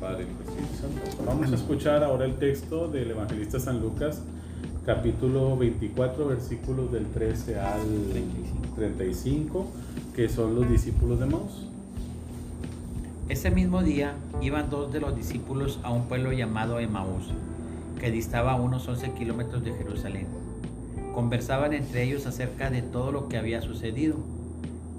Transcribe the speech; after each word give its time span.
Padre, 0.00 0.26
y 0.26 0.48
Espíritu 0.48 0.74
Santo. 0.80 1.22
Vamos 1.26 1.50
a 1.50 1.54
escuchar 1.54 2.04
ahora 2.04 2.24
el 2.24 2.36
texto 2.36 2.88
del 2.88 3.10
Evangelista 3.10 3.58
San 3.58 3.80
Lucas, 3.80 4.22
capítulo 4.86 5.56
24, 5.56 6.28
versículos 6.28 6.92
del 6.92 7.06
13 7.06 7.58
al 7.58 7.82
35, 8.76 9.66
que 10.14 10.28
son 10.28 10.54
los 10.54 10.70
discípulos 10.70 11.18
de 11.18 11.26
Maús. 11.26 11.66
Ese 13.28 13.50
mismo 13.50 13.82
día 13.82 14.14
iban 14.40 14.70
dos 14.70 14.92
de 14.92 15.00
los 15.00 15.16
discípulos 15.16 15.80
a 15.82 15.90
un 15.90 16.04
pueblo 16.04 16.32
llamado 16.32 16.78
Emaús, 16.78 17.32
que 18.00 18.10
distaba 18.10 18.52
a 18.52 18.56
unos 18.56 18.86
11 18.86 19.12
kilómetros 19.12 19.64
de 19.64 19.74
Jerusalén. 19.74 20.26
Conversaban 21.14 21.72
entre 21.72 22.04
ellos 22.04 22.26
acerca 22.26 22.70
de 22.70 22.82
todo 22.82 23.10
lo 23.10 23.28
que 23.28 23.36
había 23.36 23.60
sucedido. 23.60 24.16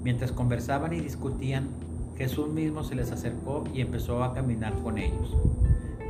Mientras 0.04 0.32
conversaban 0.32 0.92
y 0.92 1.00
discutían, 1.00 1.68
Jesús 2.20 2.48
mismo 2.50 2.84
se 2.84 2.94
les 2.94 3.10
acercó 3.12 3.64
y 3.72 3.80
empezó 3.80 4.22
a 4.22 4.34
caminar 4.34 4.74
con 4.82 4.98
ellos, 4.98 5.34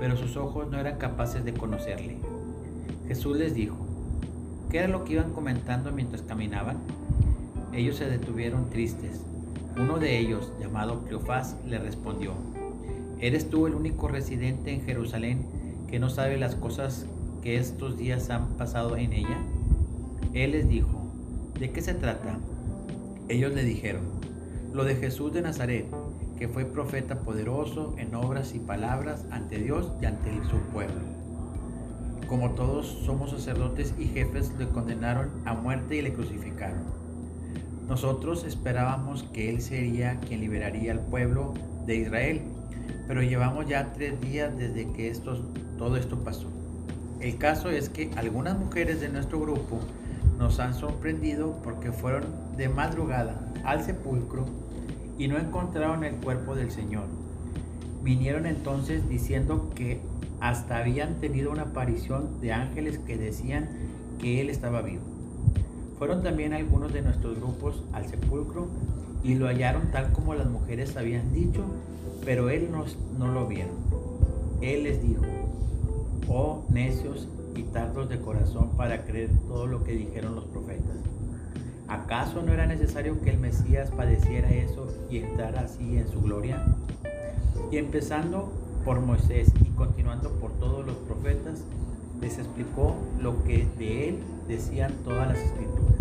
pero 0.01 0.17
sus 0.17 0.37
ojos 0.37 0.69
no 0.69 0.77
eran 0.77 0.99
capaces 0.99 1.45
de 1.45 1.55
conocerle. 1.55 2.19
Jesús 3.07 3.37
les 3.37 3.55
dijo, 3.55 3.77
¿qué 4.71 4.79
era 4.79 4.89
lo 4.89 5.05
que 5.05 5.13
iban 5.13 5.33
comentando 5.33 5.93
mientras 5.93 6.23
caminaban? 6.23 6.79
Ellos 7.73 7.95
se 7.95 8.11
detuvieron 8.11 8.71
tristes. 8.71 9.21
Uno 9.77 10.01
de 10.01 10.19
ellos, 10.19 10.53
llamado 10.59 11.05
Cleofás, 11.05 11.55
le 11.65 11.79
respondió, 11.79 12.33
¿eres 13.21 13.49
tú 13.49 13.69
el 13.69 13.77
único 13.77 14.09
residente 14.09 14.73
en 14.73 14.83
Jerusalén 14.83 15.47
que 15.89 16.01
no 16.01 16.11
sabe 16.11 16.39
las 16.39 16.57
cosas 16.57 17.07
que 17.41 17.55
estos 17.57 17.97
días 17.97 18.31
han 18.31 18.49
pasado 18.55 18.97
en 18.97 19.13
ella? 19.13 19.39
Él 20.35 20.51
les 20.51 20.69
dijo, 20.69 21.05
¿de 21.61 21.71
qué 21.71 21.81
se 21.81 21.95
trata? 21.95 22.41
Ellos 23.29 23.55
le 23.55 23.63
dijeron, 23.63 24.19
lo 24.73 24.85
de 24.85 24.95
Jesús 24.95 25.33
de 25.33 25.43
Nazaret, 25.43 25.87
que 26.41 26.49
fue 26.49 26.65
profeta 26.65 27.21
poderoso 27.21 27.95
en 27.99 28.15
obras 28.15 28.55
y 28.55 28.59
palabras 28.59 29.27
ante 29.31 29.59
Dios 29.59 29.93
y 30.01 30.07
ante 30.07 30.31
su 30.49 30.57
pueblo. 30.73 31.03
Como 32.27 32.53
todos 32.53 32.87
somos 33.05 33.33
sacerdotes 33.33 33.93
y 33.99 34.07
jefes, 34.07 34.51
le 34.59 34.67
condenaron 34.67 35.29
a 35.45 35.53
muerte 35.53 35.97
y 35.97 36.03
le 36.03 36.15
crucificaron. 36.15 36.85
Nosotros 37.87 38.45
esperábamos 38.45 39.25
que 39.25 39.51
Él 39.51 39.61
sería 39.61 40.19
quien 40.21 40.41
liberaría 40.41 40.93
al 40.93 41.01
pueblo 41.01 41.53
de 41.85 41.97
Israel, 41.97 42.41
pero 43.07 43.23
llevamos 43.23 43.69
ya 43.69 43.93
tres 43.93 44.19
días 44.23 44.57
desde 44.57 44.91
que 44.93 45.11
esto, 45.11 45.37
todo 45.77 45.99
esto 45.99 46.25
pasó. 46.25 46.49
El 47.21 47.37
caso 47.37 47.69
es 47.69 47.91
que 47.91 48.11
algunas 48.17 48.59
mujeres 48.59 49.03
de 49.03 49.11
nuestro 49.11 49.41
grupo 49.41 49.79
nos 50.39 50.59
han 50.59 50.73
sorprendido 50.73 51.61
porque 51.63 51.93
fueron 51.93 52.25
de 52.57 52.71
madrugada 52.71 53.53
al 53.63 53.85
sepulcro 53.85 54.47
y 55.21 55.29
no 55.29 55.37
encontraron 55.37 56.03
el 56.03 56.15
cuerpo 56.15 56.55
del 56.55 56.71
Señor. 56.71 57.05
Vinieron 58.03 58.47
entonces 58.47 59.07
diciendo 59.07 59.69
que 59.75 60.01
hasta 60.41 60.79
habían 60.79 61.17
tenido 61.21 61.51
una 61.51 61.65
aparición 61.65 62.41
de 62.41 62.55
ángeles 62.55 62.99
que 63.01 63.19
decían 63.19 63.69
que 64.19 64.41
Él 64.41 64.49
estaba 64.49 64.81
vivo. 64.81 65.03
Fueron 65.99 66.23
también 66.23 66.55
algunos 66.55 66.95
de 66.95 67.03
nuestros 67.03 67.37
grupos 67.37 67.85
al 67.93 68.07
sepulcro 68.07 68.69
y 69.23 69.35
lo 69.35 69.47
hallaron 69.47 69.91
tal 69.91 70.11
como 70.15 70.33
las 70.33 70.49
mujeres 70.49 70.97
habían 70.97 71.35
dicho, 71.35 71.67
pero 72.25 72.49
Él 72.49 72.71
no, 72.73 72.87
no 73.19 73.31
lo 73.31 73.47
vieron. 73.47 73.77
Él 74.63 74.85
les 74.85 75.03
dijo, 75.03 75.21
oh 76.29 76.65
necios 76.71 77.29
y 77.55 77.65
tardos 77.65 78.09
de 78.09 78.19
corazón 78.23 78.71
para 78.75 79.05
creer 79.05 79.29
todo 79.47 79.67
lo 79.67 79.85
que 79.85 79.93
dijeron 79.93 80.35
los 80.35 80.47
profetas. 80.47 80.70
¿Acaso 81.91 82.41
no 82.41 82.53
era 82.53 82.67
necesario 82.67 83.21
que 83.21 83.31
el 83.31 83.39
Mesías 83.39 83.91
padeciera 83.91 84.49
eso 84.49 84.87
y 85.11 85.19
entrara 85.19 85.63
así 85.63 85.99
en 85.99 86.09
su 86.09 86.21
gloria? 86.21 86.65
Y 87.73 87.79
empezando 87.79 88.53
por 88.85 89.01
Moisés 89.01 89.51
y 89.61 89.71
continuando 89.71 90.31
por 90.35 90.53
todos 90.61 90.87
los 90.87 90.95
profetas, 90.95 91.65
les 92.21 92.39
explicó 92.39 92.95
lo 93.21 93.43
que 93.43 93.67
de 93.77 94.09
él 94.09 94.19
decían 94.47 94.93
todas 95.03 95.27
las 95.27 95.39
escrituras. 95.39 95.97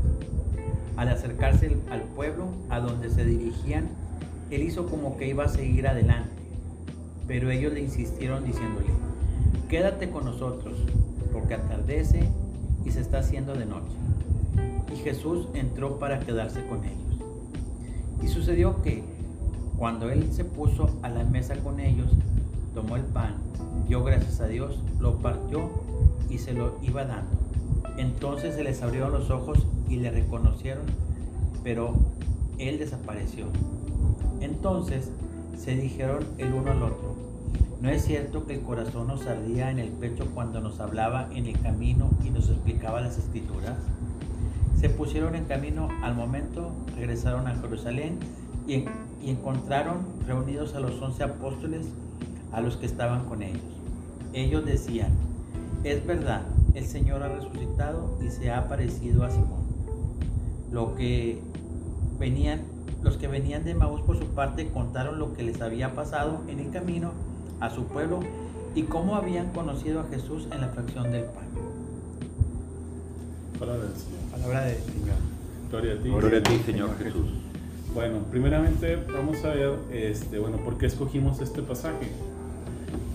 Al 0.95 1.07
acercarse 1.07 1.75
al 1.89 2.03
pueblo 2.03 2.49
a 2.69 2.79
donde 2.79 3.09
se 3.09 3.25
dirigían, 3.25 3.87
él 4.51 4.61
hizo 4.61 4.85
como 4.85 5.17
que 5.17 5.27
iba 5.27 5.45
a 5.45 5.49
seguir 5.49 5.87
adelante, 5.87 6.29
pero 7.27 7.49
ellos 7.49 7.73
le 7.73 7.79
insistieron 7.79 8.45
diciéndole, 8.45 8.89
quédate 9.69 10.11
con 10.11 10.25
nosotros, 10.25 10.77
porque 11.33 11.55
atardece 11.55 12.29
y 12.85 12.91
se 12.91 13.01
está 13.01 13.19
haciendo 13.19 13.55
de 13.55 13.65
noche 13.65 13.98
Jesús 14.99 15.47
entró 15.53 15.99
para 15.99 16.19
quedarse 16.19 16.65
con 16.67 16.83
ellos. 16.83 16.99
Y 18.21 18.27
sucedió 18.27 18.81
que 18.81 19.03
cuando 19.77 20.09
él 20.09 20.31
se 20.31 20.43
puso 20.43 20.89
a 21.01 21.09
la 21.09 21.23
mesa 21.23 21.55
con 21.57 21.79
ellos, 21.79 22.09
tomó 22.73 22.95
el 22.95 23.03
pan, 23.03 23.35
dio 23.87 24.03
gracias 24.03 24.41
a 24.41 24.47
Dios, 24.47 24.79
lo 24.99 25.17
partió 25.17 25.69
y 26.29 26.37
se 26.37 26.53
lo 26.53 26.77
iba 26.81 27.05
dando. 27.05 27.37
Entonces 27.97 28.55
se 28.55 28.63
les 28.63 28.81
abrieron 28.81 29.11
los 29.11 29.29
ojos 29.29 29.65
y 29.89 29.97
le 29.97 30.11
reconocieron, 30.11 30.83
pero 31.63 31.93
él 32.57 32.77
desapareció. 32.77 33.45
Entonces 34.41 35.11
se 35.57 35.75
dijeron 35.75 36.25
el 36.37 36.53
uno 36.53 36.71
al 36.71 36.83
otro, 36.83 37.15
¿no 37.81 37.89
es 37.89 38.03
cierto 38.03 38.45
que 38.45 38.55
el 38.55 38.61
corazón 38.61 39.07
nos 39.07 39.25
ardía 39.27 39.71
en 39.71 39.79
el 39.79 39.89
pecho 39.89 40.27
cuando 40.33 40.61
nos 40.61 40.79
hablaba 40.79 41.29
en 41.33 41.45
el 41.45 41.59
camino 41.59 42.09
y 42.23 42.29
nos 42.29 42.49
explicaba 42.49 43.01
las 43.01 43.17
escrituras? 43.17 43.75
Se 44.79 44.89
pusieron 44.89 45.35
en 45.35 45.43
camino 45.45 45.89
al 46.01 46.15
momento, 46.15 46.71
regresaron 46.95 47.47
a 47.47 47.55
Jerusalén 47.55 48.17
y, 48.67 48.85
encontraron 49.21 49.97
reunidos 50.25 50.75
a 50.75 50.79
los 50.79 51.01
once 51.01 51.21
apóstoles 51.21 51.85
a 52.53 52.61
los 52.61 52.77
que 52.77 52.85
estaban 52.85 53.25
con 53.25 53.43
ellos. 53.43 53.61
Ellos 54.31 54.65
decían, 54.65 55.11
es 55.83 56.05
verdad, 56.07 56.43
el 56.73 56.85
Señor 56.85 57.21
ha 57.23 57.27
resucitado 57.27 58.17
y 58.25 58.29
se 58.29 58.49
ha 58.49 58.59
aparecido 58.59 59.25
a 59.25 59.29
Simón. 59.29 59.59
Lo 60.71 60.95
que 60.95 61.41
venían, 62.17 62.61
los 63.03 63.17
que 63.17 63.27
venían 63.27 63.65
de 63.65 63.75
Maús 63.75 64.01
por 64.01 64.17
su 64.17 64.25
parte 64.27 64.69
contaron 64.69 65.19
lo 65.19 65.33
que 65.33 65.43
les 65.43 65.59
había 65.61 65.93
pasado 65.93 66.39
en 66.47 66.59
el 66.59 66.71
camino 66.71 67.11
a 67.59 67.69
su 67.69 67.83
pueblo 67.83 68.21
y 68.73 68.83
cómo 68.83 69.15
habían 69.15 69.51
conocido 69.51 69.99
a 69.99 70.05
Jesús 70.05 70.47
en 70.53 70.61
la 70.61 70.69
fracción 70.69 71.11
del 71.11 71.25
pan. 71.25 71.49
Palabra 74.41 74.65
del 74.65 74.77
Señor. 74.77 75.15
Gloria 75.69 75.93
a 75.93 75.97
ti. 75.97 76.09
Gloria 76.09 76.39
a 76.39 76.43
ti, 76.43 76.57
Señor 76.65 76.97
Jesús. 76.97 77.27
Bueno, 77.93 78.19
primeramente 78.31 78.97
vamos 79.11 79.43
a 79.43 79.49
ver, 79.49 79.73
este, 79.91 80.39
bueno, 80.39 80.57
por 80.57 80.77
qué 80.77 80.85
escogimos 80.85 81.41
este 81.41 81.61
pasaje. 81.61 82.07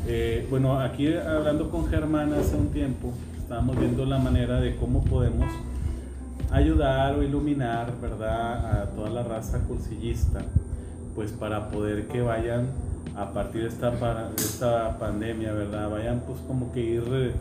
Eh, 0.06 0.46
bueno, 0.50 0.78
aquí 0.80 1.14
hablando 1.14 1.70
con 1.70 1.86
Germán 1.86 2.32
hace 2.34 2.56
un 2.56 2.68
tiempo, 2.68 3.12
estábamos 3.38 3.78
viendo 3.78 4.04
la 4.04 4.18
manera 4.18 4.60
de 4.60 4.76
cómo 4.76 5.02
podemos 5.04 5.48
ayudar 6.50 7.14
o 7.14 7.22
iluminar, 7.22 7.92
¿verdad?, 8.02 8.82
a 8.82 8.86
toda 8.90 9.10
la 9.10 9.22
raza 9.22 9.60
cursillista, 9.60 10.42
pues 11.14 11.32
para 11.32 11.70
poder 11.70 12.06
que 12.08 12.20
vayan 12.20 12.66
a 13.16 13.32
partir 13.32 13.62
de 13.62 13.68
esta, 13.68 13.90
de 13.90 14.36
esta 14.36 14.98
pandemia, 14.98 15.52
¿verdad?, 15.52 15.88
vayan 15.90 16.20
pues 16.26 16.38
como 16.46 16.72
que 16.72 16.80
ir 16.80 17.32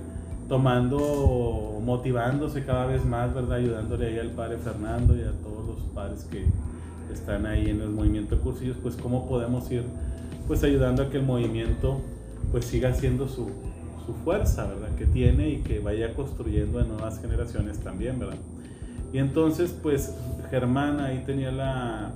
tomando, 0.54 1.82
motivándose 1.84 2.64
cada 2.64 2.86
vez 2.86 3.04
más, 3.04 3.34
¿verdad? 3.34 3.54
Ayudándole 3.54 4.06
ahí 4.06 4.20
al 4.20 4.30
padre 4.30 4.60
Fernando 4.60 5.18
y 5.18 5.22
a 5.22 5.32
todos 5.32 5.66
los 5.66 5.80
padres 5.96 6.28
que 6.30 6.46
están 7.12 7.48
ahí 7.48 7.72
en 7.72 7.82
el 7.82 7.90
movimiento 7.90 8.36
de 8.36 8.42
cursillos, 8.44 8.78
pues 8.80 8.96
cómo 8.96 9.28
podemos 9.28 9.72
ir 9.72 9.82
pues 10.48 10.64
ayudando 10.64 11.02
a 11.02 11.10
que 11.10 11.18
el 11.18 11.24
movimiento 11.24 12.02
pues 12.52 12.66
siga 12.66 12.94
siendo 12.94 13.28
su, 13.28 13.50
su 14.06 14.14
fuerza, 14.24 14.68
¿verdad? 14.68 14.96
Que 14.96 15.08
tiene 15.08 15.50
y 15.50 15.58
que 15.64 15.80
vaya 15.80 16.14
construyendo 16.14 16.80
en 16.80 16.90
nuevas 16.90 17.20
generaciones 17.20 17.80
también, 17.80 18.20
¿verdad? 18.20 18.38
Y 19.12 19.18
entonces 19.18 19.76
pues 19.82 20.14
Germán 20.52 21.00
ahí 21.00 21.24
tenía 21.26 21.52
la 21.52 22.12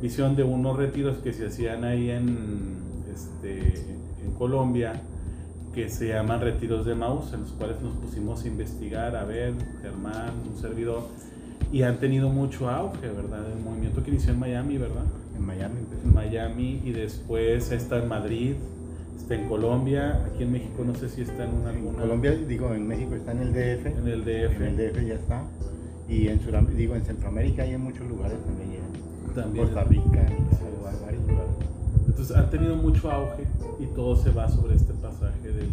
visión 0.00 0.36
de 0.36 0.44
unos 0.44 0.76
retiros 0.76 1.16
que 1.16 1.32
se 1.32 1.48
hacían 1.48 1.82
ahí 1.82 2.10
en, 2.10 2.76
este, 3.12 3.74
en 4.24 4.34
Colombia, 4.38 5.02
que 5.74 5.88
se 5.88 6.08
llaman 6.08 6.40
retiros 6.40 6.84
de 6.84 6.94
Maus, 6.94 7.32
en 7.32 7.40
los 7.40 7.52
cuales 7.52 7.80
nos 7.80 7.94
pusimos 7.96 8.44
a 8.44 8.48
investigar, 8.48 9.16
a 9.16 9.24
ver, 9.24 9.54
Germán, 9.80 10.32
un 10.50 10.60
servidor, 10.60 11.08
y 11.72 11.82
han 11.82 11.98
tenido 11.98 12.28
mucho 12.28 12.68
auge, 12.68 13.08
¿verdad? 13.08 13.50
El 13.50 13.62
movimiento 13.64 14.02
que 14.02 14.10
inició 14.10 14.32
en 14.32 14.38
Miami, 14.38 14.76
¿verdad? 14.76 15.04
En 15.34 15.46
Miami. 15.46 15.80
En 16.04 16.14
Miami 16.14 16.82
y 16.84 16.92
después 16.92 17.72
está 17.72 17.98
en 17.98 18.08
Madrid, 18.08 18.56
está 19.16 19.34
en 19.34 19.48
Colombia, 19.48 20.22
aquí 20.26 20.42
en 20.42 20.52
México 20.52 20.84
no 20.84 20.94
sé 20.94 21.08
si 21.08 21.22
está 21.22 21.44
en 21.44 21.54
una 21.54 21.70
alguna. 21.70 22.00
Colombia, 22.00 22.32
digo, 22.32 22.74
en 22.74 22.86
México 22.86 23.14
está 23.14 23.32
en 23.32 23.40
el 23.40 23.52
DF. 23.52 23.86
En 23.86 24.08
el 24.08 24.24
DF. 24.24 24.56
En 24.56 24.62
el 24.62 24.76
DF 24.76 25.06
ya 25.06 25.14
está. 25.14 25.44
Y 26.08 26.28
en 26.28 26.40
digo, 26.76 26.94
en 26.94 27.04
Centroamérica 27.04 27.62
hay 27.62 27.72
en 27.72 27.80
muchos 27.80 28.06
lugares 28.06 28.36
también. 28.44 28.82
También. 29.34 29.64
Costa 29.64 29.84
Rica, 29.84 30.02
Nicaragua, 30.02 30.92
varios 31.02 31.22
lugares. 31.26 31.52
Entonces 32.06 32.36
han 32.36 32.50
tenido 32.50 32.76
mucho 32.76 33.10
auge 33.10 33.44
y 33.71 33.71
todo 33.94 34.16
se 34.16 34.30
va 34.30 34.48
sobre 34.48 34.74
este 34.74 34.92
pasaje 34.94 35.52
del, 35.52 35.68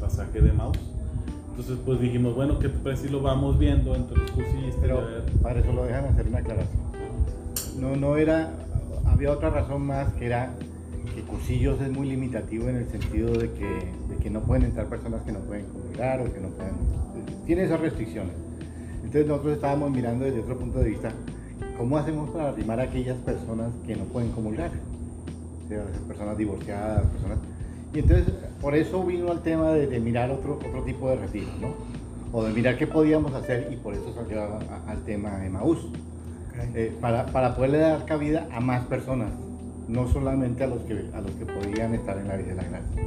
pasaje 0.00 0.40
de 0.40 0.52
Maus. 0.52 0.78
Entonces 1.50 1.78
pues 1.84 2.00
dijimos, 2.00 2.34
bueno, 2.34 2.58
que 2.58 2.68
pues 2.68 3.00
si 3.00 3.08
lo 3.08 3.22
vamos 3.22 3.58
viendo 3.58 3.94
entre 3.94 4.16
los 4.16 4.30
cursillistas. 4.32 4.80
Pero 4.80 5.00
para 5.42 5.60
eso 5.60 5.72
lo 5.72 5.84
dejan 5.84 6.06
hacer 6.06 6.26
una 6.26 6.38
aclaración. 6.38 6.82
No, 7.78 7.96
no 7.96 8.16
era, 8.16 8.50
había 9.06 9.30
otra 9.30 9.50
razón 9.50 9.86
más 9.86 10.12
que 10.14 10.26
era 10.26 10.54
que 11.14 11.22
cursillos 11.22 11.80
es 11.80 11.90
muy 11.90 12.08
limitativo 12.08 12.68
en 12.68 12.76
el 12.76 12.88
sentido 12.88 13.32
de 13.32 13.50
que, 13.52 13.92
de 14.08 14.16
que 14.20 14.30
no 14.30 14.40
pueden 14.40 14.64
entrar 14.64 14.86
personas 14.86 15.22
que 15.22 15.32
no 15.32 15.40
pueden 15.40 15.66
comunicar 15.66 16.20
o 16.20 16.24
que 16.24 16.40
no 16.40 16.48
pueden... 16.48 16.72
Tiene 17.46 17.64
esas 17.64 17.80
restricciones. 17.80 18.34
Entonces 18.96 19.26
nosotros 19.26 19.54
estábamos 19.54 19.90
mirando 19.90 20.24
desde 20.24 20.40
otro 20.40 20.56
punto 20.56 20.78
de 20.78 20.90
vista, 20.90 21.12
¿cómo 21.76 21.98
hacemos 21.98 22.30
para 22.30 22.48
arrimar 22.48 22.80
a 22.80 22.84
aquellas 22.84 23.18
personas 23.18 23.70
que 23.86 23.94
no 23.94 24.04
pueden 24.04 24.30
comulgar? 24.32 24.70
Personas 26.08 26.36
divorciadas, 26.38 27.02
personas... 27.06 27.38
Y 27.94 27.98
entonces 27.98 28.26
por 28.60 28.74
eso 28.74 29.04
vino 29.04 29.30
al 29.30 29.42
tema 29.42 29.70
de, 29.72 29.86
de 29.86 30.00
mirar 30.00 30.30
otro, 30.30 30.54
otro 30.54 30.82
tipo 30.84 31.08
de 31.10 31.16
retiro, 31.16 31.48
¿no? 31.60 31.74
O 32.32 32.44
de 32.44 32.52
mirar 32.52 32.78
qué 32.78 32.86
podíamos 32.86 33.34
hacer 33.34 33.68
y 33.72 33.76
por 33.76 33.92
eso 33.94 34.12
salió 34.14 34.42
a- 34.42 34.46
a- 34.46 34.90
al 34.90 34.98
tema 35.04 35.36
de 35.38 35.50
Maús. 35.50 35.78
Eh, 36.74 36.94
para, 37.00 37.26
para 37.26 37.54
poderle 37.54 37.78
dar 37.78 38.04
cabida 38.04 38.46
a 38.52 38.60
más 38.60 38.84
personas, 38.86 39.30
no 39.88 40.06
solamente 40.08 40.64
a 40.64 40.66
los 40.68 40.80
que, 40.82 41.04
a 41.14 41.20
los 41.20 41.30
que 41.32 41.44
podían 41.46 41.94
estar 41.94 42.16
en 42.18 42.28
la 42.28 42.36
vida 42.36 42.48
de 42.48 42.54
la 42.54 42.62
gracia. 42.64 43.02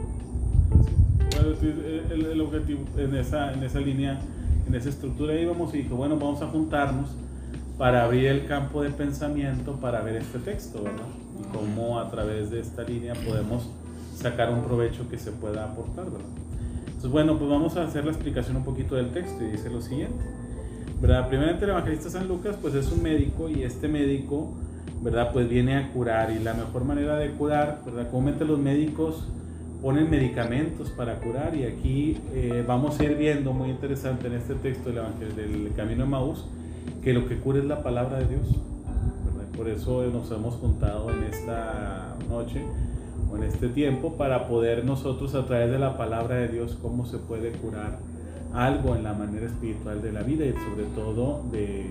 Bueno, 1.39 1.55
sí, 1.59 1.73
el, 2.11 2.25
el 2.25 2.41
objetivo 2.41 2.81
en 2.97 3.15
esa, 3.15 3.53
en 3.53 3.63
esa 3.63 3.79
línea, 3.79 4.19
en 4.67 4.75
esa 4.75 4.89
estructura 4.89 5.33
íbamos 5.39 5.73
y 5.73 5.79
dijo, 5.83 5.95
bueno, 5.95 6.15
vamos 6.17 6.41
a 6.41 6.47
juntarnos 6.47 7.09
para 7.77 8.03
abrir 8.03 8.27
el 8.27 8.45
campo 8.47 8.81
de 8.81 8.89
pensamiento 8.89 9.73
para 9.79 10.01
ver 10.01 10.17
este 10.17 10.39
texto, 10.39 10.83
¿verdad? 10.83 11.05
Y 11.39 11.55
cómo 11.55 11.99
a 11.99 12.09
través 12.09 12.49
de 12.51 12.59
esta 12.59 12.83
línea 12.83 13.13
podemos 13.13 13.69
sacar 14.15 14.51
un 14.51 14.61
provecho 14.63 15.09
que 15.09 15.17
se 15.17 15.31
pueda 15.31 15.65
aportar, 15.65 16.05
¿verdad? 16.05 16.27
Entonces, 16.87 17.11
bueno, 17.11 17.37
pues 17.37 17.49
vamos 17.49 17.75
a 17.77 17.83
hacer 17.83 18.05
la 18.05 18.11
explicación 18.11 18.57
un 18.57 18.63
poquito 18.63 18.95
del 18.95 19.11
texto 19.11 19.43
y 19.43 19.51
dice 19.51 19.69
lo 19.69 19.81
siguiente. 19.81 20.23
¿verdad? 21.01 21.27
Primeramente 21.27 21.65
el 21.65 21.71
evangelista 21.71 22.09
San 22.09 22.27
Lucas 22.27 22.55
pues 22.61 22.73
es 22.73 22.89
un 22.91 23.03
médico 23.03 23.49
y 23.49 23.63
este 23.63 23.89
médico, 23.89 24.53
¿verdad? 25.03 25.31
Pues 25.33 25.47
viene 25.49 25.75
a 25.75 25.91
curar 25.91 26.31
y 26.31 26.39
la 26.39 26.53
mejor 26.53 26.85
manera 26.85 27.17
de 27.17 27.31
curar, 27.31 27.81
¿verdad? 27.85 28.09
Comúnmente 28.09 28.45
los 28.45 28.57
médicos 28.57 29.27
ponen 29.81 30.09
medicamentos 30.09 30.89
para 30.91 31.19
curar 31.19 31.53
y 31.53 31.65
aquí 31.65 32.17
eh, 32.33 32.63
vamos 32.65 32.97
a 32.99 33.03
ir 33.03 33.17
viendo 33.17 33.51
muy 33.51 33.69
interesante 33.69 34.27
en 34.27 34.33
este 34.35 34.55
texto 34.55 34.89
del, 34.89 34.99
Evangel- 34.99 35.35
del 35.35 35.73
Camino 35.75 36.05
de 36.05 36.09
Maús 36.09 36.45
que 37.03 37.13
lo 37.13 37.27
que 37.27 37.37
cura 37.37 37.59
es 37.59 37.65
la 37.65 37.83
palabra 37.83 38.17
de 38.19 38.27
Dios. 38.27 38.47
Por 39.55 39.69
eso 39.69 40.03
nos 40.07 40.29
hemos 40.31 40.55
juntado 40.55 41.11
en 41.11 41.23
esta 41.23 42.15
noche 42.29 42.61
o 43.31 43.37
en 43.37 43.43
este 43.43 43.69
tiempo 43.69 44.13
para 44.13 44.47
poder 44.47 44.83
nosotros 44.85 45.33
a 45.35 45.45
través 45.45 45.71
de 45.71 45.79
la 45.79 45.97
palabra 45.97 46.35
de 46.35 46.47
Dios 46.49 46.77
cómo 46.81 47.05
se 47.05 47.17
puede 47.17 47.51
curar 47.51 47.99
algo 48.53 48.95
en 48.95 49.03
la 49.03 49.13
manera 49.13 49.45
espiritual 49.45 50.01
de 50.01 50.11
la 50.11 50.23
vida 50.23 50.45
y 50.45 50.53
sobre 50.53 50.85
todo 50.95 51.43
de, 51.51 51.85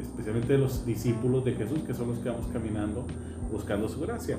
especialmente 0.00 0.52
de 0.52 0.58
los 0.58 0.84
discípulos 0.86 1.44
de 1.44 1.52
Jesús 1.52 1.80
que 1.86 1.94
son 1.94 2.08
los 2.08 2.18
que 2.18 2.30
vamos 2.30 2.46
caminando 2.52 3.04
buscando 3.50 3.88
su 3.88 4.00
gracia. 4.00 4.38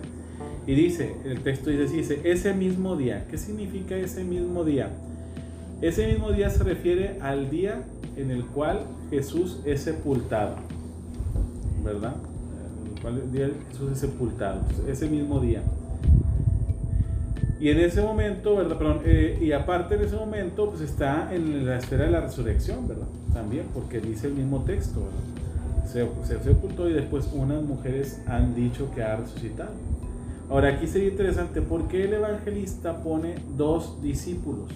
Y 0.66 0.74
dice, 0.74 1.16
el 1.26 1.42
texto 1.42 1.70
dice, 1.70 1.94
dice, 1.94 2.22
ese 2.24 2.54
mismo 2.54 2.96
día, 2.96 3.28
¿qué 3.30 3.38
significa 3.38 3.96
ese 3.96 4.24
mismo 4.24 4.64
día? 4.64 4.90
Ese 5.82 6.08
mismo 6.08 6.32
día 6.32 6.50
se 6.50 6.64
refiere 6.64 7.20
al 7.22 7.50
día 7.50 7.84
en 8.16 8.32
el 8.32 8.46
cual 8.46 8.82
Jesús 9.10 9.60
es 9.66 9.82
sepultado, 9.82 10.56
¿verdad? 11.84 12.16
Cual 13.02 13.18
el 13.18 13.32
día 13.32 13.50
Jesús 13.72 13.92
es 13.92 14.00
sepultado, 14.00 14.62
ese 14.88 15.10
mismo 15.10 15.40
día. 15.40 15.64
Y 17.60 17.70
en 17.70 17.80
ese 17.80 18.02
momento, 18.02 18.56
¿verdad? 18.56 18.78
Perdón, 18.78 19.02
eh, 19.06 19.38
y 19.42 19.52
aparte 19.52 19.96
en 19.96 20.02
ese 20.02 20.16
momento, 20.16 20.70
pues 20.70 20.82
está 20.82 21.34
en 21.34 21.66
la 21.66 21.78
esfera 21.78 22.06
de 22.06 22.12
la 22.12 22.22
resurrección, 22.22 22.88
¿verdad? 22.88 23.08
También, 23.34 23.66
porque 23.74 24.00
dice 24.00 24.28
el 24.28 24.34
mismo 24.34 24.64
texto, 24.64 25.02
¿verdad? 25.02 25.88
Se, 25.88 26.08
se 26.28 26.44
sepultó 26.44 26.90
y 26.90 26.94
después 26.94 27.30
unas 27.34 27.62
mujeres 27.62 28.22
han 28.26 28.56
dicho 28.56 28.90
que 28.96 29.04
ha 29.04 29.16
resucitado. 29.16 29.72
Ahora 30.50 30.70
aquí 30.70 30.88
sería 30.88 31.10
interesante, 31.10 31.62
¿por 31.62 31.88
qué 31.88 32.06
el 32.06 32.14
evangelista 32.14 33.04
pone 33.04 33.36
dos 33.56 34.02
discípulos? 34.02 34.72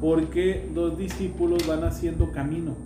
Porque 0.00 0.70
dos 0.74 0.96
discípulos 0.96 1.66
van 1.66 1.82
haciendo 1.84 2.30
camino, 2.30 2.76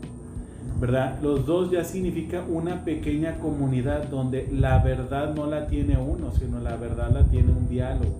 Los 0.86 1.46
dos 1.46 1.70
ya 1.70 1.82
significa 1.82 2.44
una 2.46 2.84
pequeña 2.84 3.38
comunidad 3.38 4.08
donde 4.08 4.46
la 4.52 4.82
verdad 4.82 5.34
no 5.34 5.46
la 5.46 5.66
tiene 5.66 5.96
uno, 5.96 6.30
sino 6.32 6.60
la 6.60 6.76
verdad 6.76 7.10
la 7.10 7.24
tiene 7.24 7.52
un 7.52 7.68
diálogo, 7.68 8.18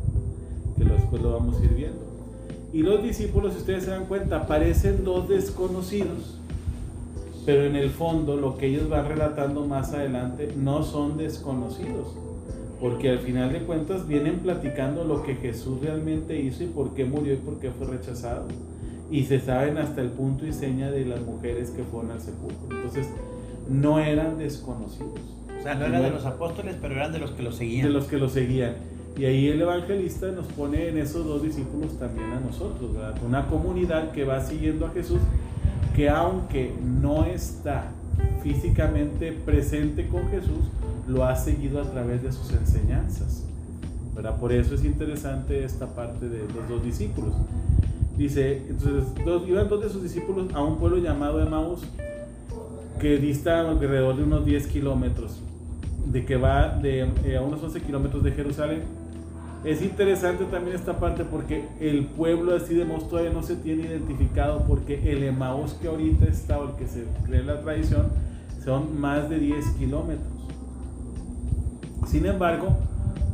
que 0.77 0.85
después 0.85 1.21
lo 1.21 1.33
vamos 1.33 1.63
ir 1.63 1.75
viendo. 1.75 2.01
Y 2.73 2.83
los 2.83 3.03
discípulos, 3.03 3.53
si 3.53 3.59
ustedes 3.59 3.85
se 3.85 3.91
dan 3.91 4.07
cuenta, 4.07 4.47
parecen 4.47 5.05
dos 5.05 5.29
desconocidos, 5.29 6.41
pero 7.45 7.65
en 7.65 7.77
el 7.77 7.91
fondo 7.91 8.37
lo 8.37 8.57
que 8.57 8.67
ellos 8.69 8.89
van 8.89 9.09
relatando 9.09 9.67
más 9.67 9.93
adelante 9.93 10.55
no 10.57 10.83
son 10.85 11.19
desconocidos, 11.19 12.17
porque 12.81 13.11
al 13.11 13.19
final 13.19 13.53
de 13.53 13.61
cuentas 13.61 14.09
vienen 14.09 14.39
platicando 14.39 15.05
lo 15.05 15.23
que 15.23 15.35
Jesús 15.35 15.83
realmente 15.83 16.41
hizo 16.41 16.65
y 16.65 16.69
por 16.69 16.95
qué 16.95 17.05
murió 17.05 17.35
y 17.35 17.37
por 17.37 17.61
qué 17.61 17.71
fue 17.71 17.89
rechazado. 17.89 18.47
Y 19.11 19.25
se 19.25 19.41
saben 19.41 19.79
hasta 19.79 20.01
el 20.01 20.09
punto 20.09 20.47
y 20.47 20.53
seña 20.53 20.91
de 20.91 21.05
las 21.05 21.21
mujeres 21.21 21.71
que 21.71 21.83
fueron 21.85 22.11
al 22.11 22.21
sepulcro. 22.21 22.77
Entonces, 22.77 23.09
no 23.69 23.99
eran 23.99 24.39
desconocidos. 24.39 25.21
O 25.59 25.63
sea, 25.63 25.75
no 25.75 25.87
eran 25.87 26.03
de 26.03 26.11
los 26.11 26.25
apóstoles, 26.27 26.77
pero 26.81 26.95
eran 26.95 27.13
de 27.13 27.19
los 27.19 27.31
que 27.33 27.43
lo 27.43 27.53
seguían. 27.53 27.87
De 27.87 27.93
los 27.93 28.07
que 28.07 28.19
lo 28.19 28.29
seguían. 28.29 28.75
Y 29.17 29.27
ahí 29.27 29.49
el 29.49 29.63
evangelista 29.63 30.31
nos 30.33 30.47
pone 30.47 30.89
en 30.89 30.99
esos 30.99 31.25
dos 31.25 31.43
discípulos 31.43 31.99
también 31.99 32.33
a 32.33 32.41
nosotros, 32.41 32.95
¿verdad? 32.95 33.15
Una 33.25 33.47
comunidad 33.47 34.11
que 34.11 34.25
va 34.25 34.41
siguiendo 34.41 34.87
a 34.87 34.91
Jesús, 34.91 35.21
que 35.95 36.09
aunque 36.09 36.75
no 36.83 37.25
está 37.25 37.93
físicamente 38.43 39.33
presente 39.33 40.09
con 40.09 40.29
Jesús, 40.31 40.65
lo 41.07 41.25
ha 41.25 41.37
seguido 41.37 41.81
a 41.81 41.85
través 41.85 42.23
de 42.23 42.33
sus 42.33 42.53
enseñanzas. 42.53 43.45
¿verdad? 44.15 44.39
Por 44.39 44.53
eso 44.53 44.75
es 44.75 44.85
interesante 44.85 45.65
esta 45.65 45.87
parte 45.87 46.29
de 46.29 46.41
los 46.41 46.69
dos 46.69 46.85
discípulos. 46.85 47.35
Dice, 48.17 48.63
entonces 48.69 49.05
dos, 49.25 49.49
iban 49.49 49.69
dos 49.69 49.83
de 49.83 49.89
sus 49.89 50.03
discípulos 50.03 50.47
a 50.55 50.63
un 50.63 50.79
pueblo 50.79 50.99
llamado 50.99 51.41
Emaús, 51.41 51.81
que 53.01 53.19
dista 53.19 53.69
alrededor 53.69 54.17
de 54.17 54.23
unos 54.23 54.45
10 54.45 54.69
kilómetros, 54.69 55.43
de 56.07 56.25
que 56.25 56.37
va 56.37 56.69
de, 56.69 57.09
eh, 57.25 57.37
a 57.37 57.43
unos 57.43 57.63
11 57.63 57.81
kilómetros 57.81 58.23
de 58.23 58.33
Jerusalén. 58.33 58.83
Es 59.65 59.83
interesante 59.83 60.45
también 60.45 60.77
esta 60.77 61.01
parte 61.01 61.25
porque 61.25 61.65
el 61.81 62.07
pueblo 62.07 62.55
así 62.55 62.75
de 62.75 62.85
Mos 62.85 63.09
todavía 63.09 63.33
no 63.33 63.43
se 63.43 63.57
tiene 63.57 63.85
identificado 63.85 64.65
porque 64.67 65.11
el 65.11 65.25
Emaús 65.25 65.73
que 65.73 65.89
ahorita 65.89 66.27
está, 66.27 66.59
o 66.61 66.69
el 66.69 66.77
que 66.77 66.87
se 66.87 67.05
cree 67.25 67.43
la 67.43 67.63
tradición, 67.63 68.09
son 68.65 69.01
más 69.01 69.29
de 69.29 69.39
10 69.39 69.65
kilómetros. 69.79 70.29
Sin 72.07 72.27
embargo, 72.27 72.77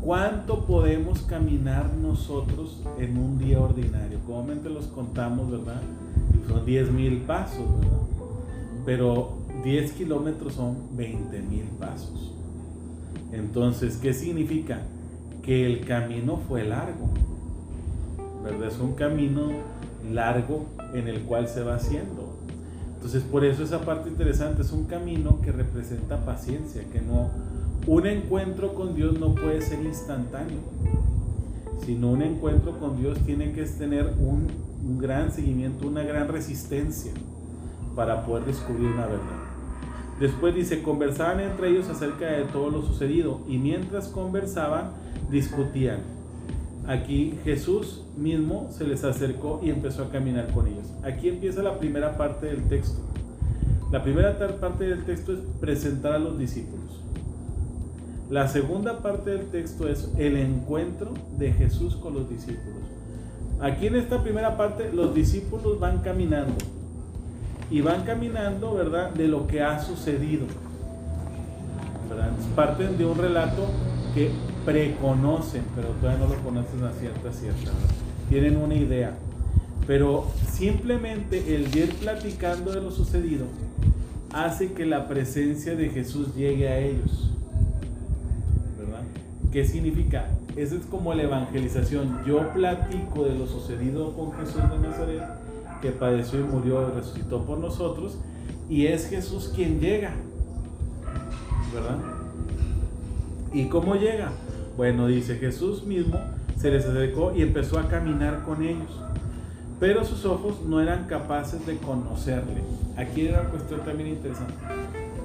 ¿cuánto 0.03 0.65
podemos 0.65 1.21
caminar 1.23 1.93
nosotros 1.95 2.83
en 2.99 3.17
un 3.17 3.39
día 3.39 3.61
ordinario? 3.61 4.19
Comúnmente 4.27 4.69
los 4.69 4.87
contamos, 4.87 5.51
¿verdad? 5.51 5.83
Son 6.49 6.65
10 6.65 6.91
mil 6.93 7.19
pasos, 7.23 7.67
¿verdad? 7.81 7.99
Pero 8.85 9.35
10 9.63 9.93
kilómetros 9.93 10.55
son 10.55 10.97
20 10.97 11.43
mil 11.43 11.65
pasos. 11.79 12.33
Entonces, 13.33 13.97
¿qué 13.97 14.13
significa? 14.13 14.81
Que 15.43 15.67
el 15.67 15.85
camino 15.85 16.39
fue 16.49 16.65
largo, 16.65 17.09
¿verdad? 18.43 18.69
Es 18.69 18.79
un 18.79 18.95
camino 18.95 19.51
largo 20.13 20.67
en 20.95 21.09
el 21.09 21.23
cual 21.23 21.49
se 21.49 21.63
va 21.63 21.77
haciendo. 21.77 22.31
Entonces, 22.97 23.23
por 23.23 23.45
eso 23.45 23.63
esa 23.63 23.81
parte 23.81 24.11
interesante 24.11 24.63
es 24.63 24.73
un 24.73 24.85
camino 24.85 25.41
que 25.41 25.53
representa 25.53 26.25
paciencia, 26.25 26.85
que 26.93 27.01
no, 27.01 27.31
un 27.91 28.07
encuentro 28.07 28.73
con 28.75 28.95
Dios 28.95 29.19
no 29.19 29.35
puede 29.35 29.61
ser 29.61 29.83
instantáneo, 29.85 30.61
sino 31.85 32.13
un 32.13 32.23
encuentro 32.23 32.79
con 32.79 32.97
Dios 32.97 33.19
tiene 33.27 33.51
que 33.51 33.65
tener 33.65 34.15
un, 34.21 34.47
un 34.85 34.99
gran 34.99 35.33
seguimiento, 35.33 35.89
una 35.89 36.05
gran 36.05 36.29
resistencia 36.29 37.11
para 37.97 38.25
poder 38.25 38.45
descubrir 38.45 38.87
una 38.87 39.07
verdad. 39.07 39.41
Después 40.21 40.55
dice, 40.55 40.85
conversaban 40.85 41.41
entre 41.41 41.71
ellos 41.71 41.89
acerca 41.89 42.27
de 42.27 42.45
todo 42.45 42.71
lo 42.71 42.83
sucedido 42.83 43.41
y 43.49 43.59
mientras 43.59 44.07
conversaban, 44.07 44.93
discutían. 45.29 45.99
Aquí 46.87 47.41
Jesús 47.43 48.05
mismo 48.17 48.69
se 48.71 48.85
les 48.85 49.03
acercó 49.03 49.59
y 49.65 49.71
empezó 49.71 50.05
a 50.05 50.11
caminar 50.11 50.53
con 50.53 50.69
ellos. 50.69 50.87
Aquí 51.03 51.29
empieza 51.29 51.61
la 51.61 51.81
primera 51.81 52.17
parte 52.17 52.47
del 52.47 52.69
texto. 52.69 53.01
La 53.91 54.01
primera 54.05 54.39
parte 54.61 54.85
del 54.85 55.05
texto 55.05 55.33
es 55.33 55.41
presentar 55.61 56.13
a 56.13 56.21
los 56.21 56.39
discípulos. 56.39 57.00
La 58.31 58.47
segunda 58.47 58.99
parte 58.99 59.31
del 59.31 59.47
texto 59.47 59.89
es 59.89 60.09
el 60.17 60.37
encuentro 60.37 61.15
de 61.37 61.53
Jesús 61.53 61.97
con 61.97 62.15
los 62.15 62.31
discípulos. 62.31 62.85
Aquí 63.61 63.89
en 63.89 63.97
esta 63.97 64.23
primera 64.23 64.57
parte 64.57 64.93
los 64.93 65.13
discípulos 65.13 65.81
van 65.81 65.99
caminando 65.99 66.55
y 67.73 67.81
van 67.81 68.05
caminando, 68.05 68.73
¿verdad? 68.75 69.11
De 69.11 69.27
lo 69.27 69.49
que 69.49 69.63
ha 69.63 69.83
sucedido. 69.83 70.47
¿verdad? 72.09 72.31
Parten 72.55 72.97
de 72.97 73.05
un 73.05 73.19
relato 73.19 73.67
que 74.15 74.31
preconocen, 74.65 75.65
pero 75.75 75.89
todavía 75.89 76.25
no 76.25 76.33
lo 76.33 76.41
conocen 76.41 76.85
a 76.85 76.93
cierta 76.93 77.33
cierta. 77.33 77.73
Tienen 78.29 78.57
una 78.57 78.77
idea. 78.77 79.13
Pero 79.89 80.27
simplemente 80.49 81.57
el 81.57 81.77
ir 81.77 81.97
platicando 81.97 82.71
de 82.71 82.81
lo 82.81 82.93
sucedido 82.93 83.47
hace 84.33 84.73
que 84.73 84.87
la 84.87 85.09
presencia 85.09 85.75
de 85.75 85.89
Jesús 85.89 86.33
llegue 86.37 86.69
a 86.69 86.79
ellos. 86.79 87.31
¿Qué 89.53 89.65
significa? 89.65 90.27
esa 90.57 90.77
es 90.77 90.85
como 90.87 91.15
la 91.15 91.23
evangelización. 91.23 92.21
Yo 92.27 92.53
platico 92.53 93.25
de 93.25 93.35
lo 93.35 93.47
sucedido 93.47 94.13
con 94.15 94.33
Jesús 94.33 94.63
de 94.71 94.79
Nazaret, 94.79 95.23
que 95.81 95.91
padeció 95.91 96.41
y 96.41 96.45
murió 96.45 96.89
y 96.89 96.97
resucitó 96.97 97.45
por 97.45 97.59
nosotros, 97.59 98.19
y 98.69 98.87
es 98.87 99.09
Jesús 99.09 99.53
quien 99.55 99.81
llega, 99.81 100.13
¿verdad? 101.73 101.99
¿Y 103.53 103.67
cómo 103.67 103.97
llega? 103.97 104.33
Bueno, 104.77 105.07
dice 105.07 105.37
Jesús 105.37 105.85
mismo 105.85 106.19
se 106.57 106.71
les 106.71 106.85
acercó 106.85 107.33
y 107.35 107.43
empezó 107.43 107.79
a 107.79 107.89
caminar 107.89 108.43
con 108.45 108.63
ellos, 108.63 109.01
pero 109.81 110.05
sus 110.05 110.25
ojos 110.25 110.61
no 110.67 110.81
eran 110.81 111.07
capaces 111.07 111.67
de 111.67 111.77
conocerle. 111.79 112.63
Aquí 112.97 113.27
era 113.27 113.41
una 113.41 113.51
cuestión 113.51 113.81
también 113.81 114.11
interesante. 114.11 114.55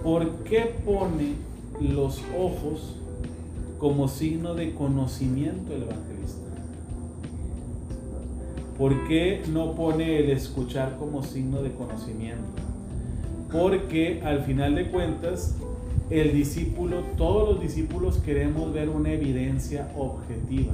¿Por 0.01 0.29
qué 0.43 0.75
pone 0.85 1.33
los 1.81 2.21
ojos 2.39 2.95
como 3.85 4.07
signo 4.07 4.55
de 4.55 4.73
conocimiento 4.73 5.71
el 5.75 5.83
evangelista? 5.83 6.41
¿Por 8.79 9.07
qué 9.07 9.43
no 9.53 9.75
pone 9.75 10.17
el 10.17 10.31
escuchar 10.31 10.97
como 10.97 11.21
signo 11.21 11.61
de 11.61 11.71
conocimiento? 11.71 12.63
Porque 13.51 14.23
al 14.25 14.41
final 14.41 14.73
de 14.73 14.89
cuentas, 14.89 15.53
el 16.09 16.33
discípulo, 16.33 17.01
todos 17.15 17.47
los 17.47 17.61
discípulos 17.61 18.17
queremos 18.25 18.73
ver 18.73 18.89
una 18.89 19.11
evidencia 19.11 19.87
objetiva, 19.95 20.73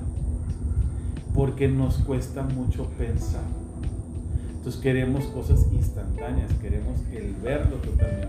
porque 1.35 1.67
nos 1.67 1.97
cuesta 1.97 2.43
mucho 2.43 2.85
pensar. 2.97 3.43
Entonces 4.61 4.79
queremos 4.79 5.25
cosas 5.25 5.65
instantáneas, 5.73 6.51
queremos 6.61 6.99
el 7.11 7.33
verlo 7.41 7.77
totalmente. 7.77 8.27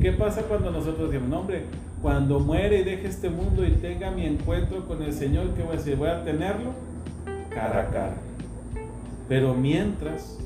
¿Qué 0.00 0.12
pasa 0.12 0.40
cuando 0.44 0.70
nosotros 0.70 1.10
decimos, 1.10 1.28
no, 1.28 1.40
hombre, 1.40 1.64
cuando 2.00 2.40
muere 2.40 2.80
y 2.80 2.84
deje 2.84 3.06
este 3.06 3.28
mundo 3.28 3.66
y 3.66 3.72
tenga 3.72 4.10
mi 4.10 4.24
encuentro 4.24 4.86
con 4.88 5.02
el 5.02 5.12
Señor, 5.12 5.48
¿qué 5.52 5.62
voy 5.62 5.74
a 5.74 5.76
decir? 5.76 5.96
Voy 5.96 6.08
a 6.08 6.24
tenerlo 6.24 6.70
cara 7.50 7.82
a 7.82 7.86
cara. 7.88 8.16
Pero 9.28 9.52
mientras 9.52 10.38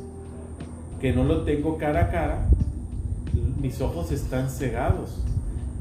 que 1.01 1.13
no 1.13 1.23
lo 1.23 1.43
tengo 1.45 1.79
cara 1.79 2.07
a 2.07 2.11
cara, 2.11 2.49
mis 3.61 3.81
ojos 3.81 4.11
están 4.11 4.51
cegados, 4.51 5.23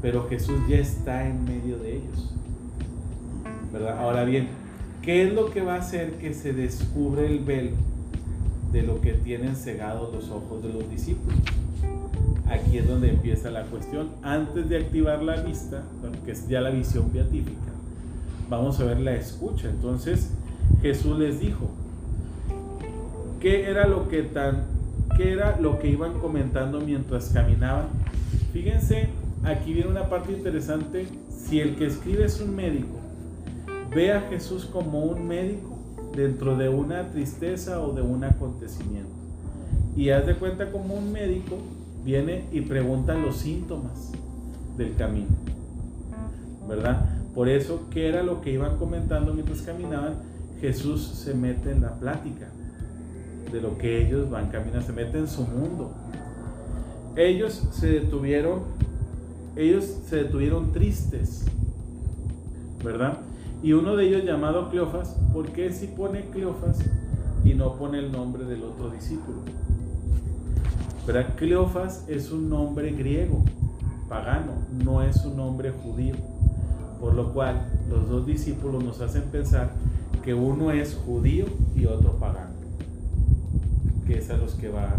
pero 0.00 0.28
Jesús 0.28 0.60
ya 0.68 0.76
está 0.76 1.26
en 1.26 1.44
medio 1.44 1.78
de 1.78 1.96
ellos. 1.96 2.32
¿Verdad? 3.72 3.98
Ahora 3.98 4.22
bien, 4.22 4.50
¿qué 5.02 5.26
es 5.26 5.34
lo 5.34 5.50
que 5.50 5.62
va 5.62 5.74
a 5.74 5.78
hacer 5.78 6.12
que 6.18 6.32
se 6.32 6.52
descubre 6.52 7.26
el 7.26 7.40
velo 7.40 7.97
de 8.72 8.82
lo 8.82 9.00
que 9.00 9.12
tienen 9.12 9.56
cegados 9.56 10.12
los 10.12 10.30
ojos 10.30 10.62
de 10.62 10.72
los 10.72 10.88
discípulos? 10.90 11.38
Aquí 12.46 12.78
es 12.78 12.88
donde 12.88 13.10
empieza 13.10 13.50
la 13.50 13.64
cuestión. 13.64 14.08
Antes 14.22 14.68
de 14.68 14.78
activar 14.78 15.22
la 15.22 15.40
vista, 15.42 15.82
que 16.24 16.32
es 16.32 16.48
ya 16.48 16.60
la 16.60 16.70
visión 16.70 17.12
beatífica, 17.12 17.72
vamos 18.48 18.80
a 18.80 18.84
ver 18.84 19.00
la 19.00 19.14
escucha. 19.14 19.68
Entonces 19.68 20.30
Jesús 20.80 21.18
les 21.18 21.40
dijo, 21.40 21.70
¿qué 23.40 23.68
era 23.70 23.86
lo 23.86 24.08
que 24.08 24.22
tan, 24.22 24.64
qué 25.16 25.32
era 25.32 25.58
lo 25.60 25.78
que 25.78 25.88
iban 25.88 26.18
comentando 26.20 26.80
mientras 26.80 27.28
caminaban? 27.30 27.86
Fíjense, 28.52 29.08
aquí 29.44 29.74
viene 29.74 29.90
una 29.90 30.08
parte 30.08 30.32
interesante. 30.32 31.06
Si 31.30 31.60
el 31.60 31.76
que 31.76 31.86
escribe 31.86 32.24
es 32.24 32.40
un 32.40 32.56
médico, 32.56 32.98
ve 33.94 34.12
a 34.12 34.22
Jesús 34.22 34.64
como 34.64 35.04
un 35.04 35.26
médico 35.26 35.77
dentro 36.14 36.56
de 36.56 36.68
una 36.68 37.10
tristeza 37.10 37.80
o 37.80 37.92
de 37.92 38.02
un 38.02 38.24
acontecimiento. 38.24 39.10
Y 39.96 40.10
haz 40.10 40.26
de 40.26 40.34
cuenta 40.34 40.70
como 40.70 40.94
un 40.94 41.12
médico 41.12 41.56
viene 42.04 42.44
y 42.52 42.60
pregunta 42.62 43.14
los 43.14 43.36
síntomas 43.36 44.12
del 44.76 44.94
camino. 44.94 45.28
¿Verdad? 46.68 47.04
Por 47.34 47.48
eso, 47.48 47.86
¿qué 47.90 48.08
era 48.08 48.22
lo 48.22 48.40
que 48.40 48.52
iban 48.52 48.78
comentando 48.78 49.32
mientras 49.32 49.62
caminaban? 49.62 50.14
Jesús 50.60 51.06
se 51.06 51.34
mete 51.34 51.70
en 51.70 51.82
la 51.82 51.94
plática 51.94 52.48
de 53.52 53.60
lo 53.60 53.78
que 53.78 54.06
ellos 54.06 54.28
van 54.28 54.48
caminando, 54.48 54.86
se 54.86 54.92
mete 54.92 55.18
en 55.18 55.28
su 55.28 55.42
mundo. 55.42 55.92
Ellos 57.16 57.68
se 57.72 57.86
detuvieron, 57.88 58.60
ellos 59.56 59.84
se 60.08 60.16
detuvieron 60.16 60.72
tristes, 60.72 61.44
¿verdad? 62.84 63.18
Y 63.62 63.72
uno 63.72 63.96
de 63.96 64.06
ellos 64.06 64.24
llamado 64.24 64.70
Cleofas, 64.70 65.16
¿por 65.32 65.48
qué 65.48 65.72
si 65.72 65.88
pone 65.88 66.26
Cleofas 66.26 66.78
y 67.44 67.54
no 67.54 67.74
pone 67.74 67.98
el 67.98 68.12
nombre 68.12 68.44
del 68.44 68.62
otro 68.62 68.90
discípulo? 68.90 69.38
¿Verdad? 71.06 71.34
Cleofas 71.36 72.04
es 72.06 72.30
un 72.30 72.48
nombre 72.48 72.92
griego, 72.92 73.44
pagano, 74.08 74.52
no 74.84 75.02
es 75.02 75.24
un 75.24 75.36
nombre 75.36 75.70
judío. 75.70 76.14
Por 77.00 77.14
lo 77.14 77.32
cual 77.32 77.66
los 77.88 78.08
dos 78.08 78.26
discípulos 78.26 78.84
nos 78.84 79.00
hacen 79.00 79.22
pensar 79.24 79.70
que 80.22 80.34
uno 80.34 80.70
es 80.70 80.94
judío 80.94 81.46
y 81.74 81.86
otro 81.86 82.12
pagano. 82.18 82.54
Que 84.06 84.18
es 84.18 84.30
a 84.30 84.36
los 84.36 84.54
que 84.54 84.68
va. 84.68 84.96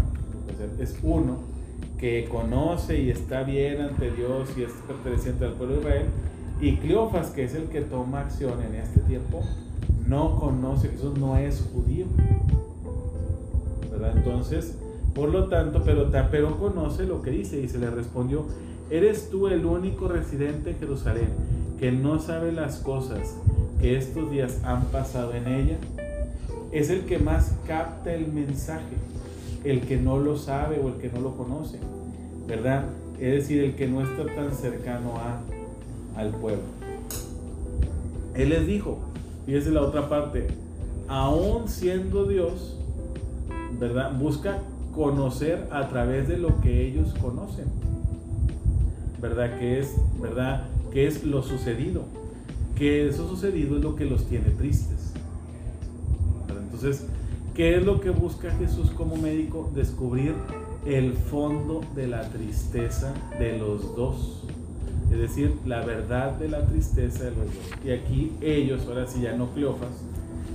Es 0.78 0.98
uno 1.02 1.38
que 1.98 2.26
conoce 2.30 3.00
y 3.00 3.10
está 3.10 3.42
bien 3.42 3.80
ante 3.80 4.10
Dios 4.10 4.48
y 4.56 4.62
es 4.62 4.72
perteneciente 4.86 5.44
al 5.44 5.52
pueblo 5.52 5.76
de 5.76 5.80
Israel. 5.80 6.06
Y 6.60 6.76
Cleofas, 6.76 7.30
que 7.30 7.44
es 7.44 7.54
el 7.54 7.64
que 7.64 7.80
toma 7.80 8.20
acción 8.20 8.62
en 8.62 8.74
este 8.74 9.00
tiempo, 9.00 9.42
no 10.06 10.38
conoce, 10.38 10.88
Jesús 10.88 11.18
no 11.18 11.36
es 11.36 11.66
judío. 11.72 12.04
¿Verdad? 13.90 14.12
Entonces, 14.16 14.76
por 15.14 15.30
lo 15.30 15.48
tanto, 15.48 15.82
pero, 15.84 16.10
pero 16.30 16.58
conoce 16.58 17.04
lo 17.04 17.22
que 17.22 17.30
dice 17.30 17.60
y 17.60 17.68
se 17.68 17.78
le 17.78 17.88
respondió, 17.90 18.44
¿eres 18.90 19.30
tú 19.30 19.48
el 19.48 19.64
único 19.64 20.08
residente 20.08 20.70
en 20.70 20.78
Jerusalén 20.78 21.28
que 21.78 21.92
no 21.92 22.18
sabe 22.18 22.52
las 22.52 22.78
cosas 22.78 23.36
que 23.80 23.96
estos 23.96 24.30
días 24.30 24.60
han 24.62 24.84
pasado 24.86 25.32
en 25.34 25.46
ella? 25.46 25.78
Es 26.72 26.90
el 26.90 27.06
que 27.06 27.18
más 27.18 27.54
capta 27.66 28.12
el 28.12 28.30
mensaje, 28.30 28.96
el 29.64 29.80
que 29.80 29.96
no 29.96 30.18
lo 30.18 30.36
sabe 30.36 30.78
o 30.78 30.88
el 30.88 30.94
que 30.94 31.08
no 31.08 31.20
lo 31.20 31.36
conoce, 31.36 31.78
¿verdad? 32.46 32.84
Es 33.18 33.32
decir, 33.32 33.64
el 33.64 33.74
que 33.76 33.88
no 33.88 34.02
está 34.02 34.26
tan 34.34 34.54
cercano 34.54 35.16
a, 35.16 35.40
al 36.20 36.30
pueblo. 36.30 36.62
Él 38.34 38.50
les 38.50 38.66
dijo, 38.66 38.98
fíjese 39.46 39.70
la 39.70 39.82
otra 39.82 40.08
parte, 40.08 40.48
aún 41.08 41.68
siendo 41.68 42.24
Dios, 42.24 42.76
¿verdad? 43.78 44.16
Busca 44.18 44.58
conocer 44.94 45.66
a 45.70 45.88
través 45.88 46.28
de 46.28 46.38
lo 46.38 46.60
que 46.60 46.86
ellos 46.86 47.14
conocen. 47.20 47.66
¿Verdad? 49.20 49.58
Que 49.58 49.80
es, 49.80 49.96
¿verdad? 50.20 50.64
Que 50.92 51.06
es 51.06 51.24
lo 51.24 51.42
sucedido. 51.42 52.04
Que 52.76 53.08
eso 53.08 53.28
sucedido 53.28 53.76
es 53.76 53.82
lo 53.82 53.94
que 53.96 54.06
los 54.06 54.24
tiene 54.26 54.50
tristes. 54.50 55.12
Entonces, 56.48 57.06
¿qué 57.54 57.76
es 57.76 57.84
lo 57.84 58.00
que 58.00 58.10
busca 58.10 58.50
Jesús 58.52 58.90
como 58.90 59.16
médico? 59.16 59.70
Descubrir 59.74 60.34
el 60.86 61.12
fondo 61.12 61.82
de 61.94 62.06
la 62.06 62.22
tristeza 62.30 63.12
de 63.38 63.58
los 63.58 63.94
dos. 63.94 64.44
Es 65.10 65.18
decir, 65.18 65.54
la 65.66 65.84
verdad 65.84 66.32
de 66.32 66.48
la 66.48 66.64
tristeza 66.66 67.24
de 67.24 67.30
los 67.30 67.46
dos. 67.46 67.84
Y 67.84 67.90
aquí 67.90 68.32
ellos, 68.40 68.82
ahora 68.86 69.06
sí 69.06 69.22
ya 69.22 69.36
no 69.36 69.50
Cleofas, 69.50 70.04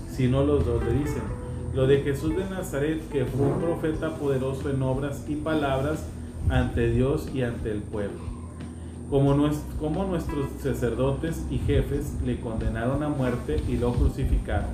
sino 0.10 0.44
los 0.46 0.66
dos 0.66 0.84
le 0.86 0.94
dicen, 0.94 1.24
lo 1.74 1.88
de 1.88 2.02
Jesús 2.02 2.36
de 2.38 2.50
Nazaret, 2.50 3.02
que 3.10 3.26
fue 3.26 3.48
un 3.48 3.60
profeta 3.60 4.16
poderoso 4.16 4.70
en 4.70 4.82
obras 4.82 5.26
y 5.28 5.36
palabras 5.36 6.06
ante 6.50 6.90
Dios 6.90 7.28
y 7.34 7.42
ante 7.42 7.72
el 7.72 7.82
pueblo. 7.82 8.36
Como, 9.10 9.34
nuestros 10.06 10.48
sacerdotes 10.64 11.44
y 11.52 11.58
jefes 11.60 12.14
le 12.26 12.40
condenaron 12.40 13.04
a 13.04 13.10
muerte 13.10 13.62
y 13.68 13.78
lo 13.78 13.94
crucificaron. 13.94 14.70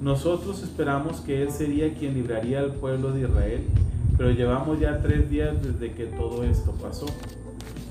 Nosotros 0.00 0.62
esperamos 0.62 1.20
que 1.20 1.42
Él 1.42 1.50
sería 1.50 1.94
quien 1.94 2.14
libraría 2.14 2.60
al 2.60 2.72
pueblo 2.72 3.12
de 3.12 3.22
Israel, 3.22 3.64
pero 4.16 4.30
llevamos 4.30 4.80
ya 4.80 5.00
tres 5.02 5.30
días 5.30 5.54
desde 5.62 5.94
que 5.94 6.06
todo 6.06 6.42
esto 6.42 6.72
pasó. 6.72 7.06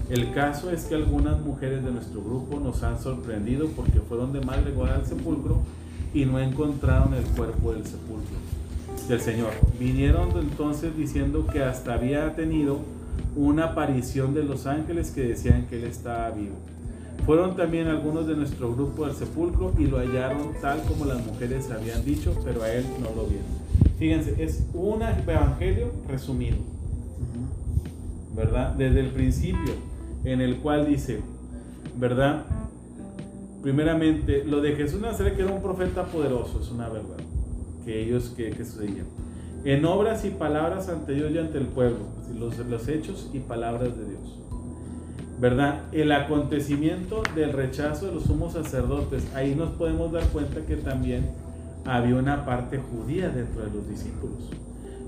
El 0.09 0.33
caso 0.33 0.69
es 0.69 0.85
que 0.85 0.95
algunas 0.95 1.39
mujeres 1.39 1.83
de 1.83 1.91
nuestro 1.91 2.21
grupo 2.21 2.59
nos 2.59 2.83
han 2.83 2.99
sorprendido 3.01 3.67
porque 3.69 3.99
fueron 3.99 4.33
de 4.33 4.41
mal 4.41 4.63
lugar 4.69 4.93
al 4.93 5.05
sepulcro 5.05 5.61
y 6.13 6.25
no 6.25 6.39
encontraron 6.39 7.13
el 7.13 7.23
cuerpo 7.23 7.73
del 7.73 7.85
sepulcro 7.85 8.35
del 9.07 9.21
Señor. 9.21 9.51
Vinieron 9.79 10.37
entonces 10.37 10.95
diciendo 10.95 11.47
que 11.51 11.63
hasta 11.63 11.93
había 11.93 12.35
tenido 12.35 12.79
una 13.35 13.65
aparición 13.65 14.33
de 14.33 14.43
los 14.43 14.67
ángeles 14.67 15.11
que 15.11 15.21
decían 15.21 15.67
que 15.67 15.77
él 15.77 15.85
estaba 15.85 16.29
vivo. 16.31 16.55
Fueron 17.25 17.55
también 17.55 17.87
algunos 17.87 18.27
de 18.27 18.35
nuestro 18.35 18.73
grupo 18.73 19.05
al 19.05 19.15
sepulcro 19.15 19.73
y 19.77 19.85
lo 19.85 19.97
hallaron 19.97 20.51
tal 20.61 20.81
como 20.83 21.05
las 21.05 21.25
mujeres 21.25 21.71
habían 21.71 22.03
dicho, 22.03 22.35
pero 22.43 22.63
a 22.63 22.71
él 22.71 22.85
no 22.99 23.09
lo 23.15 23.27
vieron. 23.27 23.45
Fíjense, 23.97 24.43
es 24.43 24.65
un 24.73 25.01
evangelio 25.01 25.91
resumido, 26.07 26.57
¿verdad? 28.35 28.73
Desde 28.73 28.99
el 28.99 29.11
principio, 29.11 29.73
en 30.23 30.41
el 30.41 30.57
cual 30.57 30.87
dice, 30.87 31.21
¿verdad? 31.97 32.45
primeramente, 33.63 34.43
lo 34.43 34.61
de 34.61 34.75
Jesús 34.75 35.01
Nazaret, 35.01 35.35
que 35.35 35.41
era 35.41 35.51
un 35.51 35.61
profeta 35.61 36.03
poderoso, 36.03 36.59
es 36.61 36.69
una 36.69 36.89
verdad, 36.89 37.17
que 37.85 38.03
ellos, 38.03 38.33
que, 38.35 38.51
que 38.51 38.65
sucedían. 38.65 39.07
En 39.63 39.85
obras 39.85 40.25
y 40.25 40.31
palabras 40.31 40.89
ante 40.89 41.13
Dios 41.13 41.31
y 41.31 41.37
ante 41.37 41.57
el 41.57 41.67
pueblo, 41.67 41.99
los, 42.37 42.57
los 42.59 42.87
hechos 42.89 43.31
y 43.33 43.39
palabras 43.39 43.97
de 43.97 44.05
Dios. 44.05 44.39
¿verdad? 45.39 45.83
El 45.93 46.11
acontecimiento 46.11 47.23
del 47.35 47.53
rechazo 47.53 48.07
de 48.07 48.13
los 48.13 48.23
sumos 48.23 48.53
sacerdotes, 48.53 49.33
ahí 49.33 49.55
nos 49.55 49.69
podemos 49.71 50.11
dar 50.11 50.27
cuenta 50.27 50.65
que 50.65 50.75
también 50.75 51.29
había 51.85 52.15
una 52.15 52.45
parte 52.45 52.77
judía 52.77 53.29
dentro 53.29 53.63
de 53.63 53.71
los 53.71 53.87
discípulos, 53.87 54.49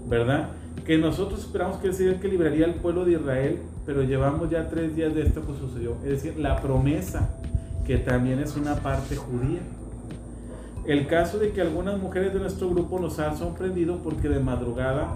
¿verdad? 0.08 0.50
Que 0.86 0.98
nosotros 0.98 1.40
esperamos 1.42 1.78
que 1.78 1.88
el 1.88 2.20
que 2.20 2.28
libraría 2.28 2.66
al 2.66 2.76
pueblo 2.76 3.06
de 3.06 3.14
Israel, 3.14 3.60
pero 3.86 4.04
llevamos 4.04 4.50
ya 4.50 4.68
tres 4.70 4.96
días 4.96 5.14
de 5.14 5.24
esto 5.24 5.42
que 5.46 5.58
sucedió. 5.60 5.96
Es 6.04 6.24
decir, 6.24 6.38
la 6.38 6.62
promesa, 6.62 7.30
que 7.86 7.98
también 7.98 8.40
es 8.40 8.56
una 8.56 8.76
parte 8.76 9.16
judía. 9.16 9.62
El 10.86 11.08
caso 11.08 11.40
de 11.40 11.52
que 11.52 11.62
algunas 11.62 12.00
mujeres 12.00 12.34
de 12.34 12.40
nuestro 12.40 12.70
grupo 12.70 13.00
nos 13.00 13.18
han 13.20 13.38
sorprendido 13.38 14.00
porque 14.04 14.30
de 14.30 14.40
madrugada 14.40 15.16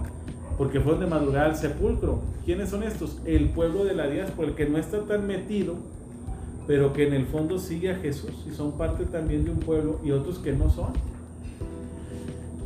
porque 0.60 0.82
fueron 0.82 1.00
de 1.00 1.08
madrugada 1.08 1.46
al 1.46 1.56
sepulcro. 1.56 2.20
¿Quiénes 2.44 2.70
son 2.70 2.84
estos? 2.84 3.18
El 3.24 3.48
pueblo 3.52 3.86
de 3.86 3.96
la 3.96 4.08
diáspora, 4.08 4.50
el 4.50 4.56
que 4.56 4.68
no 4.68 4.78
está 4.78 5.00
tan 5.06 5.26
metido, 5.26 5.76
pero 6.68 6.92
que 6.92 7.08
en 7.08 7.14
el 7.14 7.28
fondo 7.28 7.58
sigue 7.60 7.92
a 7.92 7.96
Jesús 7.96 8.46
y 8.46 8.54
son 8.54 8.74
parte 8.74 9.06
también 9.06 9.46
de 9.46 9.52
un 9.52 9.60
pueblo 9.60 10.02
y 10.04 10.12
otros 10.12 10.38
que 10.40 10.52
no 10.52 10.70
son. 10.70 10.92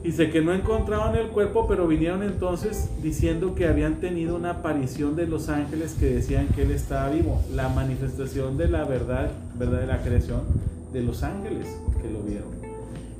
Dice 0.03 0.29
que 0.29 0.41
no 0.41 0.53
encontraban 0.53 1.15
el 1.15 1.27
cuerpo, 1.27 1.65
pero 1.67 1.87
vinieron 1.87 2.23
entonces 2.23 2.89
diciendo 3.01 3.55
que 3.55 3.67
habían 3.67 4.01
tenido 4.01 4.35
una 4.35 4.51
aparición 4.51 5.15
de 5.15 5.27
los 5.27 5.47
ángeles 5.47 5.95
que 5.97 6.07
decían 6.07 6.47
que 6.47 6.63
él 6.63 6.71
estaba 6.71 7.09
vivo. 7.09 7.41
La 7.53 7.69
manifestación 7.69 8.57
de 8.57 8.67
la 8.67 8.83
verdad, 8.83 9.31
verdad 9.55 9.79
de 9.79 9.87
la 9.87 10.01
creación 10.01 10.41
de 10.91 11.01
los 11.03 11.23
ángeles 11.23 11.67
que 12.01 12.11
lo 12.11 12.19
vieron. 12.19 12.49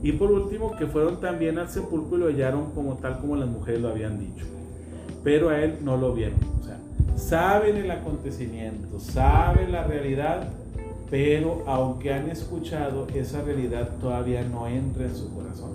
Y 0.04 0.12
por 0.12 0.32
último, 0.32 0.75
que 0.75 0.86
fueron 0.86 1.22
también 1.22 1.58
al 1.58 1.70
sepulcro 1.70 2.18
y 2.18 2.20
lo 2.20 2.28
hallaron 2.28 2.72
como 2.72 2.96
tal 2.96 3.20
como 3.20 3.38
las 3.38 3.48
mujeres 3.48 3.82
lo 3.82 3.88
habían 3.88 4.20
dicho 4.20 4.46
pero 5.24 5.50
a 5.50 5.60
él 5.60 5.78
no 5.82 5.98
lo 5.98 6.13
vieron. 6.13 6.38
O 6.60 6.63
sea, 6.63 6.78
saben 7.16 7.78
el 7.78 7.90
acontecimiento, 7.90 9.00
saben 9.00 9.72
la 9.72 9.86
realidad, 9.86 10.50
pero 11.10 11.63
aunque 11.66 12.13
han 12.13 12.30
escuchado, 12.30 13.08
esa 13.13 13.42
realidad 13.42 13.90
todavía 14.02 14.44
no 14.44 14.68
entra 14.68 15.06
en 15.06 15.16
su 15.16 15.34
corazón. 15.34 15.72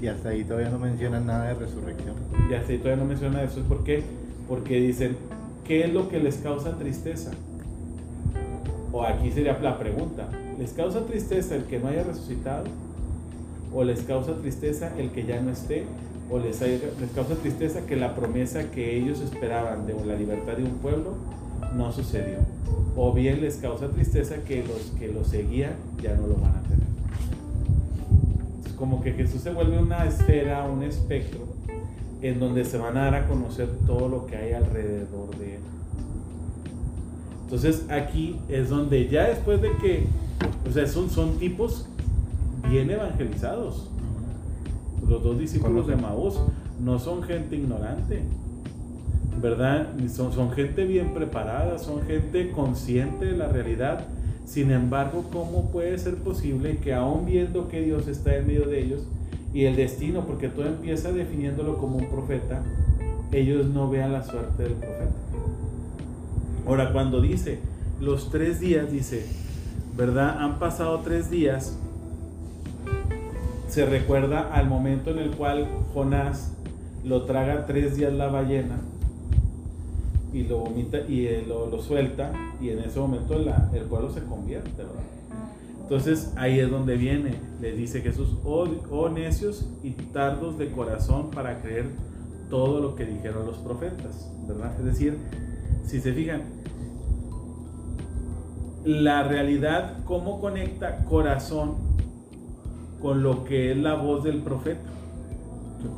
Y 0.00 0.08
hasta 0.08 0.30
ahí 0.30 0.44
todavía 0.44 0.70
no 0.70 0.78
mencionan 0.78 1.26
nada 1.26 1.48
de 1.48 1.54
resurrección. 1.54 2.14
Y 2.50 2.54
hasta 2.54 2.72
ahí 2.72 2.78
todavía 2.78 3.02
no 3.02 3.08
mencionan 3.08 3.44
eso. 3.44 3.60
¿Por 3.62 3.84
qué? 3.84 4.02
Porque 4.48 4.80
dicen, 4.80 5.16
¿qué 5.64 5.84
es 5.84 5.92
lo 5.92 6.08
que 6.08 6.18
les 6.18 6.36
causa 6.36 6.78
tristeza? 6.78 7.30
O 8.92 9.04
aquí 9.04 9.30
sería 9.30 9.58
la 9.60 9.78
pregunta, 9.78 10.28
¿les 10.58 10.72
causa 10.72 11.06
tristeza 11.06 11.54
el 11.54 11.64
que 11.64 11.78
no 11.78 11.88
haya 11.88 12.02
resucitado? 12.02 12.64
¿O 13.72 13.84
les 13.84 14.00
causa 14.00 14.34
tristeza 14.34 14.92
el 14.98 15.10
que 15.10 15.24
ya 15.24 15.40
no 15.40 15.50
esté? 15.50 15.84
o 16.30 16.38
les, 16.38 16.60
les 16.60 17.10
causa 17.14 17.34
tristeza 17.34 17.86
que 17.86 17.96
la 17.96 18.14
promesa 18.14 18.70
que 18.70 18.96
ellos 18.96 19.20
esperaban 19.20 19.86
de 19.86 19.94
la 20.04 20.14
libertad 20.14 20.56
de 20.56 20.64
un 20.64 20.78
pueblo 20.78 21.14
no 21.76 21.92
sucedió. 21.92 22.38
O 22.96 23.12
bien 23.12 23.40
les 23.40 23.56
causa 23.56 23.88
tristeza 23.88 24.36
que 24.46 24.62
los 24.62 24.92
que 24.98 25.08
lo 25.08 25.24
seguían 25.24 25.74
ya 26.00 26.14
no 26.14 26.28
lo 26.28 26.34
van 26.36 26.54
a 26.54 26.62
tener. 26.62 26.86
Como 28.80 29.00
que 29.00 29.12
Jesús 29.12 29.42
se 29.42 29.52
vuelve 29.52 29.78
una 29.78 30.04
esfera, 30.06 30.64
un 30.64 30.82
espectro, 30.82 31.40
en 32.20 32.40
donde 32.40 32.64
se 32.64 32.78
van 32.78 32.96
a 32.96 33.04
dar 33.04 33.14
a 33.14 33.28
conocer 33.28 33.68
todo 33.86 34.08
lo 34.08 34.26
que 34.26 34.36
hay 34.36 34.52
alrededor 34.52 35.36
de 35.38 35.54
él. 35.54 35.60
Entonces 37.44 37.86
aquí 37.88 38.40
es 38.48 38.68
donde 38.70 39.08
ya 39.08 39.28
después 39.28 39.62
de 39.62 39.70
que, 39.76 40.06
o 40.68 40.72
sea, 40.72 40.88
son, 40.88 41.08
son 41.10 41.38
tipos 41.38 41.86
bien 42.68 42.90
evangelizados 42.90 43.90
los 45.10 45.22
dos 45.24 45.38
discípulos 45.38 45.88
de 45.88 45.96
Maús 45.96 46.38
no 46.78 46.98
son 46.98 47.22
gente 47.24 47.56
ignorante, 47.56 48.22
¿verdad? 49.42 49.88
Son, 50.08 50.32
son 50.32 50.52
gente 50.52 50.84
bien 50.84 51.12
preparada, 51.12 51.78
son 51.78 52.02
gente 52.02 52.52
consciente 52.52 53.26
de 53.26 53.36
la 53.36 53.48
realidad. 53.48 54.06
Sin 54.50 54.72
embargo, 54.72 55.26
¿cómo 55.32 55.70
puede 55.70 55.96
ser 55.96 56.16
posible 56.16 56.78
que 56.78 56.92
aún 56.92 57.24
viendo 57.24 57.68
que 57.68 57.82
Dios 57.82 58.08
está 58.08 58.34
en 58.34 58.48
medio 58.48 58.66
de 58.66 58.82
ellos 58.82 59.02
y 59.54 59.66
el 59.66 59.76
destino, 59.76 60.26
porque 60.26 60.48
todo 60.48 60.66
empieza 60.66 61.12
definiéndolo 61.12 61.78
como 61.78 61.98
un 61.98 62.08
profeta, 62.08 62.60
ellos 63.30 63.66
no 63.66 63.88
vean 63.88 64.12
la 64.12 64.24
suerte 64.24 64.64
del 64.64 64.72
profeta? 64.72 65.14
Ahora, 66.66 66.92
cuando 66.92 67.20
dice 67.20 67.60
los 68.00 68.32
tres 68.32 68.58
días, 68.58 68.90
dice, 68.90 69.24
¿verdad? 69.96 70.40
Han 70.40 70.58
pasado 70.58 70.98
tres 71.04 71.30
días 71.30 71.78
se 73.68 73.86
recuerda 73.86 74.52
al 74.52 74.68
momento 74.68 75.12
en 75.12 75.20
el 75.20 75.30
cual 75.30 75.68
Jonás 75.94 76.50
lo 77.04 77.22
traga 77.22 77.66
tres 77.66 77.94
días 77.94 78.12
la 78.12 78.26
ballena 78.26 78.80
y 80.32 80.44
lo 80.44 80.58
vomita 80.58 80.98
y 81.08 81.26
eh, 81.26 81.44
lo, 81.46 81.80
suelta 81.80 82.32
y 82.60 82.70
en 82.70 82.80
ese 82.80 82.98
momento 83.00 83.34
el 83.34 83.82
pueblo 83.82 84.10
se 84.10 84.22
convierte, 84.24 84.70
¿verdad? 84.76 85.02
Entonces 85.82 86.32
ahí 86.36 86.60
es 86.60 86.70
donde 86.70 86.96
viene, 86.96 87.34
le 87.60 87.72
dice 87.72 88.00
Jesús, 88.00 88.36
oh, 88.44 88.68
oh 88.90 89.08
necios 89.08 89.68
y 89.82 89.90
tardos 89.90 90.56
de 90.56 90.70
corazón 90.70 91.30
para 91.30 91.60
creer 91.60 91.86
todo 92.48 92.80
lo 92.80 92.94
que 92.94 93.04
dijeron 93.06 93.46
los 93.46 93.56
profetas, 93.58 94.30
¿verdad? 94.46 94.72
Es 94.78 94.84
decir, 94.84 95.18
si 95.84 96.00
se 96.00 96.12
fijan, 96.12 96.42
la 98.84 99.24
realidad, 99.24 99.98
cómo 100.04 100.40
conecta 100.40 101.04
corazón 101.04 101.74
con 103.00 103.22
lo 103.22 103.44
que 103.44 103.72
es 103.72 103.76
la 103.76 103.94
voz 103.94 104.24
del 104.24 104.42
profeta. 104.42 104.88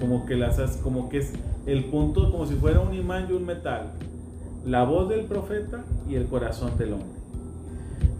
Como 0.01 0.27
que, 0.27 0.37
las, 0.37 0.59
como 0.79 1.09
que 1.09 1.18
es 1.18 1.33
el 1.66 1.85
punto, 1.87 2.31
como 2.31 2.47
si 2.47 2.55
fuera 2.55 2.81
un 2.81 2.95
imán 2.95 3.27
y 3.29 3.33
un 3.33 3.45
metal. 3.45 3.92
La 4.64 4.85
voz 4.85 5.09
del 5.09 5.25
profeta 5.25 5.85
y 6.09 6.14
el 6.14 6.27
corazón 6.27 6.77
del 6.79 6.94
hombre. 6.94 7.09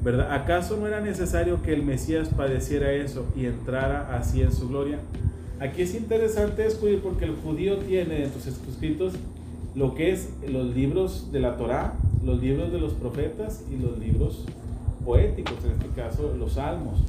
¿Verdad? 0.03 0.33
¿Acaso 0.33 0.77
no 0.77 0.87
era 0.87 1.01
necesario 1.01 1.63
que 1.63 1.73
el 1.73 1.85
Mesías 1.85 2.29
padeciera 2.37 2.93
eso 2.93 3.25
y 3.37 3.47
entrara 3.47 4.17
así 4.17 4.43
en 4.43 4.53
su 4.53 4.69
gloria? 4.69 4.99
Aquí 5.61 5.83
es 5.83 5.95
interesante 5.95 6.63
descubrir 6.63 7.01
porque 7.01 7.25
el 7.25 7.37
judío 7.37 7.79
tiene 7.79 8.25
en 8.25 8.33
sus 8.33 8.49
escritos 8.49 9.15
lo 9.77 9.95
que 9.95 10.11
es 10.11 10.31
los 10.49 10.75
libros 10.75 11.31
de 11.31 11.39
la 11.39 11.57
Torá, 11.57 11.95
los 12.25 12.41
libros 12.41 12.73
de 12.73 12.81
los 12.81 12.95
profetas 12.95 13.63
y 13.71 13.77
los 13.77 13.97
libros 13.99 14.45
poéticos, 15.05 15.55
en 15.65 15.71
este 15.73 15.89
caso 15.95 16.35
los 16.37 16.55
salmos. 16.55 17.05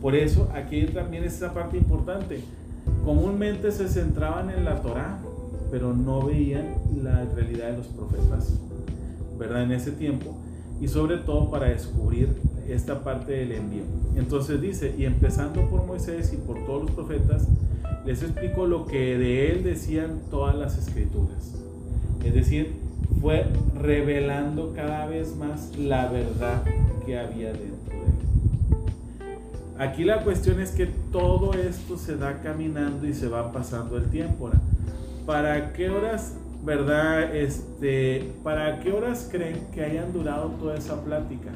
Por 0.00 0.16
eso 0.16 0.50
aquí 0.52 0.84
también 0.86 1.22
es 1.22 1.34
esa 1.34 1.54
parte 1.54 1.76
importante. 1.76 2.40
Comúnmente 3.04 3.70
se 3.70 3.88
centraban 3.88 4.50
en 4.50 4.64
la 4.64 4.82
Torá, 4.82 5.18
pero 5.70 5.94
no 5.94 6.26
veían 6.26 6.74
la 7.02 7.24
realidad 7.36 7.70
de 7.70 7.76
los 7.78 7.86
profetas, 7.86 8.58
¿verdad? 9.38 9.62
En 9.62 9.72
ese 9.72 9.92
tiempo. 9.92 10.36
Y 10.80 10.88
sobre 10.88 11.18
todo 11.18 11.50
para 11.50 11.66
descubrir 11.68 12.28
esta 12.68 13.02
parte 13.04 13.32
del 13.32 13.52
envío. 13.52 13.84
Entonces 14.16 14.60
dice, 14.60 14.94
y 14.96 15.04
empezando 15.04 15.68
por 15.70 15.86
Moisés 15.86 16.32
y 16.32 16.36
por 16.36 16.64
todos 16.66 16.82
los 16.82 16.90
profetas, 16.92 17.46
les 18.04 18.22
explico 18.22 18.66
lo 18.66 18.86
que 18.86 19.16
de 19.16 19.52
él 19.52 19.62
decían 19.62 20.20
todas 20.30 20.56
las 20.56 20.76
escrituras. 20.76 21.54
Es 22.24 22.34
decir, 22.34 22.72
fue 23.20 23.46
revelando 23.80 24.72
cada 24.74 25.06
vez 25.06 25.36
más 25.36 25.76
la 25.78 26.08
verdad 26.08 26.62
que 27.06 27.18
había 27.18 27.52
dentro 27.52 27.82
Aquí 29.78 30.04
la 30.04 30.22
cuestión 30.22 30.60
es 30.60 30.70
que 30.70 30.86
todo 31.10 31.54
esto 31.54 31.98
se 31.98 32.16
da 32.16 32.40
caminando 32.40 33.04
y 33.04 33.14
se 33.14 33.26
va 33.26 33.50
pasando 33.50 33.96
el 33.96 34.04
tiempo. 34.10 34.48
¿Para 35.26 35.72
qué 35.72 35.90
horas, 35.90 36.34
verdad? 36.62 37.34
Este, 37.34 38.32
¿Para 38.42 38.80
qué 38.80 38.92
horas 38.92 39.28
creen 39.30 39.66
que 39.72 39.84
hayan 39.84 40.12
durado 40.12 40.48
toda 40.50 40.76
esa 40.76 41.02
plática? 41.02 41.50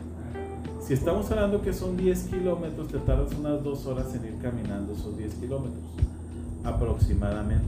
Si 0.80 0.94
estamos 0.94 1.30
hablando 1.30 1.62
que 1.62 1.72
son 1.72 1.96
10 1.96 2.24
kilómetros, 2.24 2.88
te 2.88 2.98
tardas 2.98 3.32
unas 3.34 3.62
dos 3.62 3.86
horas 3.86 4.14
en 4.14 4.24
ir 4.24 4.38
caminando 4.40 4.92
esos 4.92 5.16
10 5.16 5.34
kilómetros, 5.34 5.82
aproximadamente. 6.64 7.66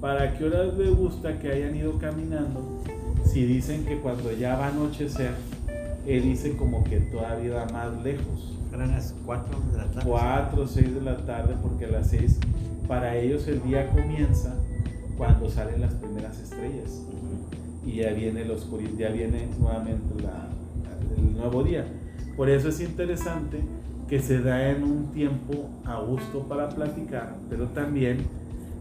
¿Para 0.00 0.36
qué 0.38 0.44
horas 0.44 0.74
les 0.78 0.94
gusta 0.94 1.38
que 1.38 1.50
hayan 1.50 1.76
ido 1.76 1.98
caminando? 1.98 2.82
Si 3.24 3.44
dicen 3.44 3.84
que 3.84 3.98
cuando 3.98 4.32
ya 4.32 4.56
va 4.56 4.66
a 4.66 4.68
anochecer, 4.70 5.32
él 6.06 6.22
dice 6.22 6.56
como 6.56 6.82
que 6.84 7.00
todavía 7.00 7.54
va 7.54 7.66
más 7.66 8.02
lejos. 8.02 8.56
Eran 8.72 8.92
las 8.92 9.14
4 9.26 9.60
de 9.72 9.76
la 9.76 9.84
tarde. 9.90 10.08
4 10.08 10.62
o 10.62 10.66
6 10.66 10.94
de 10.94 11.00
la 11.02 11.16
tarde, 11.18 11.54
porque 11.62 11.84
a 11.84 11.88
las 11.88 12.08
6 12.08 12.38
para 12.88 13.16
ellos 13.16 13.46
el 13.46 13.62
día 13.62 13.88
comienza 13.90 14.54
cuando 15.20 15.50
salen 15.50 15.82
las 15.82 15.92
primeras 15.96 16.40
estrellas. 16.40 17.02
Y 17.84 17.96
ya 17.96 18.10
viene, 18.14 18.40
el 18.40 18.96
ya 18.96 19.10
viene 19.10 19.48
nuevamente 19.58 20.14
el 21.14 21.36
nuevo 21.36 21.62
día. 21.62 21.84
Por 22.38 22.48
eso 22.48 22.70
es 22.70 22.80
interesante 22.80 23.60
que 24.08 24.20
se 24.20 24.40
da 24.40 24.70
en 24.70 24.82
un 24.82 25.12
tiempo 25.12 25.68
a 25.84 26.00
gusto 26.00 26.44
para 26.48 26.70
platicar, 26.70 27.36
pero 27.50 27.66
también, 27.66 28.20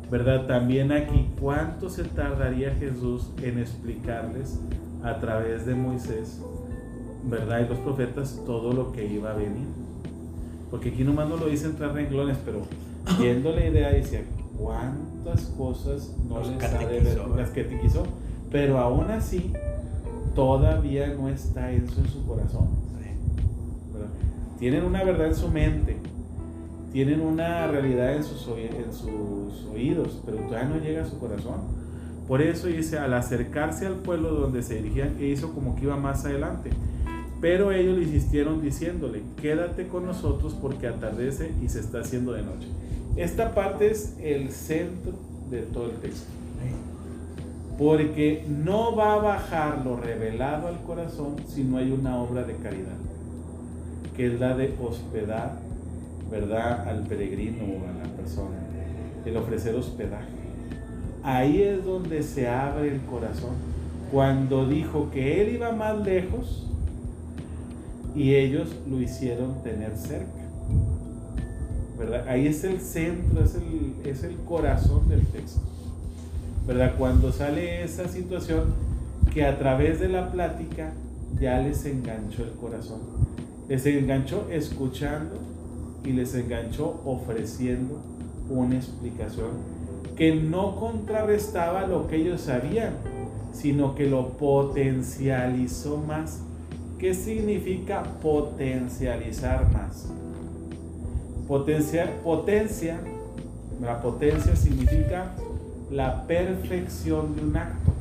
¿verdad? 0.09 0.47
También 0.47 0.93
aquí, 0.93 1.27
¿cuánto 1.41 1.89
se 1.89 2.05
tardaría 2.05 2.73
Jesús 2.75 3.31
en 3.43 3.59
explicarles 3.59 4.61
a 5.03 5.19
través 5.19 5.65
de 5.65 5.75
Moisés 5.75 6.39
¿verdad? 7.25 7.65
Y 7.65 7.67
los 7.67 7.79
profetas 7.79 8.41
todo 8.45 8.71
lo 8.71 8.93
que 8.93 9.05
iba 9.05 9.31
a 9.31 9.33
venir. 9.33 9.67
Porque 10.71 10.87
aquí 10.87 11.03
nomás 11.03 11.27
no 11.27 11.35
lo 11.35 11.47
dice 11.47 11.65
en 11.65 11.75
tres 11.75 11.91
renglones, 11.91 12.37
pero 12.45 12.61
viendo 13.19 13.51
la 13.51 13.65
idea 13.65 13.91
dice, 13.91 14.23
¿cuántas 14.59 15.45
cosas 15.57 16.15
no 16.27 16.39
les 16.41 16.63
ha 16.63 16.77
de 16.77 16.99
ver, 16.99 17.17
las 17.35 17.49
quiso 17.49 18.03
Pero 18.51 18.77
aún 18.77 19.09
así, 19.09 19.53
todavía 20.35 21.13
no 21.13 21.29
está 21.29 21.71
eso 21.71 21.99
en 21.99 22.07
su 22.07 22.25
corazón. 22.25 22.67
¿verdad? 23.93 24.09
Tienen 24.59 24.83
una 24.83 25.03
verdad 25.03 25.27
en 25.27 25.35
su 25.35 25.47
mente, 25.47 25.97
tienen 26.91 27.21
una 27.21 27.67
realidad 27.67 28.15
en 28.15 28.23
sus, 28.23 28.47
en 28.47 28.91
sus 28.91 29.65
oídos, 29.71 30.21
pero 30.25 30.37
todavía 30.37 30.69
no 30.69 30.77
llega 30.77 31.03
a 31.03 31.05
su 31.05 31.17
corazón. 31.19 31.79
Por 32.27 32.41
eso 32.41 32.67
dice, 32.67 32.99
al 32.99 33.13
acercarse 33.13 33.87
al 33.87 33.95
pueblo 33.95 34.31
donde 34.31 34.61
se 34.61 34.75
dirigían, 34.75 35.15
e 35.19 35.25
hizo 35.25 35.53
como 35.53 35.75
que 35.75 35.83
iba 35.83 35.97
más 35.97 36.25
adelante. 36.25 36.69
Pero 37.41 37.71
ellos 37.71 37.97
le 37.97 38.03
insistieron 38.03 38.61
diciéndole, 38.61 39.23
quédate 39.41 39.87
con 39.87 40.05
nosotros 40.05 40.55
porque 40.61 40.87
atardece 40.87 41.53
y 41.63 41.69
se 41.69 41.79
está 41.79 42.01
haciendo 42.01 42.33
de 42.33 42.43
noche. 42.43 42.67
Esta 43.19 43.53
parte 43.53 43.91
es 43.91 44.15
el 44.23 44.49
centro 44.49 45.11
de 45.51 45.63
todo 45.63 45.87
el 45.87 45.97
texto. 45.97 46.31
Porque 47.77 48.45
no 48.47 48.95
va 48.95 49.15
a 49.15 49.17
bajar 49.17 49.81
lo 49.83 49.97
revelado 49.97 50.69
al 50.69 50.81
corazón 50.83 51.35
si 51.45 51.65
no 51.65 51.77
hay 51.79 51.91
una 51.91 52.15
obra 52.15 52.43
de 52.43 52.55
caridad, 52.55 52.95
que 54.15 54.27
es 54.27 54.39
la 54.39 54.55
de 54.55 54.73
hospedar, 54.81 55.57
¿verdad?, 56.31 56.87
al 56.87 57.03
peregrino 57.07 57.63
o 57.65 57.89
a 57.89 58.07
la 58.07 58.09
persona, 58.15 58.55
el 59.25 59.35
ofrecer 59.35 59.75
hospedaje. 59.75 60.39
Ahí 61.21 61.61
es 61.61 61.83
donde 61.83 62.23
se 62.23 62.47
abre 62.47 62.87
el 62.87 63.01
corazón. 63.01 63.55
Cuando 64.13 64.65
dijo 64.65 65.09
que 65.11 65.41
él 65.41 65.55
iba 65.55 65.73
más 65.73 65.99
lejos 66.05 66.67
y 68.15 68.35
ellos 68.35 68.69
lo 68.89 69.01
hicieron 69.01 69.61
tener 69.61 69.97
cerca. 69.97 70.39
Ahí 72.27 72.47
es 72.47 72.63
el 72.63 72.79
centro, 72.79 73.43
es 73.43 73.55
el, 73.55 74.09
es 74.09 74.23
el 74.23 74.35
corazón 74.37 75.09
del 75.09 75.25
texto. 75.27 75.61
¿verdad? 76.69 76.93
Cuando 76.97 77.31
sale 77.31 77.83
esa 77.83 78.07
situación 78.07 78.73
que 79.33 79.43
a 79.43 79.57
través 79.57 79.99
de 79.99 80.07
la 80.07 80.31
plática 80.31 80.93
ya 81.39 81.59
les 81.59 81.83
enganchó 81.85 82.43
el 82.43 82.51
corazón. 82.51 82.99
Les 83.67 83.85
enganchó 83.87 84.47
escuchando 84.51 85.35
y 86.03 86.11
les 86.11 86.35
enganchó 86.35 87.01
ofreciendo 87.05 88.01
una 88.49 88.75
explicación 88.75 89.49
que 90.15 90.35
no 90.35 90.79
contrarrestaba 90.79 91.87
lo 91.87 92.07
que 92.07 92.17
ellos 92.17 92.41
sabían, 92.41 92.93
sino 93.51 93.95
que 93.95 94.07
lo 94.07 94.29
potencializó 94.33 95.97
más. 95.97 96.41
¿Qué 96.99 97.13
significa 97.15 98.03
potencializar 98.21 99.71
más? 99.71 100.07
Potencia, 101.49 102.21
potencia, 102.23 102.99
la 103.81 103.99
potencia 104.03 104.55
significa 104.55 105.31
la 105.89 106.27
perfección 106.27 107.35
de 107.35 107.41
un 107.41 107.57
acto. 107.57 107.91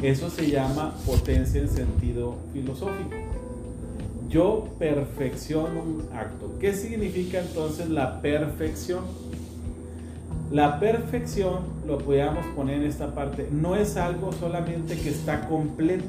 Eso 0.00 0.30
se 0.30 0.50
llama 0.50 0.94
potencia 1.04 1.60
en 1.60 1.68
sentido 1.68 2.36
filosófico. 2.54 3.10
Yo 4.30 4.68
perfecciono 4.78 5.82
un 5.82 6.08
acto. 6.14 6.50
¿Qué 6.58 6.72
significa 6.72 7.40
entonces 7.40 7.90
la 7.90 8.22
perfección? 8.22 9.04
La 10.50 10.80
perfección, 10.80 11.58
lo 11.86 11.98
podríamos 11.98 12.46
poner 12.56 12.76
en 12.80 12.86
esta 12.88 13.14
parte, 13.14 13.48
no 13.52 13.76
es 13.76 13.98
algo 13.98 14.32
solamente 14.32 14.98
que 14.98 15.10
está 15.10 15.46
completo, 15.46 16.06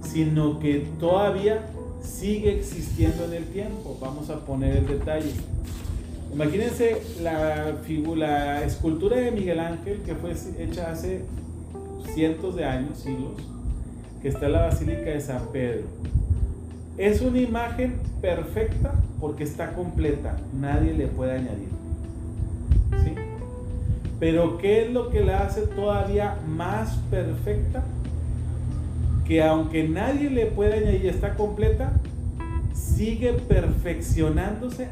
sino 0.00 0.58
que 0.58 0.88
todavía 0.98 1.66
sigue 2.06 2.58
existiendo 2.58 3.24
en 3.24 3.34
el 3.34 3.44
tiempo. 3.44 3.98
Vamos 4.00 4.30
a 4.30 4.44
poner 4.44 4.76
el 4.78 4.86
detalle. 4.86 5.32
Imagínense 6.32 7.02
la, 7.22 7.76
figura, 7.84 8.62
escultura 8.64 9.16
de 9.16 9.30
Miguel 9.30 9.60
Ángel 9.60 10.00
que 10.04 10.14
fue 10.14 10.34
hecha 10.58 10.90
hace 10.90 11.22
cientos 12.14 12.56
de 12.56 12.64
años, 12.64 12.98
siglos, 12.98 13.34
que 14.22 14.28
está 14.28 14.46
en 14.46 14.52
la 14.52 14.62
Basílica 14.62 15.10
de 15.10 15.20
San 15.20 15.46
Pedro. 15.52 15.84
Es 16.98 17.20
una 17.20 17.40
imagen 17.40 17.94
perfecta 18.20 18.94
porque 19.20 19.44
está 19.44 19.72
completa, 19.72 20.38
nadie 20.58 20.94
le 20.94 21.06
puede 21.06 21.32
añadir. 21.32 21.68
¿Sí? 23.04 23.14
Pero 24.18 24.58
¿qué 24.58 24.84
es 24.84 24.92
lo 24.92 25.10
que 25.10 25.20
la 25.22 25.40
hace 25.40 25.62
todavía 25.66 26.38
más 26.46 26.96
perfecta? 27.10 27.84
Que 29.26 29.42
aunque 29.42 29.88
nadie 29.88 30.30
le 30.30 30.46
puede 30.46 30.74
añadir, 30.74 31.06
está 31.06 31.34
completa, 31.34 31.92
sigue 32.72 33.32
perfeccionándose 33.32 34.88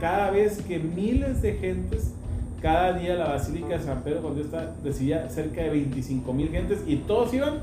cada 0.00 0.30
vez 0.30 0.62
que 0.62 0.78
miles 0.78 1.42
de 1.42 1.54
gentes, 1.54 2.12
cada 2.60 2.92
día 2.92 3.14
la 3.14 3.28
Basílica 3.28 3.78
de 3.78 3.84
San 3.84 4.02
Pedro, 4.02 4.22
cuando 4.22 4.40
está, 4.40 4.74
recibía 4.84 5.28
cerca 5.30 5.62
de 5.62 5.70
25 5.70 6.32
mil 6.32 6.48
gentes 6.50 6.80
y 6.86 6.96
todos 6.96 7.32
iban 7.34 7.58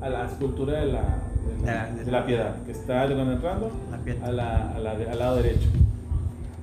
a 0.00 0.08
la 0.08 0.26
escultura 0.26 0.80
de 0.80 0.92
la, 0.92 1.18
de 2.04 2.10
la, 2.10 2.26
piedad, 2.26 2.56
que 2.64 2.72
está 2.72 3.04
entrando 3.04 3.70
a 4.22 4.32
la, 4.32 4.70
a 4.72 4.78
la, 4.78 4.90
al 4.90 5.18
lado 5.18 5.36
derecho. 5.36 5.68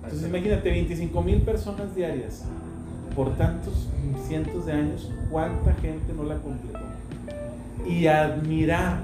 Entonces 0.03 0.27
imagínate, 0.27 0.69
25 0.69 1.21
mil 1.21 1.41
personas 1.41 1.95
diarias 1.95 2.45
por 3.15 3.35
tantos 3.37 3.87
cientos 4.27 4.65
de 4.65 4.73
años, 4.73 5.11
¿cuánta 5.29 5.73
gente 5.75 6.13
no 6.15 6.23
la 6.23 6.35
completó? 6.35 6.88
Y 7.87 8.07
admirar 8.07 9.01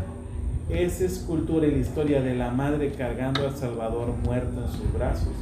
esa 0.69 1.05
escultura 1.05 1.67
y 1.67 1.71
la 1.71 1.77
historia 1.77 2.21
de 2.21 2.35
la 2.35 2.51
madre 2.51 2.91
cargando 2.91 3.47
al 3.47 3.55
Salvador 3.55 4.13
muerto 4.23 4.61
en 4.65 4.71
sus 4.71 4.93
brazos 4.93 5.33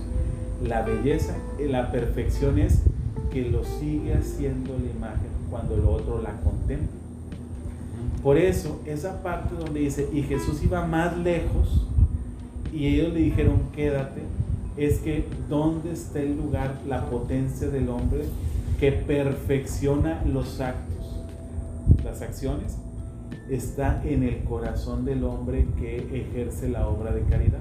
la 0.63 0.81
belleza, 0.81 1.35
la 1.59 1.91
perfección 1.91 2.59
es 2.59 2.81
que 3.31 3.49
lo 3.49 3.63
sigue 3.63 4.13
haciendo 4.13 4.77
la 4.77 4.91
imagen 4.91 5.29
cuando 5.49 5.75
el 5.75 5.85
otro 5.85 6.21
la 6.21 6.31
contempla. 6.41 6.99
Por 8.21 8.37
eso, 8.37 8.81
esa 8.85 9.21
parte 9.21 9.55
donde 9.55 9.81
dice, 9.81 10.07
y 10.13 10.23
Jesús 10.23 10.63
iba 10.63 10.85
más 10.85 11.17
lejos, 11.17 11.85
y 12.71 12.87
ellos 12.87 13.13
le 13.13 13.19
dijeron, 13.19 13.59
quédate, 13.75 14.21
es 14.77 14.99
que 14.99 15.25
¿dónde 15.49 15.91
está 15.91 16.19
el 16.19 16.37
lugar, 16.37 16.79
la 16.87 17.05
potencia 17.05 17.67
del 17.67 17.89
hombre 17.89 18.25
que 18.79 18.91
perfecciona 18.91 20.23
los 20.25 20.61
actos, 20.61 21.19
las 22.03 22.21
acciones? 22.21 22.77
Está 23.49 24.01
en 24.05 24.23
el 24.23 24.43
corazón 24.43 25.05
del 25.05 25.23
hombre 25.23 25.67
que 25.79 25.97
ejerce 25.97 26.69
la 26.69 26.87
obra 26.87 27.11
de 27.11 27.21
caridad. 27.23 27.59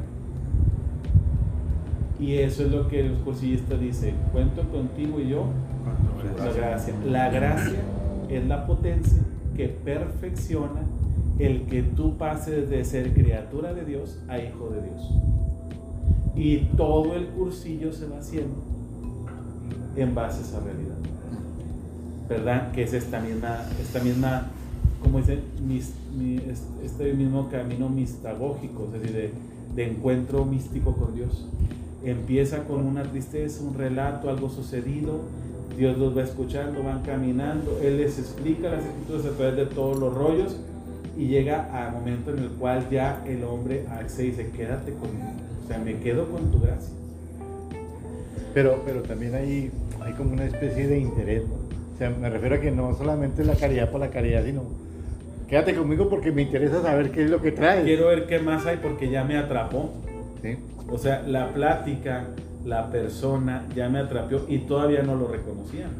Y 2.19 2.35
eso 2.37 2.65
es 2.65 2.71
lo 2.71 2.89
que 2.89 3.01
el 3.01 3.15
cursillista 3.19 3.77
dice, 3.77 4.15
cuento 4.33 4.63
contigo 4.69 5.19
y 5.19 5.29
yo, 5.29 5.47
la 6.39 6.53
gracia. 6.53 6.95
La 7.05 7.31
gracia 7.31 7.81
es 8.29 8.47
la 8.47 8.65
potencia 8.67 9.23
que 9.57 9.69
perfecciona 9.69 10.83
el 11.39 11.63
que 11.63 11.83
tú 11.83 12.17
pases 12.17 12.71
de 12.71 12.85
ser 12.85 13.13
criatura 13.13 13.75
de 13.75 13.85
Dios 13.85 14.21
a 14.29 14.39
hijo 14.39 14.71
de 14.71 14.83
Dios. 14.83 15.11
Y 16.37 16.59
todo 16.77 17.15
el 17.15 17.27
cursillo 17.29 17.93
se 17.93 18.07
va 18.07 18.19
haciendo 18.19 18.63
en 19.97 20.15
base 20.15 20.39
a 20.39 20.43
esa 20.43 20.61
realidad. 20.61 20.97
¿Verdad? 22.29 22.73
Que 22.73 22.85
es 22.85 22.93
esta 22.93 23.21
misma, 23.21 23.65
esta 23.81 24.01
misma 24.01 24.47
como 25.03 25.19
dice, 25.19 25.39
este 26.85 27.13
mismo 27.15 27.49
camino 27.51 27.89
mistagógico, 27.89 28.85
es 28.87 29.01
decir, 29.01 29.33
de, 29.75 29.85
encuentro 29.85 30.45
místico 30.45 30.93
con 30.95 31.15
Dios 31.15 31.47
empieza 32.05 32.65
con 32.65 32.85
una 32.85 33.05
tristeza, 33.05 33.63
un 33.63 33.75
relato, 33.75 34.29
algo 34.29 34.49
sucedido, 34.49 35.21
Dios 35.77 35.97
los 35.99 36.17
va 36.17 36.23
escuchando, 36.23 36.83
van 36.83 37.03
caminando, 37.03 37.79
Él 37.83 37.99
les 37.99 38.19
explica 38.19 38.71
las 38.71 38.85
escrituras 38.85 39.27
a 39.27 39.37
través 39.37 39.57
de 39.57 39.67
todos 39.67 39.99
los 39.99 40.13
rollos 40.13 40.57
y 41.17 41.27
llega 41.27 41.87
al 41.87 41.93
momento 41.93 42.33
en 42.33 42.41
el 42.41 42.49
cual 42.51 42.89
ya 42.91 43.23
el 43.27 43.45
hombre 43.45 43.87
accede 43.89 44.27
dice, 44.29 44.51
quédate 44.51 44.93
conmigo, 44.93 45.29
o 45.65 45.69
sea, 45.69 45.79
me 45.79 45.99
quedo 46.01 46.29
con 46.31 46.51
tu 46.51 46.61
gracia. 46.61 46.93
Pero, 48.53 48.83
pero 48.85 49.03
también 49.03 49.35
hay, 49.35 49.71
hay 50.01 50.13
como 50.15 50.33
una 50.33 50.45
especie 50.45 50.89
de 50.89 50.99
interés, 50.99 51.45
o 51.45 51.99
sea, 51.99 52.11
me 52.11 52.29
refiero 52.29 52.57
a 52.57 52.61
que 52.61 52.71
no 52.71 52.95
solamente 52.97 53.45
la 53.45 53.55
caridad 53.55 53.91
por 53.91 54.01
la 54.01 54.11
caridad, 54.11 54.45
sino 54.45 54.63
quédate 55.53 55.75
conmigo 55.75 56.09
porque 56.09 56.33
me 56.33 56.41
interesa 56.41 56.81
saber 56.81 57.11
qué 57.11 57.25
es 57.25 57.31
lo 57.31 57.43
que 57.43 57.53
traes. 57.53 57.85
Quiero 57.85 58.07
ver 58.07 58.27
qué 58.27 58.39
más 58.39 58.65
hay 58.65 58.79
porque 58.79 59.11
ya 59.11 59.23
me 59.23 59.37
atrapó. 59.37 59.93
¿Sí? 60.41 60.57
O 60.89 60.97
sea, 60.97 61.23
la 61.29 61.53
plática, 61.53 62.29
la 62.65 62.91
persona 62.91 63.67
ya 63.77 63.91
me 63.91 63.99
atrapió 63.99 64.47
y 64.49 64.61
todavía 64.61 65.03
no 65.03 65.15
lo 65.15 65.29
reconocían. 65.29 65.91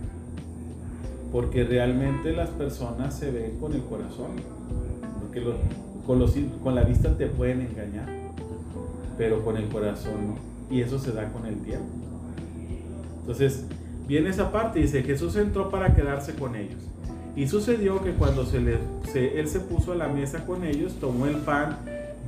Porque 1.31 1.65
realmente 1.65 2.33
las 2.33 2.49
personas 2.49 3.15
se 3.15 3.31
ven 3.31 3.59
con 3.61 3.75
el 3.75 3.83
corazón. 3.83 4.31
Porque 5.21 5.43
con, 6.07 6.19
los, 6.19 6.35
con 6.63 6.75
la 6.75 6.85
vista 6.85 7.15
te 7.19 7.27
pueden 7.27 7.61
engañar, 7.61 8.07
pero 9.19 9.45
con 9.45 9.59
el 9.59 9.69
corazón 9.69 10.29
no. 10.29 10.75
Y 10.75 10.81
eso 10.81 10.99
se 10.99 11.13
da 11.13 11.29
con 11.29 11.45
el 11.45 11.57
tiempo. 11.57 11.93
Entonces, 13.21 13.67
viene 14.09 14.31
esa 14.31 14.51
parte 14.51 14.79
y 14.79 14.85
dice, 14.85 15.03
Jesús 15.03 15.37
entró 15.37 15.69
para 15.69 15.95
quedarse 15.95 16.35
con 16.37 16.57
ellos. 16.57 16.92
Y 17.35 17.49
sucedió 17.49 18.03
que 18.03 18.13
cuando 18.13 18.45
se 18.45 18.61
le, 18.61 18.79
él 19.15 19.49
se 19.49 19.61
puso 19.61 19.93
a 19.93 19.95
la 19.95 20.09
mesa 20.09 20.45
con 20.45 20.65
ellos, 20.65 20.93
tomó 21.01 21.27
el 21.27 21.37
pan 21.37 21.79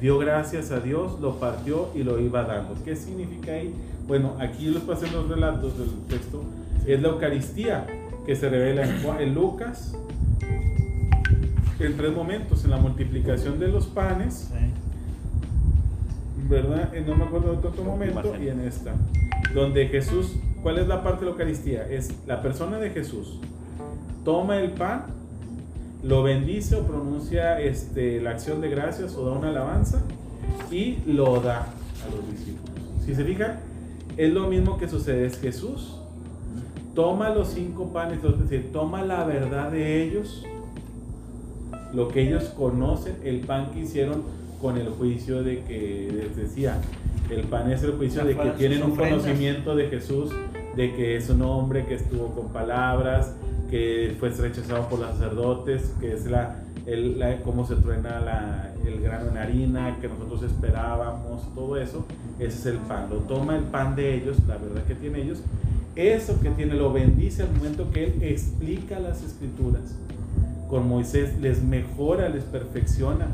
dio 0.00 0.18
gracias 0.18 0.70
a 0.70 0.80
Dios, 0.80 1.20
lo 1.20 1.38
partió 1.38 1.90
y 1.94 2.02
lo 2.02 2.20
iba 2.20 2.42
dando. 2.42 2.74
¿Qué 2.84 2.96
significa 2.96 3.52
ahí? 3.52 3.74
Bueno, 4.06 4.36
aquí 4.38 4.66
les 4.66 4.82
pasé 4.82 5.10
los 5.10 5.28
relatos 5.28 5.78
del 5.78 5.90
texto. 6.08 6.44
Es 6.86 7.00
la 7.00 7.08
Eucaristía 7.08 7.86
que 8.26 8.36
se 8.36 8.48
revela 8.48 8.84
en, 9.18 9.34
Lucas. 9.34 9.96
en 11.78 11.96
tres 11.96 12.12
momentos, 12.14 12.64
en 12.64 12.70
la 12.70 12.76
multiplicación 12.76 13.58
de 13.58 13.68
los 13.68 13.86
panes, 13.86 14.50
¿verdad? 16.48 16.92
No 17.06 17.16
me 17.16 17.24
acuerdo 17.24 17.56
de 17.56 17.68
otro 17.68 17.84
momento 17.84 18.34
y 18.42 18.48
en 18.48 18.60
esta, 18.60 18.94
donde 19.54 19.88
Jesús, 19.88 20.34
¿cuál 20.62 20.78
es 20.78 20.86
la 20.86 21.02
parte 21.02 21.20
de 21.20 21.26
la 21.26 21.32
Eucaristía? 21.32 21.88
Es 21.88 22.12
la 22.26 22.42
persona 22.42 22.78
de 22.78 22.90
Jesús, 22.90 23.40
toma 24.24 24.58
el 24.58 24.70
pan, 24.72 25.06
lo 26.02 26.22
bendice 26.22 26.76
o 26.76 26.82
pronuncia 26.82 27.60
este, 27.60 28.20
la 28.20 28.30
acción 28.30 28.60
de 28.60 28.68
gracias 28.68 29.14
o 29.16 29.26
da 29.26 29.32
una 29.32 29.48
alabanza 29.48 30.02
y 30.70 30.98
lo 31.06 31.40
da 31.40 31.60
a 31.60 32.14
los 32.14 32.30
discípulos. 32.30 32.74
Si 33.04 33.14
se 33.14 33.24
fijan, 33.24 33.58
es 34.16 34.32
lo 34.32 34.48
mismo 34.48 34.78
que 34.78 34.88
sucede, 34.88 35.26
es 35.26 35.38
Jesús 35.38 35.98
toma 36.94 37.30
los 37.30 37.48
cinco 37.48 37.92
panes, 37.92 38.22
es 38.22 38.38
decir, 38.38 38.70
toma 38.72 39.02
la 39.02 39.24
verdad 39.24 39.70
de 39.70 40.02
ellos, 40.02 40.44
lo 41.92 42.08
que 42.08 42.22
ellos 42.22 42.44
conocen, 42.56 43.16
el 43.24 43.40
pan 43.40 43.70
que 43.72 43.80
hicieron 43.80 44.22
con 44.60 44.78
el 44.78 44.88
juicio 44.88 45.42
de 45.42 45.62
que 45.64 46.10
les 46.12 46.36
decía, 46.36 46.80
el 47.30 47.42
pan 47.42 47.70
es 47.70 47.82
el 47.82 47.92
juicio 47.92 48.24
de 48.24 48.36
que 48.36 48.50
tienen 48.50 48.82
un 48.82 48.96
conocimiento 48.96 49.74
de 49.74 49.88
Jesús, 49.88 50.30
de 50.76 50.94
que 50.94 51.16
es 51.16 51.28
un 51.28 51.42
hombre 51.42 51.84
que 51.84 51.94
estuvo 51.94 52.28
con 52.28 52.48
palabras, 52.48 53.34
que 53.74 54.14
fue 54.20 54.28
rechazado 54.28 54.88
por 54.88 55.00
los 55.00 55.08
sacerdotes, 55.08 55.92
que 55.98 56.12
es 56.12 56.26
la, 56.26 56.60
el, 56.86 57.20
cómo 57.42 57.66
se 57.66 57.74
truena 57.74 58.70
el 58.86 59.00
grano 59.00 59.32
en 59.32 59.36
harina, 59.36 59.98
que 60.00 60.06
nosotros 60.06 60.44
esperábamos, 60.44 61.52
todo 61.56 61.76
eso, 61.76 62.06
ese 62.38 62.56
es 62.56 62.66
el 62.66 62.76
pan. 62.76 63.08
Lo 63.10 63.16
toma 63.16 63.56
el 63.56 63.64
pan 63.64 63.96
de 63.96 64.14
ellos, 64.14 64.36
la 64.46 64.58
verdad 64.58 64.84
que 64.84 64.94
tienen 64.94 65.22
ellos, 65.22 65.40
eso 65.96 66.38
que 66.40 66.50
tiene 66.50 66.74
lo 66.74 66.92
bendice 66.92 67.42
al 67.42 67.50
momento 67.50 67.90
que 67.90 68.04
él 68.04 68.22
explica 68.22 69.00
las 69.00 69.24
escrituras. 69.24 69.82
Con 70.68 70.88
Moisés 70.88 71.36
les 71.40 71.60
mejora, 71.60 72.28
les 72.28 72.44
perfecciona 72.44 73.26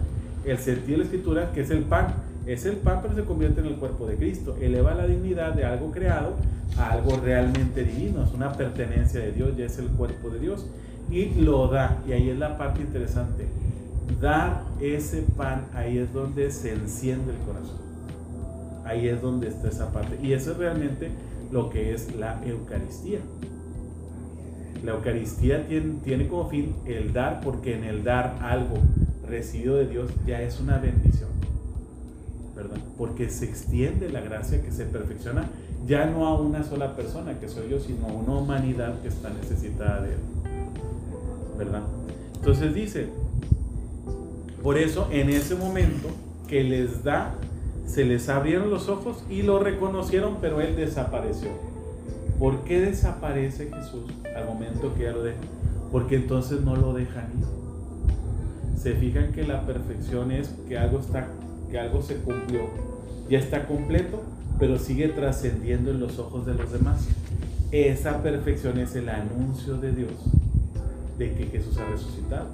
el 0.47 0.57
sentido 0.57 0.93
de 0.93 0.97
la 0.97 1.05
escritura, 1.05 1.53
que 1.53 1.61
es 1.61 1.71
el 1.71 1.83
pan. 1.83 2.15
Es 2.47 2.65
el 2.67 2.77
pan, 2.77 3.01
pero 3.03 3.15
se 3.15 3.25
convierte 3.25 3.61
en 3.61 3.67
el 3.67 3.77
cuerpo 3.77 4.07
de 4.07 4.17
Cristo. 4.17 4.57
Eleva 4.61 4.95
la 4.95 5.07
dignidad 5.07 5.55
de 5.55 5.65
algo 5.65 5.91
creado 5.91 6.35
a 6.79 6.93
algo 6.93 7.17
realmente 7.17 7.85
divino. 7.85 8.25
Es 8.25 8.33
una 8.33 8.53
pertenencia 8.53 9.21
de 9.21 9.33
Dios, 9.33 9.57
ya 9.57 9.67
es 9.67 9.79
el 9.79 9.89
cuerpo 9.89 10.31
de 10.31 10.41
Dios. 10.41 10.67
Y 11.11 11.27
lo 11.41 11.69
da. 11.69 12.03
Y 12.09 12.13
ahí 12.13 12.31
es 12.31 12.39
la 12.39 12.57
parte 12.57 12.81
interesante. 12.81 13.47
Dar 14.21 14.65
ese 14.81 15.23
pan, 15.37 15.67
ahí 15.75 15.99
es 15.99 16.13
donde 16.13 16.51
se 16.51 16.73
enciende 16.73 17.33
el 17.33 17.39
corazón. 17.39 17.79
Ahí 18.85 19.09
es 19.09 19.21
donde 19.21 19.49
está 19.49 19.69
esa 19.69 19.93
parte. 19.93 20.19
Y 20.23 20.33
eso 20.33 20.53
es 20.53 20.57
realmente 20.57 21.11
lo 21.53 21.71
que 21.71 21.93
es 21.95 22.15
la 22.17 22.41
Eucaristía. 22.45 23.21
La 24.85 24.93
Eucaristía 24.93 25.67
tiene, 25.67 25.95
tiene, 26.03 26.27
como 26.27 26.49
fin 26.49 26.75
el 26.87 27.13
dar, 27.13 27.41
porque 27.43 27.77
en 27.77 27.85
el 27.85 28.03
dar 28.03 28.39
algo 28.41 28.77
recibido 29.29 29.77
de 29.77 29.87
Dios 29.87 30.11
ya 30.27 30.41
es 30.41 30.59
una 30.61 30.79
bendición, 30.79 31.29
Porque 32.97 33.31
se 33.31 33.45
extiende 33.45 34.11
la 34.11 34.21
gracia 34.21 34.63
que 34.63 34.71
se 34.71 34.85
perfecciona 34.85 35.49
ya 35.87 36.07
no 36.07 36.27
a 36.27 36.39
una 36.39 36.63
sola 36.63 36.95
persona 36.95 37.39
que 37.39 37.49
soy 37.49 37.71
yo, 37.71 37.81
sino 37.81 38.07
a 38.07 38.13
una 38.13 38.35
humanidad 38.35 39.01
que 39.01 39.09
está 39.09 39.31
necesitada 39.31 40.03
de 40.03 40.13
Él, 40.13 40.19
¿verdad? 41.59 41.83
Entonces 42.37 42.75
dice, 42.75 43.09
por 44.63 44.77
eso 44.77 45.09
en 45.11 45.31
ese 45.31 45.55
momento 45.55 46.09
que 46.47 46.63
les 46.63 47.03
da 47.03 47.35
se 47.91 48.05
les 48.05 48.29
abrieron 48.29 48.71
los 48.71 48.89
ojos 48.89 49.25
y 49.29 49.43
lo 49.43 49.59
reconocieron, 49.59 50.37
pero 50.41 50.61
él 50.61 50.77
desapareció. 50.77 51.49
¿Por 52.39 52.63
qué 52.63 52.81
desaparece 52.81 53.69
Jesús 53.69 54.05
al 54.37 54.47
momento 54.47 54.95
que 54.95 55.05
ya 55.05 55.11
lo 55.11 55.25
deja? 55.25 55.41
Porque 55.91 56.15
entonces 56.15 56.61
no 56.61 56.77
lo 56.77 56.93
dejan 56.93 57.25
ir. 57.37 58.79
Se 58.81 58.95
fijan 58.95 59.33
que 59.33 59.43
la 59.43 59.67
perfección 59.67 60.31
es 60.31 60.55
que 60.69 60.79
algo 60.79 61.01
está, 61.01 61.27
que 61.71 61.79
algo 61.79 62.03
se 62.03 62.17
cumplió, 62.17 62.69
ya 63.29 63.39
está 63.39 63.67
completo, 63.67 64.23
pero 64.59 64.79
sigue 64.79 65.09
trascendiendo 65.09 65.91
en 65.91 66.01
los 66.01 66.19
ojos 66.19 66.47
de 66.47 66.55
los 66.55 66.73
demás. 66.73 67.07
Esa 67.71 68.23
perfección 68.23 68.79
es 68.79 68.97
el 68.97 69.09
anuncio 69.09 69.77
de 69.77 69.93
Dios 69.93 70.13
de 71.19 71.35
que 71.35 71.47
Jesús 71.47 71.79
ha 71.79 71.89
resucitado, 71.89 72.49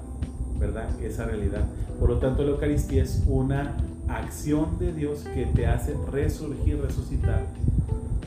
¿verdad? 0.59 0.87
Esa 1.01 1.25
realidad. 1.25 1.65
Por 1.99 2.09
lo 2.09 2.17
tanto, 2.19 2.43
la 2.43 2.51
Eucaristía 2.51 3.03
es 3.03 3.23
una 3.27 3.77
acción 4.07 4.77
de 4.79 4.93
Dios 4.93 5.25
que 5.33 5.45
te 5.47 5.67
hace 5.67 5.95
resurgir, 6.11 6.79
resucitar 6.81 7.45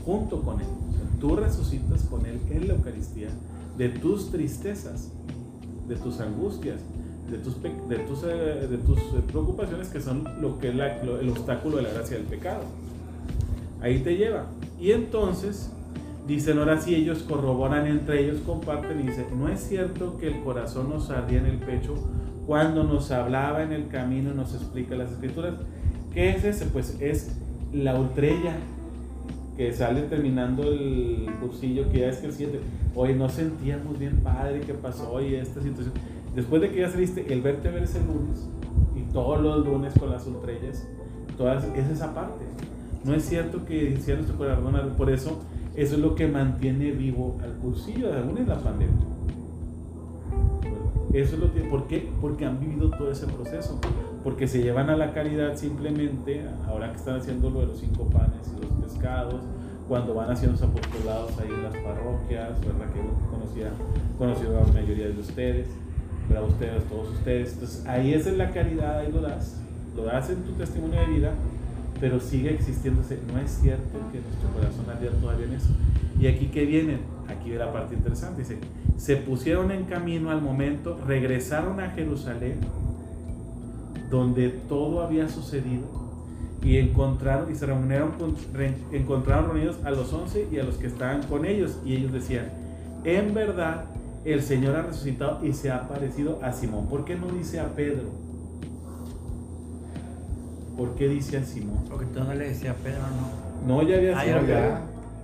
junto 0.04 0.42
con 0.42 0.60
Él. 0.60 0.66
tú 1.20 1.36
resucitas 1.36 2.02
con 2.04 2.24
Él 2.24 2.40
en 2.50 2.66
la 2.68 2.74
Eucaristía 2.74 3.28
de 3.76 3.90
tus 3.90 4.30
tristezas, 4.30 5.10
de 5.86 5.96
tus 5.96 6.20
angustias, 6.20 6.80
de 7.30 7.38
tus, 7.38 7.62
de 7.62 7.96
tus, 7.98 8.24
eh, 8.24 8.66
de 8.68 8.78
tus 8.78 8.98
eh, 8.98 9.22
preocupaciones 9.26 9.88
que 9.88 10.00
son 10.00 10.24
lo 10.40 10.58
que 10.58 10.68
es 10.68 10.74
el 10.74 11.28
obstáculo 11.28 11.76
de 11.76 11.82
la 11.82 11.90
gracia 11.90 12.16
del 12.16 12.26
pecado. 12.26 12.62
Ahí 13.80 14.00
te 14.00 14.16
lleva. 14.16 14.46
Y 14.78 14.92
entonces 14.92 15.70
dicen 16.26 16.58
ahora 16.58 16.80
si 16.80 16.94
ellos 16.94 17.22
corroboran 17.22 17.86
entre 17.86 18.24
ellos, 18.24 18.38
comparten 18.44 19.00
y 19.00 19.04
dicen, 19.04 19.26
no 19.38 19.48
es 19.48 19.60
cierto 19.60 20.16
que 20.18 20.28
el 20.28 20.40
corazón 20.42 20.90
nos 20.90 21.10
ardía 21.10 21.38
en 21.38 21.46
el 21.46 21.58
pecho 21.58 21.94
cuando 22.46 22.82
nos 22.82 23.10
hablaba 23.10 23.62
en 23.62 23.72
el 23.72 23.88
camino, 23.88 24.34
nos 24.34 24.54
explica 24.54 24.96
las 24.96 25.12
escrituras. 25.12 25.54
¿Qué 26.12 26.30
es 26.30 26.44
ese? 26.44 26.66
Pues 26.66 26.96
es 27.00 27.30
la 27.72 27.94
ultrella 27.94 28.56
que 29.56 29.72
sale 29.72 30.02
terminando 30.02 30.64
el 30.64 31.28
cursillo, 31.40 31.90
que 31.92 32.00
ya 32.00 32.08
es 32.08 32.16
que 32.16 32.26
el 32.26 32.32
7. 32.32 32.60
Hoy 32.94 33.14
no 33.14 33.28
sentíamos 33.28 33.98
bien, 33.98 34.20
padre, 34.24 34.62
qué 34.66 34.74
pasó 34.74 35.12
hoy 35.12 35.34
esta 35.34 35.62
situación. 35.62 35.94
Después 36.34 36.62
de 36.62 36.70
que 36.70 36.80
ya 36.80 36.90
saliste, 36.90 37.32
el 37.32 37.42
verte 37.42 37.70
ver 37.70 37.82
ese 37.82 37.98
lunes 38.00 38.48
y 38.94 39.12
todos 39.12 39.40
los 39.40 39.66
lunes 39.66 39.92
con 39.98 40.10
las 40.10 40.26
ultrellas, 40.26 40.86
todas, 41.36 41.64
es 41.74 41.88
esa 41.88 42.14
parte. 42.14 42.44
No 43.04 43.14
es 43.14 43.24
cierto 43.24 43.64
que 43.64 43.90
hicieron 43.90 44.24
nuestro 44.24 44.38
corazón, 44.38 44.94
por 44.96 45.10
eso, 45.10 45.38
eso 45.74 45.94
es 45.94 46.00
lo 46.00 46.14
que 46.14 46.28
mantiene 46.28 46.92
vivo 46.92 47.38
al 47.42 47.54
cursillo, 47.54 48.12
aún 48.14 48.38
en 48.38 48.48
la 48.48 48.58
pandemia. 48.58 49.06
Eso 51.12 51.34
es 51.34 51.40
lo 51.40 51.52
que, 51.52 51.62
¿por 51.62 51.88
qué? 51.88 52.08
Porque 52.20 52.46
han 52.46 52.60
vivido 52.60 52.90
todo 52.90 53.10
ese 53.10 53.26
proceso, 53.26 53.80
porque 54.22 54.46
se 54.46 54.62
llevan 54.62 54.90
a 54.90 54.96
la 54.96 55.12
caridad 55.12 55.56
simplemente, 55.56 56.44
ahora 56.68 56.92
que 56.92 56.98
están 56.98 57.16
haciendo 57.16 57.50
lo 57.50 57.60
de 57.60 57.66
los 57.66 57.80
cinco 57.80 58.04
panes 58.04 58.52
y 58.56 58.62
los 58.62 58.70
pescados, 58.84 59.42
cuando 59.88 60.14
van 60.14 60.30
haciendo 60.30 60.52
los 60.52 60.62
apostolados 60.62 61.36
ahí 61.40 61.48
en 61.48 61.64
las 61.64 61.74
parroquias, 61.74 62.60
¿verdad? 62.60 62.92
Que 62.92 63.00
conocía, 63.28 63.72
conocido 64.16 64.58
a 64.58 64.66
la 64.66 64.72
mayoría 64.72 65.08
de 65.08 65.18
ustedes, 65.18 65.66
¿verdad? 66.30 66.48
Ustedes, 66.48 66.84
todos 66.84 67.10
ustedes. 67.10 67.52
Entonces 67.52 67.86
ahí 67.86 68.14
es 68.14 68.26
en 68.26 68.38
la 68.38 68.50
caridad, 68.50 69.00
ahí 69.00 69.12
lo 69.12 69.20
das, 69.20 69.56
lo 69.96 70.04
das 70.04 70.30
en 70.30 70.42
tu 70.42 70.52
testimonio 70.52 71.00
de 71.00 71.06
vida, 71.06 71.32
pero 72.00 72.20
sigue 72.20 72.54
existiéndose. 72.54 73.18
No 73.32 73.38
es 73.38 73.50
cierto 73.50 73.98
que 74.12 74.20
nuestro 74.20 74.48
corazón 74.54 74.86
ardía 74.88 75.10
todavía 75.10 75.46
en 75.46 75.54
eso. 75.54 75.68
Y 76.18 76.26
aquí 76.26 76.46
que 76.46 76.64
viene, 76.64 76.98
aquí 77.28 77.50
de 77.50 77.58
la 77.58 77.72
parte 77.72 77.94
interesante, 77.94 78.42
dice, 78.42 78.58
se 78.96 79.16
pusieron 79.16 79.70
en 79.70 79.84
camino 79.84 80.30
al 80.30 80.42
momento, 80.42 80.98
regresaron 81.06 81.80
a 81.80 81.90
Jerusalén, 81.90 82.60
donde 84.10 84.48
todo 84.50 85.02
había 85.02 85.28
sucedido, 85.28 85.86
y 86.62 86.76
encontraron 86.76 87.50
y 87.50 87.54
se 87.54 87.64
reunieron, 87.64 88.12
encontraron 88.92 89.46
reunidos 89.46 89.78
a 89.84 89.90
los 89.90 90.12
once 90.12 90.46
y 90.52 90.58
a 90.58 90.64
los 90.64 90.76
que 90.76 90.88
estaban 90.88 91.22
con 91.22 91.46
ellos, 91.46 91.78
y 91.84 91.96
ellos 91.96 92.12
decían, 92.12 92.50
en 93.04 93.32
verdad, 93.32 93.84
el 94.24 94.42
Señor 94.42 94.76
ha 94.76 94.82
resucitado 94.82 95.44
y 95.44 95.52
se 95.52 95.70
ha 95.70 95.76
aparecido 95.76 96.38
a 96.42 96.52
Simón. 96.52 96.86
¿Por 96.88 97.04
qué 97.04 97.16
no 97.16 97.26
dice 97.28 97.60
a 97.60 97.74
Pedro? 97.74 98.08
¿Por 100.76 100.94
qué 100.94 101.08
dice 101.08 101.38
a 101.38 101.44
Simón? 101.44 101.84
Porque 101.88 102.06
tú 102.06 102.20
no 102.20 102.34
le 102.34 102.48
decías 102.48 102.76
a 102.76 102.78
Pedro, 102.78 103.00
no. 103.66 103.74
No, 103.74 103.82
ya 103.82 103.96
había 103.96 104.18
ah, 104.18 104.24
sido. 104.24 104.40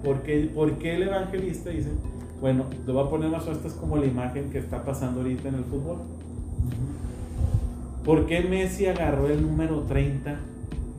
¿Por 0.04 0.22
qué, 0.22 0.50
¿Por 0.54 0.72
qué 0.78 0.96
el 0.96 1.04
evangelista 1.04 1.70
dice, 1.70 1.90
bueno, 2.40 2.66
le 2.86 2.92
voy 2.92 3.06
a 3.06 3.10
poner 3.10 3.30
más 3.30 3.46
o 3.46 3.52
es 3.52 3.72
como 3.74 3.96
la 3.96 4.06
imagen 4.06 4.50
que 4.50 4.58
está 4.58 4.84
pasando 4.84 5.20
ahorita 5.20 5.48
en 5.48 5.54
el 5.54 5.64
fútbol. 5.64 5.98
¿Por 8.04 8.26
qué 8.26 8.42
Messi 8.42 8.86
agarró 8.86 9.28
el 9.28 9.42
número 9.42 9.80
30 9.80 10.36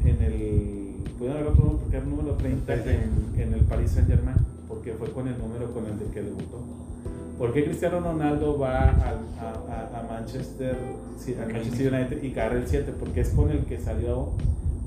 en 0.04 0.22
el. 0.24 1.14
Pueden 1.18 1.36
agarrar 1.36 1.54
otro 1.54 1.78
porque 1.80 1.96
era 1.96 2.06
el 2.06 2.10
número 2.10 2.36
30 2.36 2.74
en, 2.76 3.54
el 3.54 3.62
Paris 3.62 3.92
Saint 3.92 4.10
Germain? 4.10 4.38
Porque 4.68 4.94
fue 4.94 5.12
con 5.12 5.28
el 5.28 5.38
número 5.38 5.72
con 5.74 5.86
el 5.86 5.98
de 6.00 6.06
que 6.06 6.22
debutó. 6.22 6.87
¿Por 7.38 7.54
qué 7.54 7.66
Cristiano 7.66 8.00
Ronaldo 8.00 8.58
va 8.58 8.90
a, 8.90 10.04
Manchester, 10.10 10.76
a 10.76 11.52
Manchester 11.52 11.94
United 11.94 12.24
y 12.24 12.32
agarra 12.32 12.56
el 12.56 12.68
7? 12.68 12.94
Porque 13.00 13.22
es 13.22 13.30
con 13.30 13.52
el 13.52 13.66
que 13.66 13.78
salió, 13.78 14.32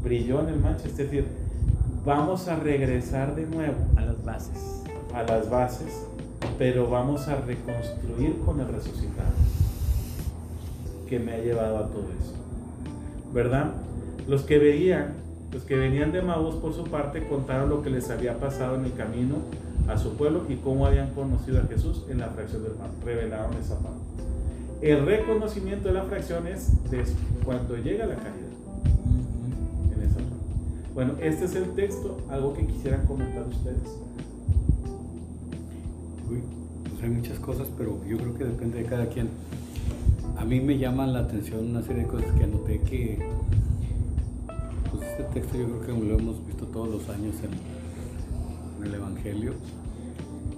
brilló 0.03 0.41
en 0.41 0.49
el 0.49 0.57
Manchester. 0.61 0.91
Es 0.91 1.11
decir, 1.11 1.27
vamos 2.05 2.49
a 2.49 2.57
regresar 2.57 3.35
de 3.37 3.47
nuevo 3.47 3.77
a 3.97 4.03
las 4.03 4.25
bases. 4.25 4.83
A 5.15 5.23
las 5.23 5.49
bases 5.49 6.07
pero 6.61 6.91
vamos 6.91 7.27
a 7.27 7.37
reconstruir 7.37 8.39
con 8.45 8.61
el 8.61 8.69
resucitado 8.69 9.33
que 11.09 11.19
me 11.19 11.33
ha 11.33 11.39
llevado 11.39 11.79
a 11.79 11.87
todo 11.87 12.05
eso. 12.21 12.35
¿Verdad? 13.33 13.73
Los 14.29 14.43
que 14.43 14.59
veían, 14.59 15.15
los 15.53 15.63
que 15.63 15.77
venían 15.77 16.13
de 16.13 16.23
Maús 16.23 16.57
por 16.57 16.75
su 16.75 16.85
parte, 16.85 17.27
contaron 17.27 17.71
lo 17.71 17.81
que 17.81 17.89
les 17.89 18.11
había 18.11 18.39
pasado 18.39 18.77
en 18.77 18.85
el 18.85 18.93
camino 18.93 19.37
a 19.89 19.99
su 19.99 20.17
pueblo 20.17 20.45
y 20.49 20.57
cómo 20.57 20.87
habían 20.87 21.13
conocido 21.15 21.61
a 21.61 21.63
Jesús 21.63 22.05
en 22.09 22.19
la 22.19 22.29
fracción 22.29 22.63
del 22.63 22.77
mar. 22.77 22.91
Revelaron 23.05 23.55
esa 23.55 23.79
parte. 23.79 24.01
El 24.83 25.05
reconocimiento 25.05 25.89
de 25.89 25.95
la 25.95 26.05
fracción 26.05 26.47
es 26.47 26.73
cuando 27.45 27.77
llega 27.77 28.07
la 28.07 28.15
caridad. 28.15 28.51
En 29.95 30.03
esa 30.03 30.21
bueno, 30.95 31.15
este 31.21 31.45
es 31.45 31.55
el 31.55 31.71
texto, 31.75 32.19
algo 32.31 32.55
que 32.55 32.67
quisieran 32.67 33.07
comentar 33.07 33.47
ustedes. 33.47 33.99
Uy, 36.31 36.43
pues 36.89 37.03
hay 37.03 37.11
muchas 37.11 37.39
cosas, 37.39 37.69
pero 37.77 37.99
yo 38.09 38.17
creo 38.17 38.35
que 38.35 38.45
depende 38.45 38.83
de 38.83 38.85
cada 38.85 39.07
quien. 39.07 39.29
A 40.37 40.45
mí 40.45 40.61
me 40.61 40.79
llaman 40.79 41.13
la 41.13 41.21
atención 41.21 41.71
una 41.71 41.83
serie 41.83 42.03
de 42.03 42.09
cosas 42.09 42.33
que 42.33 42.45
anoté 42.45 42.81
que, 42.81 43.19
pues 44.91 45.03
este 45.11 45.23
texto 45.25 45.59
yo 45.59 45.67
creo 45.67 45.97
que 45.97 46.07
lo 46.07 46.19
hemos 46.19 46.47
visto 46.47 46.67
todos 46.67 46.89
los 46.89 47.09
años 47.09 47.37
en, 47.45 47.70
el 48.85 48.95
Evangelio 48.95 49.55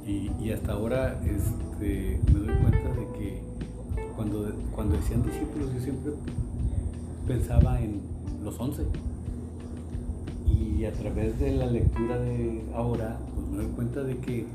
y, 0.06 0.50
hasta 0.50 0.72
ahora 0.72 1.20
este, 1.24 2.20
me 2.32 2.40
doy 2.40 2.56
cuenta 2.56 2.88
de 2.88 3.18
que 3.18 3.42
cuando, 4.16 4.52
cuando 4.74 4.96
decían 4.96 5.22
discípulos 5.22 5.72
yo 5.74 5.80
siempre 5.80 6.12
pensaba 7.26 7.80
en 7.80 8.00
los 8.44 8.58
once 8.58 8.82
y 10.46 10.84
a 10.84 10.92
través 10.92 11.38
de 11.38 11.52
la 11.52 11.66
lectura 11.66 12.18
de 12.18 12.62
ahora, 12.74 13.18
pues 13.34 13.46
me 13.48 13.56
doy 13.58 13.72
cuenta 13.72 14.02
de 14.02 14.16
que 14.18 14.46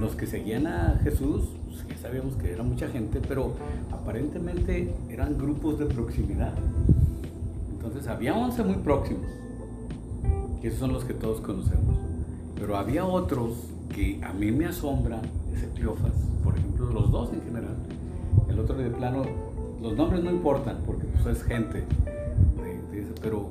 los 0.00 0.14
que 0.14 0.26
seguían 0.26 0.66
a 0.66 1.00
Jesús, 1.02 1.44
pues 1.66 1.86
ya 1.88 1.96
sabíamos 1.96 2.34
que 2.34 2.52
era 2.52 2.62
mucha 2.62 2.88
gente, 2.88 3.20
pero 3.26 3.54
aparentemente 3.90 4.92
eran 5.08 5.38
grupos 5.38 5.78
de 5.78 5.86
proximidad. 5.86 6.54
Entonces 7.70 8.06
había 8.08 8.36
11 8.36 8.64
muy 8.64 8.76
próximos, 8.76 9.26
que 10.60 10.68
esos 10.68 10.80
son 10.80 10.92
los 10.92 11.04
que 11.04 11.14
todos 11.14 11.40
conocemos. 11.40 11.96
Pero 12.56 12.76
había 12.76 13.04
otros 13.04 13.52
que 13.94 14.20
a 14.22 14.32
mí 14.32 14.50
me 14.50 14.66
asombra, 14.66 15.20
ese 15.54 15.68
por 16.44 16.56
ejemplo, 16.56 16.90
los 16.90 17.10
dos 17.10 17.32
en 17.32 17.42
general. 17.42 17.76
El 18.48 18.58
otro 18.58 18.76
de 18.76 18.90
plano, 18.90 19.24
los 19.80 19.96
nombres 19.96 20.22
no 20.22 20.30
importan 20.30 20.78
porque 20.86 21.06
pues 21.06 21.36
es 21.36 21.42
gente, 21.44 21.84
pero 23.20 23.48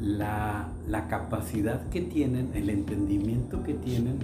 la, 0.00 0.68
la 0.88 1.08
capacidad 1.08 1.88
que 1.88 2.00
tienen, 2.00 2.50
el 2.54 2.70
entendimiento 2.70 3.62
que 3.62 3.74
tienen 3.74 4.18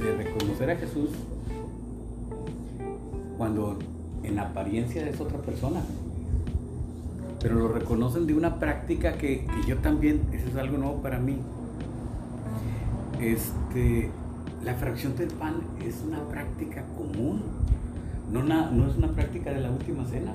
de 0.00 0.16
reconocer 0.16 0.70
a 0.70 0.76
Jesús 0.76 1.10
cuando 3.38 3.78
en 4.22 4.38
apariencia 4.38 5.08
es 5.08 5.20
otra 5.20 5.38
persona. 5.38 5.80
Pero 7.40 7.54
lo 7.54 7.68
reconocen 7.68 8.26
de 8.26 8.34
una 8.34 8.58
práctica 8.58 9.12
que, 9.12 9.46
yo 9.66 9.78
también, 9.78 10.22
eso 10.32 10.48
es 10.48 10.56
algo 10.56 10.76
nuevo 10.76 11.00
para 11.00 11.18
mí. 11.20 11.36
Este, 13.20 14.10
la 14.64 14.74
fracción 14.74 15.16
del 15.16 15.28
pan 15.28 15.54
es 15.84 16.02
una 16.06 16.22
práctica 16.28 16.84
común, 16.96 17.42
no, 18.30 18.42
no 18.42 18.88
es 18.88 18.96
una 18.96 19.08
práctica 19.08 19.50
de 19.52 19.60
la 19.60 19.70
última 19.70 20.04
cena. 20.06 20.34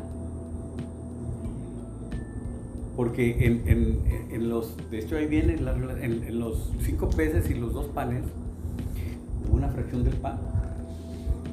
Porque 2.95 3.45
en, 3.45 4.49
los, 4.49 4.75
de 4.91 4.99
hecho 4.99 5.17
ahí 5.17 5.25
viene, 5.25 5.53
en, 5.53 6.39
los 6.39 6.71
cinco 6.81 7.09
peces 7.09 7.49
y 7.49 7.55
los 7.55 7.73
dos 7.73 7.87
panes, 7.87 8.23
hubo 9.47 9.55
una 9.55 9.69
fracción 9.69 10.03
del 10.03 10.13
pan. 10.15 10.37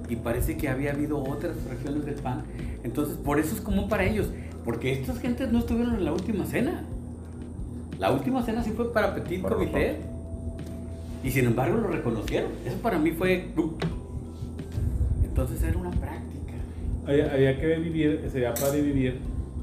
Y 0.08 0.16
parece 0.16 0.56
que 0.56 0.68
había 0.68 0.92
habido 0.92 1.22
otras 1.22 1.56
fracciones 1.66 2.04
del 2.04 2.16
pan. 2.16 2.42
Entonces, 2.82 3.16
por 3.16 3.38
eso 3.38 3.54
es 3.54 3.60
común 3.60 3.88
para 3.88 4.04
ellos. 4.04 4.30
Porque 4.64 4.92
estas 4.92 5.18
gentes 5.20 5.50
no 5.50 5.60
estuvieron 5.60 5.94
en 5.94 6.04
la 6.04 6.12
última 6.12 6.44
cena. 6.44 6.84
La 7.98 8.10
última 8.10 8.42
cena 8.42 8.62
sí 8.62 8.72
fue 8.72 8.92
para 8.92 9.14
Petit 9.14 9.40
Comité. 9.40 10.09
Y 11.22 11.30
sin 11.30 11.46
embargo 11.46 11.78
lo 11.78 11.88
reconocieron. 11.88 12.50
Eso 12.64 12.76
para 12.78 12.98
mí 12.98 13.12
fue... 13.12 13.52
Entonces 15.24 15.62
era 15.62 15.78
una 15.78 15.90
práctica. 15.90 16.54
Había, 17.06 17.59
que 17.59 17.76
vivir, 17.76 18.28
sería 18.30 18.54
para 18.54 18.72
vivir 18.72 19.18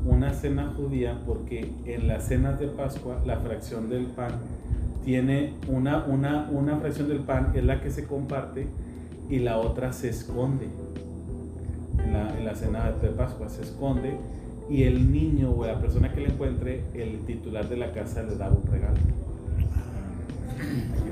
una 0.06 0.34
cena 0.34 0.74
judía 0.76 1.22
porque 1.26 1.72
en 1.86 2.08
las 2.08 2.28
cenas 2.28 2.60
de 2.60 2.68
Pascua 2.68 3.22
la 3.26 3.38
fracción 3.38 3.90
del 3.90 4.06
pan 4.06 4.32
tiene 5.04 5.54
una, 5.68 6.06
una, 6.06 6.50
una 6.52 6.78
fracción 6.78 7.08
del 7.08 7.20
pan 7.20 7.52
es 7.56 7.64
la 7.64 7.82
que 7.82 7.92
se 7.92 8.06
comparte 8.06 8.68
y 9.30 9.40
la 9.40 9.58
otra 9.58 9.94
se 9.94 10.10
esconde. 10.10 10.68
En 12.04 12.14
la, 12.14 12.38
en 12.38 12.46
la 12.46 12.56
cena 12.56 12.92
de 12.92 13.10
Pascua 13.10 13.50
se 13.50 13.64
esconde 13.64 14.18
y 14.70 14.84
el 14.84 15.12
niño 15.12 15.52
o 15.52 15.66
la 15.66 15.80
persona 15.80 16.12
que 16.12 16.22
le 16.22 16.28
encuentre, 16.28 16.84
el 16.94 17.20
titular 17.26 17.68
de 17.70 17.78
la 17.78 17.92
casa 17.92 18.24
le 18.24 18.36
da 18.36 18.50
un 18.50 18.66
regalo. 18.70 18.98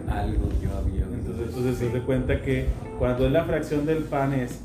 Algo 0.10 0.49
yo 0.62 0.69
había. 0.77 1.03
Entonces, 1.03 1.47
entonces 1.49 1.77
se 1.77 1.89
da 1.89 2.05
cuenta 2.05 2.41
que 2.41 2.67
cuando 2.99 3.25
es 3.25 3.31
la 3.31 3.43
fracción 3.43 3.86
del 3.86 4.03
pan 4.03 4.34
es 4.34 4.62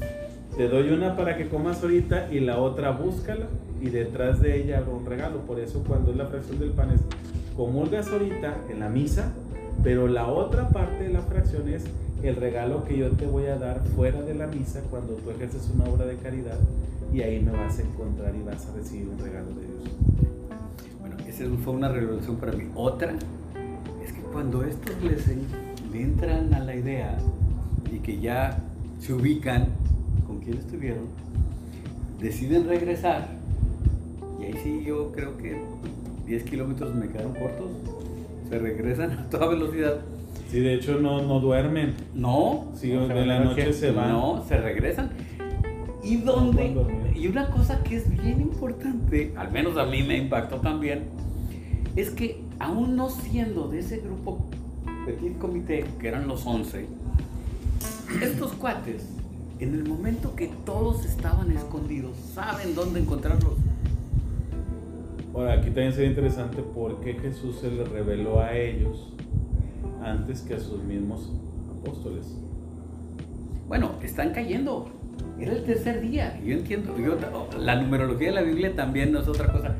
te 0.56 0.68
doy 0.68 0.90
una 0.90 1.16
para 1.16 1.36
que 1.36 1.48
comas 1.48 1.82
ahorita 1.82 2.28
y 2.30 2.40
la 2.40 2.58
otra 2.58 2.90
búscala 2.90 3.46
y 3.80 3.88
detrás 3.88 4.40
de 4.40 4.60
ella 4.60 4.78
hago 4.78 4.96
un 4.96 5.06
regalo. 5.06 5.38
Por 5.46 5.58
eso 5.58 5.82
cuando 5.86 6.10
es 6.10 6.16
la 6.16 6.26
fracción 6.26 6.58
del 6.58 6.70
pan 6.70 6.90
es 6.90 7.00
comulgas 7.56 8.08
ahorita 8.08 8.56
en 8.68 8.80
la 8.80 8.88
misa, 8.88 9.32
pero 9.82 10.08
la 10.08 10.26
otra 10.26 10.68
parte 10.68 11.04
de 11.04 11.12
la 11.12 11.20
fracción 11.20 11.68
es 11.68 11.84
el 12.22 12.36
regalo 12.36 12.84
que 12.84 12.98
yo 12.98 13.10
te 13.12 13.26
voy 13.26 13.46
a 13.46 13.56
dar 13.56 13.80
fuera 13.96 14.20
de 14.22 14.34
la 14.34 14.46
misa 14.46 14.82
cuando 14.90 15.14
tú 15.14 15.30
ejerces 15.30 15.70
una 15.74 15.84
obra 15.84 16.04
de 16.04 16.16
caridad 16.16 16.58
y 17.12 17.22
ahí 17.22 17.40
me 17.40 17.52
vas 17.52 17.78
a 17.78 17.82
encontrar 17.82 18.34
y 18.34 18.42
vas 18.42 18.66
a 18.66 18.76
recibir 18.76 19.08
un 19.08 19.18
regalo 19.18 19.48
de 19.48 19.66
Dios. 19.66 19.96
Bueno, 21.00 21.16
esa 21.26 21.44
fue 21.64 21.72
una 21.72 21.88
revolución 21.88 22.36
para 22.36 22.52
mí. 22.52 22.64
Otra 22.74 23.14
cuando 24.32 24.64
estos 24.64 24.94
les 25.02 25.24
entran 25.92 26.54
a 26.54 26.60
la 26.60 26.74
idea 26.74 27.18
y 27.92 27.98
que 27.98 28.20
ya 28.20 28.58
se 28.98 29.12
ubican 29.12 29.68
quién 30.44 30.58
estuvieron, 30.58 31.04
deciden 32.20 32.68
regresar 32.68 33.28
y 34.40 34.44
ahí 34.44 34.54
sí 34.62 34.82
yo 34.86 35.12
creo 35.12 35.36
que 35.36 35.60
10 36.26 36.44
kilómetros 36.44 36.94
me 36.94 37.08
quedaron 37.08 37.34
cortos, 37.34 37.70
se 38.48 38.58
regresan 38.58 39.10
a 39.18 39.28
toda 39.28 39.48
velocidad. 39.48 40.00
Sí, 40.50 40.60
de 40.60 40.74
hecho 40.74 40.98
no, 40.98 41.22
no 41.22 41.38
duermen. 41.38 41.94
No. 42.14 42.72
Sí, 42.74 42.88
de 42.88 43.26
la 43.26 43.40
noche 43.40 43.72
se 43.72 43.92
van. 43.92 44.10
No, 44.10 44.44
se 44.48 44.56
regresan. 44.56 45.10
¿Y 46.02 46.16
dónde? 46.16 46.74
Y 47.14 47.28
una 47.28 47.50
cosa 47.50 47.82
que 47.84 47.96
es 47.96 48.10
bien 48.10 48.40
importante, 48.40 49.32
al 49.36 49.52
menos 49.52 49.76
a 49.76 49.84
mí 49.84 50.02
me 50.02 50.16
impactó 50.16 50.56
también, 50.56 51.04
es 51.94 52.10
que 52.10 52.40
aún 52.60 52.94
no 52.94 53.10
siendo 53.10 53.66
de 53.68 53.80
ese 53.80 53.96
grupo 53.98 54.46
Petit 55.06 55.36
Comité, 55.38 55.84
que 55.98 56.08
eran 56.08 56.28
los 56.28 56.46
11, 56.46 56.86
estos 58.22 58.52
cuates 58.52 59.06
en 59.58 59.74
el 59.74 59.84
momento 59.84 60.34
que 60.36 60.50
todos 60.64 61.04
estaban 61.04 61.50
escondidos, 61.52 62.16
saben 62.34 62.74
dónde 62.74 63.00
encontrarlos. 63.00 63.54
Ahora, 65.34 65.54
aquí 65.54 65.66
también 65.66 65.92
sería 65.92 66.10
interesante 66.10 66.62
por 66.62 67.00
qué 67.00 67.14
Jesús 67.14 67.58
se 67.60 67.70
les 67.70 67.88
reveló 67.88 68.40
a 68.40 68.56
ellos 68.56 69.12
antes 70.02 70.40
que 70.40 70.54
a 70.54 70.60
sus 70.60 70.82
mismos 70.82 71.30
apóstoles. 71.78 72.26
Bueno, 73.68 73.92
están 74.02 74.32
cayendo. 74.32 74.90
Era 75.38 75.52
el 75.52 75.64
tercer 75.64 76.00
día. 76.00 76.38
Yo 76.44 76.54
entiendo. 76.54 76.94
la 77.58 77.76
numerología 77.80 78.28
de 78.28 78.34
la 78.34 78.42
Biblia 78.42 78.74
también 78.74 79.12
no 79.12 79.20
es 79.20 79.28
otra 79.28 79.52
cosa. 79.52 79.76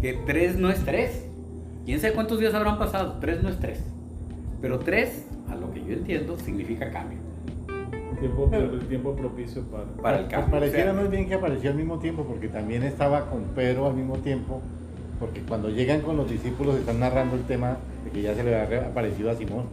Que 0.00 0.14
tres 0.26 0.56
no 0.56 0.68
es 0.68 0.84
tres. 0.84 1.31
¿Quién 1.84 2.00
sabe 2.00 2.14
cuántos 2.14 2.38
días 2.40 2.54
habrán 2.54 2.78
pasado? 2.78 3.18
Tres 3.20 3.42
no 3.42 3.48
es 3.48 3.58
tres. 3.58 3.80
Pero 4.60 4.78
tres, 4.78 5.26
a 5.48 5.56
lo 5.56 5.72
que 5.72 5.84
yo 5.84 5.92
entiendo, 5.94 6.38
significa 6.38 6.90
cambio 6.90 7.18
tiempo, 8.22 8.50
el 8.52 8.86
tiempo 8.86 9.16
propicio 9.16 9.62
para, 9.62 9.84
para 9.84 10.20
el 10.20 10.28
cambio. 10.28 10.50
Pareciera 10.50 10.92
muy 10.92 11.08
bien 11.08 11.28
que 11.28 11.34
apareció 11.34 11.70
al 11.70 11.76
mismo 11.76 11.98
tiempo, 11.98 12.24
porque 12.24 12.48
también 12.48 12.82
estaba 12.82 13.28
con 13.28 13.42
Pedro 13.54 13.86
al 13.86 13.94
mismo 13.94 14.18
tiempo, 14.18 14.62
porque 15.18 15.40
cuando 15.40 15.68
llegan 15.68 16.00
con 16.00 16.16
los 16.16 16.30
discípulos 16.30 16.76
están 16.76 17.00
narrando 17.00 17.36
el 17.36 17.42
tema 17.42 17.76
de 18.04 18.10
que 18.10 18.22
ya 18.22 18.34
se 18.34 18.44
le 18.44 18.58
había 18.58 18.86
aparecido 18.86 19.30
a 19.30 19.34
Simón. 19.34 19.66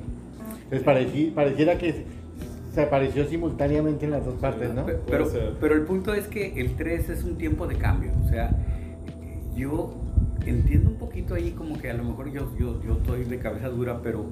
Entonces 0.63 1.31
pareciera 1.33 1.77
que 1.77 2.05
se 2.73 2.81
apareció 2.81 3.25
simultáneamente 3.25 4.05
en 4.05 4.11
las 4.11 4.25
dos 4.25 4.35
partes, 4.35 4.73
¿no? 4.73 4.85
Pero, 5.07 5.27
pero, 5.59 5.75
el 5.75 5.81
punto 5.81 6.13
es 6.13 6.27
que 6.27 6.59
el 6.59 6.75
3 6.75 7.09
es 7.09 7.23
un 7.23 7.37
tiempo 7.37 7.65
de 7.65 7.75
cambio. 7.75 8.11
O 8.23 8.29
sea, 8.29 8.51
yo 9.55 9.95
entiendo 10.49 10.89
un 10.89 10.97
poquito 10.97 11.35
ahí 11.35 11.51
como 11.51 11.77
que 11.77 11.89
a 11.89 11.93
lo 11.93 12.03
mejor 12.03 12.31
yo, 12.31 12.51
yo, 12.57 12.81
yo 12.83 12.93
estoy 12.93 13.23
de 13.25 13.39
cabeza 13.39 13.69
dura, 13.69 14.01
pero 14.01 14.25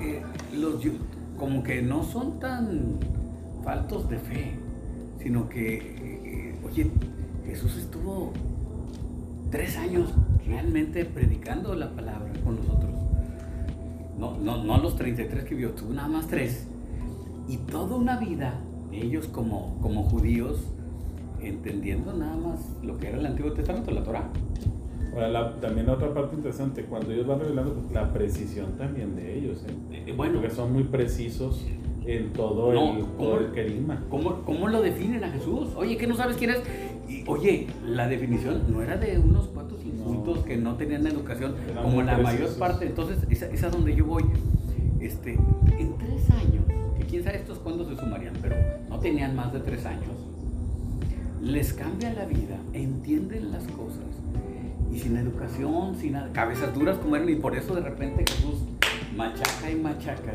eh, 0.00 0.22
los, 0.54 0.82
como 1.36 1.62
que 1.62 1.82
no 1.82 2.02
son 2.04 2.38
tan 2.40 2.98
faltos 3.64 4.08
de 4.08 4.18
fe, 4.18 4.52
sino 5.22 5.48
que, 5.48 5.76
eh, 5.76 6.54
oye, 6.64 6.90
Jesús 7.46 7.76
estuvo 7.76 8.32
tres 9.50 9.76
años 9.76 10.12
realmente 10.46 11.04
predicando 11.04 11.74
la 11.74 11.90
palabra 11.90 12.32
con 12.44 12.56
nosotros. 12.56 12.90
No, 14.18 14.38
no, 14.38 14.64
no 14.64 14.78
los 14.78 14.96
33 14.96 15.44
que 15.44 15.54
vio, 15.54 15.70
tuvo 15.72 15.92
nada 15.92 16.08
más 16.08 16.26
tres. 16.26 16.66
Y 17.48 17.58
toda 17.58 17.96
una 17.96 18.18
vida, 18.18 18.54
ellos 18.92 19.26
como, 19.28 19.78
como 19.80 20.04
judíos, 20.04 20.64
entendiendo 21.40 22.12
nada 22.12 22.36
más 22.36 22.60
lo 22.82 22.98
que 22.98 23.08
era 23.08 23.18
el 23.18 23.26
Antiguo 23.26 23.52
Testamento, 23.52 23.90
la 23.90 24.02
Torah. 24.02 24.28
Ahora, 25.14 25.54
también 25.60 25.88
otra 25.88 26.12
parte 26.12 26.36
interesante, 26.36 26.84
cuando 26.84 27.10
ellos 27.12 27.26
van 27.26 27.40
revelando 27.40 27.72
pues, 27.74 27.90
la 27.92 28.12
precisión 28.12 28.72
también 28.76 29.16
de 29.16 29.38
ellos, 29.38 29.64
¿eh? 29.66 30.02
Eh, 30.08 30.14
bueno, 30.14 30.40
porque 30.40 30.54
son 30.54 30.72
muy 30.74 30.82
precisos 30.84 31.64
en 32.04 32.32
todo, 32.34 32.72
No, 32.72 32.98
el, 32.98 33.04
todo 33.16 33.38
el 33.40 33.52
querigma. 33.52 34.04
¿Cómo, 34.10 34.42
¿Cómo 34.44 34.68
lo 34.68 34.82
definen 34.82 35.24
a 35.24 35.30
Jesús? 35.30 35.68
Oye, 35.76 35.96
¿qué 35.96 36.06
no 36.06 36.14
sabes 36.16 36.36
quién 36.36 36.50
es? 36.50 36.58
Y, 37.08 37.24
oye, 37.28 37.66
la 37.86 38.08
definición 38.08 38.62
no 38.68 38.82
era 38.82 38.96
de 38.98 39.18
unos 39.18 39.46
cuantos 39.48 39.82
insultos 39.84 40.38
No. 40.38 40.44
que 40.44 40.56
no 40.58 40.74
tenían 40.76 41.06
educación, 41.06 41.54
Eran 41.70 41.82
como 41.82 42.02
la 42.02 42.18
mayor 42.18 42.50
parte. 42.58 42.86
Entonces, 42.86 43.18
esa, 43.30 43.46
esa 43.46 43.66
es 43.68 43.72
donde 43.72 43.94
yo 43.94 44.04
voy. 44.04 44.24
Este, 45.00 45.32
en 45.34 45.96
tres 45.98 46.30
años, 46.30 46.64
que 46.98 47.04
quién 47.06 47.22
sabe 47.24 47.38
estos 47.38 47.58
cuándo 47.60 47.88
se 47.88 47.96
sumarían, 47.96 48.34
pero 48.42 48.56
no 48.90 48.98
tenían 48.98 49.34
más 49.36 49.52
de 49.52 49.60
tres 49.60 49.86
años, 49.86 50.04
les 51.46 51.72
cambia 51.72 52.12
la 52.12 52.24
vida, 52.24 52.56
entienden 52.72 53.52
las 53.52 53.62
cosas. 53.64 54.04
Y 54.92 54.98
sin 54.98 55.16
educación, 55.16 55.94
sin 55.96 56.12
nada, 56.12 56.32
cabezas 56.32 56.74
duras 56.74 56.98
como 56.98 57.16
eran, 57.16 57.28
y 57.28 57.36
por 57.36 57.56
eso 57.56 57.74
de 57.74 57.82
repente 57.82 58.24
Jesús 58.28 58.60
machaca 59.16 59.70
y 59.70 59.76
machaca. 59.76 60.32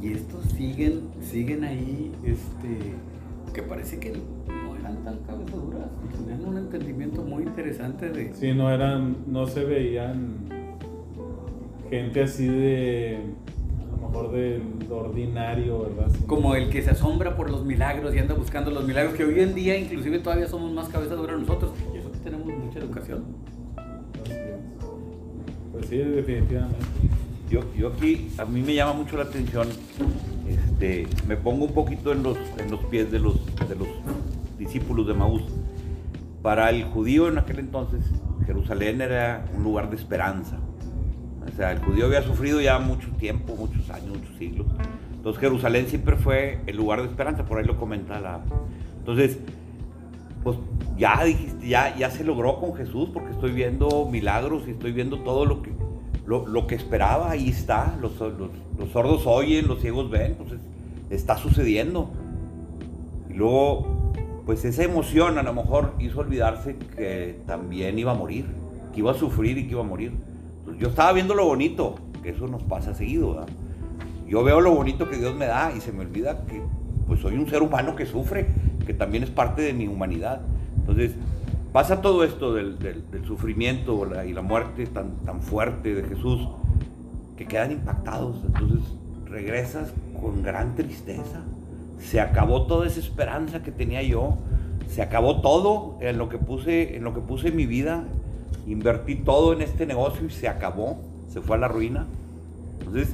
Y 0.00 0.12
estos 0.12 0.44
siguen, 0.56 1.02
siguen 1.20 1.64
ahí, 1.64 2.12
este, 2.24 2.94
que 3.52 3.62
parece 3.62 3.98
que 3.98 4.12
no 4.48 4.76
eran 4.76 5.04
tan 5.04 5.18
cabezaduras, 5.18 5.88
tenían 6.16 6.44
un 6.44 6.58
entendimiento 6.58 7.22
muy 7.22 7.44
interesante 7.44 8.08
de... 8.08 8.34
Sí, 8.34 8.52
no 8.52 8.70
eran, 8.70 9.16
no 9.26 9.46
se 9.46 9.64
veían 9.64 10.48
gente 11.90 12.22
así 12.22 12.46
de, 12.46 13.20
mejor 14.12 14.32
del 14.32 14.62
ordinario, 14.90 15.80
¿verdad? 15.80 16.10
Sí. 16.12 16.24
Como 16.26 16.54
el 16.54 16.68
que 16.68 16.82
se 16.82 16.90
asombra 16.90 17.34
por 17.34 17.50
los 17.50 17.64
milagros 17.64 18.14
y 18.14 18.18
anda 18.18 18.34
buscando 18.34 18.70
los 18.70 18.86
milagros, 18.86 19.14
que 19.14 19.24
hoy 19.24 19.40
en 19.40 19.54
día 19.54 19.76
inclusive 19.78 20.18
todavía 20.18 20.46
somos 20.46 20.70
más 20.72 20.88
cabezaduras 20.88 21.40
nosotros. 21.40 21.72
Y 21.94 21.98
eso 21.98 22.12
que 22.12 22.18
tenemos 22.18 22.46
mucha 22.46 22.78
educación. 22.78 23.24
Pues 25.72 25.86
sí, 25.86 25.96
definitivamente. 25.96 26.76
Yo, 27.50 27.60
yo 27.76 27.88
aquí, 27.88 28.28
a 28.38 28.44
mí 28.44 28.62
me 28.62 28.74
llama 28.74 28.92
mucho 28.94 29.16
la 29.16 29.24
atención, 29.24 29.68
este, 30.48 31.06
me 31.26 31.36
pongo 31.36 31.66
un 31.66 31.72
poquito 31.72 32.12
en 32.12 32.22
los, 32.22 32.38
en 32.58 32.70
los 32.70 32.80
pies 32.84 33.10
de 33.10 33.18
los, 33.18 33.34
de 33.68 33.76
los 33.76 33.88
discípulos 34.58 35.06
de 35.06 35.14
Maús. 35.14 35.42
Para 36.42 36.70
el 36.70 36.84
judío 36.84 37.28
en 37.28 37.38
aquel 37.38 37.60
entonces, 37.60 38.00
Jerusalén 38.46 39.00
era 39.00 39.46
un 39.56 39.62
lugar 39.64 39.90
de 39.90 39.96
esperanza. 39.96 40.58
O 41.50 41.56
sea, 41.56 41.72
el 41.72 41.78
judío 41.80 42.06
había 42.06 42.22
sufrido 42.22 42.60
ya 42.60 42.78
mucho 42.78 43.08
tiempo, 43.18 43.54
muchos 43.56 43.88
años, 43.90 44.08
muchos 44.18 44.36
siglos. 44.38 44.66
Entonces 45.14 45.40
Jerusalén 45.40 45.86
siempre 45.86 46.16
fue 46.16 46.60
el 46.66 46.76
lugar 46.76 47.02
de 47.02 47.08
esperanza, 47.08 47.44
por 47.44 47.58
ahí 47.58 47.64
lo 47.64 47.76
comenta 47.78 48.20
la... 48.20 48.40
Entonces, 48.98 49.38
pues 50.42 50.56
ya 50.96 51.22
dijiste, 51.24 51.68
ya, 51.68 51.96
ya 51.96 52.10
se 52.10 52.24
logró 52.24 52.58
con 52.58 52.74
Jesús 52.74 53.10
porque 53.12 53.30
estoy 53.30 53.52
viendo 53.52 54.08
milagros 54.10 54.64
y 54.66 54.70
estoy 54.72 54.92
viendo 54.92 55.18
todo 55.20 55.44
lo 55.46 55.62
que, 55.62 55.72
lo, 56.26 56.66
que 56.66 56.74
esperaba, 56.74 57.30
ahí 57.30 57.48
está, 57.48 57.96
los, 58.00 58.18
los, 58.18 58.50
los 58.78 58.88
sordos 58.92 59.26
oyen, 59.26 59.68
los 59.68 59.80
ciegos 59.80 60.10
ven, 60.10 60.34
pues 60.36 60.52
es- 60.52 60.60
está 61.10 61.36
sucediendo. 61.36 62.10
Y 63.28 63.34
luego, 63.34 63.86
pues 64.46 64.64
esa 64.64 64.82
emoción 64.82 65.38
a 65.38 65.42
lo 65.42 65.52
mejor 65.54 65.94
hizo 66.00 66.20
olvidarse 66.20 66.76
que 66.96 67.38
también 67.46 67.98
iba 67.98 68.12
a 68.12 68.14
morir, 68.14 68.46
que 68.92 69.00
iba 69.00 69.12
a 69.12 69.14
sufrir 69.14 69.58
y 69.58 69.64
que 69.66 69.72
iba 69.72 69.82
a 69.82 69.86
morir. 69.86 70.12
Entonces, 70.72 70.80
yo 70.80 70.88
estaba 70.88 71.12
viendo 71.12 71.34
lo 71.34 71.44
bonito, 71.46 71.96
que 72.22 72.30
eso 72.30 72.46
nos 72.48 72.62
pasa 72.62 72.94
seguido. 72.94 73.44
Yo 74.26 74.42
veo 74.42 74.60
lo 74.60 74.74
bonito 74.74 75.08
que 75.10 75.16
Dios 75.16 75.34
me 75.34 75.46
da 75.46 75.72
y 75.76 75.80
se 75.80 75.92
me 75.92 76.00
olvida 76.00 76.44
que 76.46 76.62
pues 77.06 77.20
soy 77.20 77.36
un 77.36 77.48
ser 77.48 77.62
humano 77.62 77.94
que 77.96 78.06
sufre, 78.06 78.46
que 78.86 78.94
también 78.94 79.22
es 79.22 79.30
parte 79.30 79.62
de 79.62 79.72
mi 79.74 79.86
humanidad. 79.86 80.40
Entonces, 80.78 81.12
pasa 81.72 82.00
todo 82.00 82.24
esto 82.24 82.54
del, 82.54 82.78
del- 82.78 83.02
sufrimiento 83.26 84.08
y 84.26 84.32
la 84.32 84.42
muerte 84.42 84.86
tan, 84.86 85.16
tan 85.24 85.40
fuerte 85.42 85.94
de 85.94 86.04
Jesús, 86.04 86.48
que 87.36 87.46
quedan 87.46 87.72
impactados. 87.72 88.36
Entonces, 88.46 88.80
regresas 89.26 89.92
con 90.20 90.42
gran 90.42 90.74
tristeza. 90.74 91.42
Se 92.00 92.20
acabó 92.20 92.62
toda 92.66 92.86
esa 92.86 93.00
esperanza 93.00 93.62
que 93.62 93.70
tenía 93.72 94.02
yo. 94.02 94.38
Se 94.88 95.02
acabó 95.02 95.40
todo 95.40 95.98
en 96.00 96.18
lo 96.18 96.28
que 96.28 96.38
puse, 96.38 96.96
en 96.96 97.04
lo 97.04 97.12
que 97.14 97.20
puse 97.20 97.50
mi 97.50 97.66
vida. 97.66 98.04
Invertí 98.66 99.16
todo 99.16 99.52
en 99.52 99.62
este 99.62 99.86
negocio 99.86 100.26
y 100.26 100.30
se 100.30 100.48
acabó. 100.48 101.00
Se 101.28 101.40
fue 101.40 101.56
a 101.56 101.60
la 101.60 101.68
ruina. 101.68 102.06
Entonces, 102.80 103.08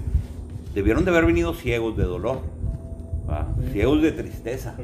debieron 0.74 1.05
de 1.05 1.11
haber 1.11 1.24
venido 1.26 1.55
ciegos 1.55 1.96
de 1.96 2.05
dolor, 2.05 2.40
ciegos 3.72 4.03
de 4.03 4.12
tristeza. 4.12 4.74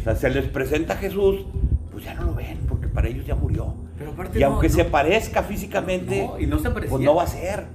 O 0.00 0.04
sea, 0.04 0.16
se 0.16 0.30
les 0.30 0.46
presenta 0.46 0.94
a 0.94 0.96
Jesús, 0.96 1.44
pues 1.90 2.04
ya 2.04 2.14
no 2.14 2.24
lo 2.24 2.34
ven, 2.34 2.58
porque 2.68 2.88
para 2.88 3.08
ellos 3.08 3.26
ya 3.26 3.34
murió. 3.34 3.74
Pero 3.98 4.12
aparte 4.12 4.38
Y 4.38 4.42
no- 4.42 4.48
aunque 4.48 4.68
no- 4.68 4.74
se 4.74 4.84
parezca 4.84 5.42
físicamente, 5.42 6.26
No, 6.26 6.38
y 6.40 6.46
no 6.46 6.58
se 6.58 6.70
parecía. 6.70 6.90
pues 6.90 7.04
no 7.04 7.14
va 7.14 7.24
a 7.24 7.26
ser. 7.26 7.66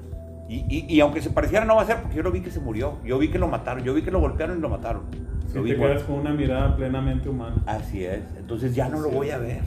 Y, 0.50 0.66
y- 0.70 0.86
y 0.88 1.00
aunque 1.02 1.22
se 1.22 1.30
pareciera, 1.30 1.66
no 1.66 1.76
va 1.76 1.82
a 1.82 1.86
ser, 1.86 2.02
porque 2.02 2.16
yo 2.18 2.24
lo 2.24 2.32
vi 2.32 2.42
que 2.42 2.52
se 2.52 2.60
murió. 2.60 2.94
Yo 3.06 3.18
vi 3.20 3.30
que 3.30 3.38
lo 3.38 3.48
mataron, 3.48 3.84
yo 3.84 3.94
vi 3.94 4.02
que 4.02 4.12
lo 4.12 4.20
golpearon 4.20 4.58
y 4.58 4.62
lo 4.62 4.70
mataron. 4.70 5.04
Si 5.50 5.56
Lo 5.56 5.64
vi 5.64 5.72
te 5.72 5.78
muerto. 5.78 5.96
quedas 5.98 6.08
con 6.10 6.20
una 6.20 6.34
mirada 6.34 6.76
plenamente 6.76 7.30
humana. 7.30 7.56
Así 7.66 8.04
es. 8.04 8.22
Entonces 8.38 8.74
ya 8.74 8.88
no 8.90 9.00
lo 9.00 9.10
voy 9.10 9.30
a 9.30 9.38
ver. 9.38 9.60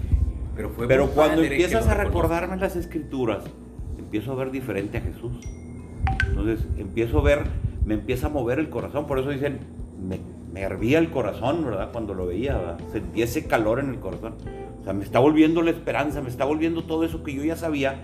Pero, 0.60 0.70
fue 0.74 0.86
Pero 0.88 1.06
cuando 1.08 1.42
empiezas 1.42 1.86
a 1.88 1.94
recordarme 1.94 2.56
las 2.56 2.76
escrituras, 2.76 3.44
empiezo 3.98 4.32
a 4.32 4.34
ver 4.34 4.50
diferente 4.50 4.98
a 4.98 5.00
Jesús. 5.00 5.32
Entonces 6.28 6.66
empiezo 6.76 7.18
a 7.20 7.22
ver, 7.22 7.42
me 7.84 7.94
empieza 7.94 8.26
a 8.26 8.30
mover 8.30 8.58
el 8.58 8.68
corazón. 8.68 9.06
Por 9.06 9.18
eso 9.18 9.30
dicen, 9.30 9.58
me, 10.02 10.20
me 10.52 10.60
hervía 10.62 10.98
el 10.98 11.10
corazón, 11.10 11.64
¿verdad? 11.64 11.90
Cuando 11.92 12.14
lo 12.14 12.26
veía, 12.26 12.56
¿verdad? 12.58 12.78
Sentí 12.92 13.22
ese 13.22 13.46
calor 13.46 13.78
en 13.80 13.88
el 13.90 14.00
corazón. 14.00 14.34
O 14.80 14.84
sea, 14.84 14.92
me 14.92 15.04
está 15.04 15.18
volviendo 15.18 15.62
la 15.62 15.70
esperanza, 15.70 16.20
me 16.20 16.28
está 16.28 16.44
volviendo 16.44 16.84
todo 16.84 17.04
eso 17.04 17.22
que 17.22 17.34
yo 17.34 17.44
ya 17.44 17.56
sabía, 17.56 18.02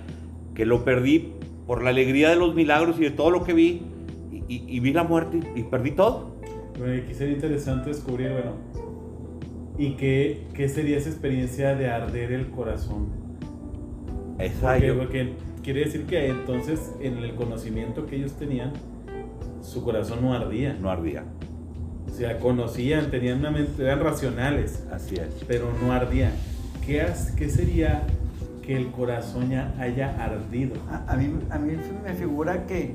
que 0.54 0.64
lo 0.66 0.84
perdí 0.84 1.32
por 1.66 1.82
la 1.82 1.90
alegría 1.90 2.30
de 2.30 2.36
los 2.36 2.54
milagros 2.54 2.96
y 2.98 3.02
de 3.04 3.10
todo 3.10 3.30
lo 3.30 3.44
que 3.44 3.52
vi. 3.52 3.82
Y, 4.32 4.36
y- 4.48 4.64
y 4.68 4.80
vi 4.80 4.92
la 4.92 5.02
muerte 5.04 5.40
y, 5.54 5.60
y 5.60 5.62
perdí 5.64 5.90
todo. 5.92 6.36
Bueno, 6.78 6.94
y 7.10 7.14
sería 7.14 7.34
interesante 7.34 7.88
descubrir, 7.90 8.30
bueno, 8.32 8.52
¿y 9.78 9.92
qué, 9.94 10.46
qué 10.54 10.68
sería 10.68 10.98
esa 10.98 11.10
experiencia 11.10 11.74
de 11.74 11.88
arder 11.88 12.32
el 12.32 12.50
corazón? 12.50 13.08
Esa 14.38 14.72
Porque, 14.72 14.92
porque 14.92 15.32
quiere 15.62 15.84
decir 15.84 16.06
que 16.06 16.28
entonces 16.28 16.92
en 17.00 17.18
el 17.18 17.34
conocimiento 17.34 18.06
que 18.06 18.16
ellos 18.16 18.32
tenían, 18.32 18.72
su 19.62 19.82
corazón 19.82 20.22
no 20.22 20.34
ardía. 20.34 20.76
no 20.80 20.90
ardía. 20.90 21.24
O 22.08 22.14
sea, 22.14 22.38
conocían, 22.38 23.10
tenían 23.10 23.40
una 23.40 23.50
mente, 23.50 23.82
eran 23.82 24.00
racionales, 24.00 24.84
Así 24.92 25.16
es. 25.16 25.44
pero 25.46 25.72
no 25.82 25.92
ardían. 25.92 26.32
¿Qué, 26.84 27.04
qué 27.36 27.48
sería 27.48 28.02
que 28.64 28.76
el 28.76 28.90
corazón 28.90 29.50
ya 29.50 29.74
haya 29.78 30.14
ardido? 30.24 30.76
A, 30.88 31.12
a 31.12 31.16
mí, 31.16 31.30
a 31.50 31.58
mí 31.58 31.72
me 32.04 32.14
figura 32.14 32.66
que, 32.66 32.94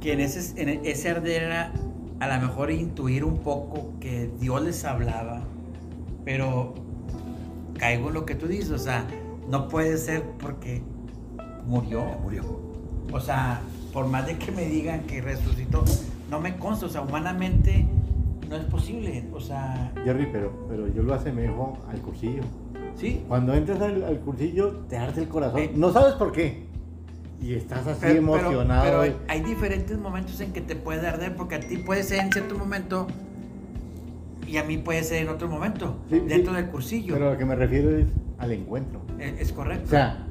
que 0.00 0.14
en, 0.14 0.20
ese, 0.20 0.60
en 0.60 0.84
ese 0.84 1.10
arder 1.10 1.42
era 1.42 1.72
a 2.18 2.36
lo 2.36 2.46
mejor 2.46 2.70
intuir 2.70 3.24
un 3.24 3.38
poco 3.38 3.92
que 4.00 4.30
Dios 4.40 4.62
les 4.62 4.84
hablaba, 4.84 5.42
pero 6.24 6.74
caigo 7.78 8.08
en 8.08 8.14
lo 8.14 8.26
que 8.26 8.34
tú 8.34 8.46
dices, 8.46 8.70
o 8.70 8.78
sea, 8.78 9.06
no 9.48 9.68
puede 9.68 9.96
ser 9.96 10.22
porque 10.40 10.82
murió. 11.66 12.04
Murió. 12.22 12.44
O 13.12 13.20
sea, 13.20 13.60
por 13.92 14.06
más 14.06 14.26
de 14.26 14.36
que 14.38 14.52
me 14.52 14.66
digan 14.66 15.00
que 15.00 15.20
resucitó, 15.20 15.84
no 16.30 16.40
me 16.40 16.56
consta, 16.56 16.86
o 16.86 16.88
sea, 16.88 17.00
humanamente 17.02 17.86
no 18.48 18.56
es 18.56 18.64
posible, 18.64 19.24
o 19.32 19.40
sea, 19.40 19.92
Jerry, 20.04 20.28
pero, 20.32 20.52
pero 20.68 20.88
yo 20.88 21.02
lo 21.02 21.14
asemejo 21.14 21.78
al 21.88 22.00
cursillo. 22.00 22.42
sí. 22.96 23.24
Cuando 23.28 23.54
entras 23.54 23.80
al, 23.80 24.02
al 24.04 24.18
cursillo, 24.20 24.72
te 24.88 24.96
arde 24.96 25.22
el 25.22 25.28
corazón. 25.28 25.60
Eh. 25.60 25.72
No 25.74 25.92
sabes 25.92 26.14
por 26.14 26.32
qué. 26.32 26.68
Y 27.40 27.54
estás 27.54 27.86
así 27.86 28.00
Pero- 28.02 28.18
emocionado. 28.18 29.00
Pero, 29.02 29.16
hay 29.28 29.40
diferentes 29.42 29.98
momentos 29.98 30.40
en 30.40 30.52
que 30.52 30.60
te 30.60 30.76
puede 30.76 31.06
arder, 31.06 31.34
porque 31.36 31.54
a 31.54 31.60
ti 31.60 31.78
puede 31.78 32.02
ser 32.02 32.20
en 32.20 32.30
cierto 32.32 32.58
momento 32.58 33.06
y 34.50 34.56
a 34.58 34.64
mí 34.64 34.78
puede 34.78 35.02
ser 35.04 35.22
en 35.22 35.28
otro 35.28 35.48
momento, 35.48 35.96
Sí, 36.10 36.20
dentro 36.26 36.52
sí, 36.52 36.60
del 36.60 36.70
cursillo. 36.70 37.14
Pero 37.14 37.28
a 37.28 37.32
lo 37.32 37.38
que 37.38 37.44
me 37.44 37.54
refiero 37.54 37.90
es 37.96 38.06
al 38.38 38.52
encuentro. 38.52 39.00
es, 39.18 39.40
es 39.40 39.52
correcto. 39.52 39.84
O 39.86 39.90
sea, 39.90 40.26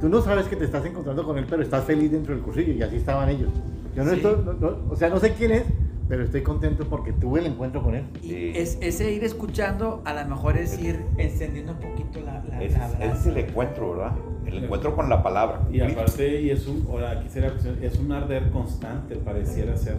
tú 0.00 0.08
no 0.08 0.20
sabes 0.20 0.46
que 0.46 0.56
te 0.56 0.64
estás 0.64 0.84
encontrando 0.84 1.24
con 1.24 1.38
él, 1.38 1.46
pero 1.48 1.62
estás 1.62 1.84
feliz 1.84 2.10
dentro 2.12 2.34
del 2.34 2.42
cursillo 2.42 2.72
y 2.72 2.82
así 2.82 2.96
estaban 2.96 3.28
ellos. 3.28 3.50
Yo 3.94 4.04
no 4.04 4.10
Sí. 4.10 4.16
estoy, 4.16 4.36
no- 4.44 4.52
no- 4.52 4.76
o 4.90 4.96
sea, 4.96 5.08
no 5.08 5.18
sé 5.18 5.32
quién 5.32 5.52
es, 5.52 5.64
pero 6.08 6.22
estoy 6.22 6.42
contento 6.42 6.84
porque 6.88 7.12
tuve 7.12 7.40
el 7.40 7.46
encuentro 7.46 7.82
con 7.82 7.94
él. 7.94 8.04
y 8.22 8.28
Sí. 8.28 8.52
es, 8.54 8.78
ese 8.82 9.10
ir 9.12 9.24
escuchando, 9.24 10.02
a 10.04 10.12
lo 10.12 10.28
mejor 10.28 10.56
es 10.58 10.78
ir 10.80 11.00
encendiendo 11.16 11.72
un 11.72 11.78
poquito 11.78 12.20
la, 12.20 12.44
la, 12.48 12.62
Ese, 12.62 12.78
la 12.78 13.04
es- 13.06 13.20
es 13.20 13.26
el 13.26 13.38
encuentro, 13.38 13.92
¿verdad? 13.92 14.12
El 14.44 14.62
encuentro 14.64 14.94
con 14.94 15.08
la 15.08 15.22
palabra. 15.22 15.62
Y 15.72 15.80
aparte, 15.80 16.40
y 16.42 16.50
es 16.50 16.66
un, 16.68 16.86
ahora 16.88 17.12
aquí 17.12 17.28
sería 17.28 17.48
la 17.48 17.54
cuestión, 17.54 17.78
es 17.82 17.98
un 17.98 18.12
arder 18.12 18.50
constante, 18.50 19.16
pareciera 19.16 19.76
ser 19.76 19.96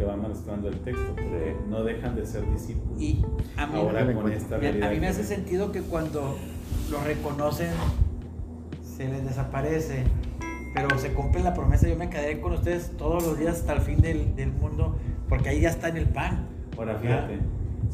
que 0.00 0.06
va 0.06 0.16
mostrando 0.16 0.68
el 0.68 0.76
texto, 0.80 1.08
porque 1.14 1.54
Sí. 1.58 1.64
no 1.68 1.84
dejan 1.84 2.16
de 2.16 2.24
ser 2.24 2.50
discípulos. 2.50 2.98
Y 3.00 3.22
a 3.58 3.66
mí, 3.66 3.78
ahora 3.78 4.00
el 4.00 4.14
con 4.14 4.32
esta 4.32 4.56
realidad. 4.56 4.88
a 4.88 4.92
mí 4.92 4.96
me 4.96 5.02
que 5.02 5.06
hace 5.08 5.24
sentido 5.24 5.72
que 5.72 5.82
cuando 5.82 6.38
lo 6.90 7.04
reconocen, 7.04 7.68
se 8.82 9.08
les 9.08 9.22
desaparece, 9.24 10.04
pero 10.74 10.98
se 10.98 11.12
cumple 11.12 11.42
la 11.42 11.52
promesa. 11.52 11.86
Yo 11.86 11.96
me 11.96 12.08
quedaré 12.08 12.40
con 12.40 12.54
ustedes 12.54 12.96
todos 12.96 13.22
los 13.26 13.38
días 13.38 13.56
hasta 13.60 13.74
el 13.74 13.80
fin 13.82 14.00
del, 14.00 14.34
del 14.36 14.50
mundo, 14.52 14.96
porque 15.28 15.50
ahí 15.50 15.60
ya 15.60 15.68
está 15.68 15.88
en 15.88 15.98
el 15.98 16.06
pan. 16.08 16.46
Ahora 16.78 16.94
fíjate, 16.96 17.38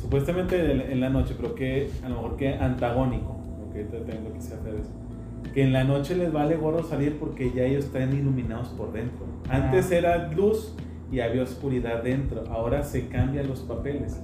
supuestamente 0.00 0.92
en, 0.92 1.00
la 1.00 1.10
noche, 1.10 1.34
creo 1.36 1.56
que 1.56 1.90
a 2.04 2.08
lo 2.08 2.14
mejor 2.22 2.36
que 2.36 2.54
antagónico, 2.54 3.36
lo 3.66 3.72
que 3.72 3.82
lo 3.82 4.32
quise 4.32 4.54
hacer 4.54 4.76
es 4.76 5.52
que 5.52 5.64
en 5.64 5.72
la 5.72 5.82
noche 5.82 6.14
les 6.14 6.32
vale 6.32 6.54
gorro 6.54 6.84
salir 6.84 7.18
porque 7.18 7.50
ya 7.52 7.64
ellos 7.64 7.86
están 7.86 8.12
iluminados 8.16 8.68
por 8.68 8.92
dentro. 8.92 9.26
Antes 9.48 9.90
Ah. 9.90 9.96
era 9.96 10.28
luz 10.32 10.72
y 11.10 11.20
había 11.20 11.42
oscuridad 11.42 12.02
dentro. 12.02 12.44
Ahora 12.50 12.82
se 12.82 13.08
cambian 13.08 13.48
los 13.48 13.60
papeles. 13.60 14.20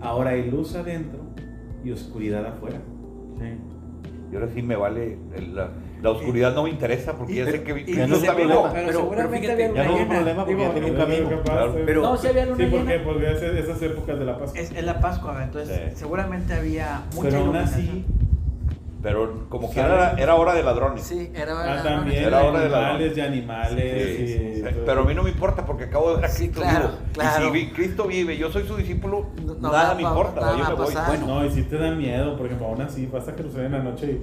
Ahora 0.00 0.30
hay 0.30 0.50
luz 0.50 0.74
adentro 0.74 1.20
y 1.84 1.90
oscuridad 1.92 2.44
afuera. 2.46 2.78
Y 4.30 4.34
ahora 4.34 4.48
sí 4.48 4.62
me 4.62 4.76
vale, 4.76 5.18
el- 5.36 5.54
la, 5.54 5.68
la 6.00 6.10
oscuridad 6.10 6.54
no 6.54 6.62
me 6.62 6.70
interesa 6.70 7.12
porque 7.18 7.34
ya 7.34 7.44
sé 7.44 7.62
que 7.64 7.84
y- 7.86 7.94
Ya 7.94 8.06
no 8.06 8.14
y 8.14 8.18
es 8.18 8.24
se- 8.24 8.32
problema. 8.32 8.72
pero- 8.72 8.92
seguramente 8.92 9.40
fíjate, 9.40 9.64
había 9.66 9.74
ya 9.74 9.84
no 9.84 9.90
luna 9.90 9.94
es 9.94 10.02
un 10.02 10.08
problema 10.16 10.44
porque 10.46 10.62
ya 10.62 10.72
tiene 10.72 10.90
un 10.90 10.96
camino. 10.96 11.28
Pero- 11.84 12.02
No, 12.02 12.16
sí 12.16 12.26
había 12.28 12.46
luna 12.46 12.56
Sí, 12.56 12.70
¿por 12.70 12.80
qué? 12.86 12.92
llena. 12.92 13.04
Porque 13.04 13.30
es 13.32 13.42
esas 13.42 13.82
épocas 13.82 14.18
de 14.18 14.24
la 14.24 14.38
Pascua. 14.38 14.60
Es, 14.60 14.70
es 14.72 14.84
la 14.84 15.00
Pascua, 15.00 15.44
entonces 15.44 15.90
Sí. 15.92 15.96
seguramente 15.98 16.54
había 16.54 17.02
mucha 17.14 17.28
Pero 17.28 17.38
aún 17.44 17.56
así, 17.56 18.04
Pero 19.02 19.46
como 19.48 19.68
que 19.70 19.80
era, 19.80 20.12
era 20.12 20.36
hora 20.36 20.54
de 20.54 20.62
ladrones. 20.62 21.02
Sí, 21.02 21.32
era 21.34 21.60
ah, 21.60 21.74
la- 21.76 21.82
también 21.82 22.22
Era 22.24 22.44
hora 22.44 22.60
de 22.60 22.68
la- 22.68 22.90
animales 22.90 23.16
y 23.16 23.20
animales. 23.20 24.16
Sí, 24.16 24.26
sí, 24.28 24.54
sí. 24.56 24.62
todo. 24.62 24.84
Pero 24.86 25.00
a 25.00 25.04
mí 25.04 25.14
no 25.14 25.22
me 25.24 25.30
importa 25.30 25.66
porque 25.66 25.84
acabo 25.84 26.10
de 26.10 26.16
ver 26.16 26.24
a 26.26 26.28
Sí, 26.28 26.44
Cristo 26.44 26.60
claro, 26.62 26.88
vivo. 26.88 26.98
claro. 27.12 27.54
Y 27.56 27.60
si 27.60 27.70
Cristo 27.72 28.04
vive, 28.06 28.36
yo 28.38 28.52
soy 28.52 28.62
su 28.62 28.76
discípulo, 28.76 29.26
No- 29.44 29.54
nada 29.56 29.88
va 29.88 29.94
me 29.96 30.04
a- 30.06 30.08
importa, 30.08 30.40
nada 30.40 30.56
yo 30.56 30.68
me 30.68 30.74
voy. 30.84 30.94
Bueno, 31.08 31.26
No, 31.26 31.44
y 31.44 31.50
si 31.50 31.62
te 31.62 31.78
da 31.78 31.90
miedo, 31.90 32.36
por 32.36 32.46
ejemplo, 32.46 32.68
aún 32.68 32.80
así 32.82 33.06
vas 33.06 33.26
a 33.26 33.32
cruzar 33.34 33.64
en 33.64 33.72
la 33.72 33.80
noche 33.80 34.06
y. 34.06 34.20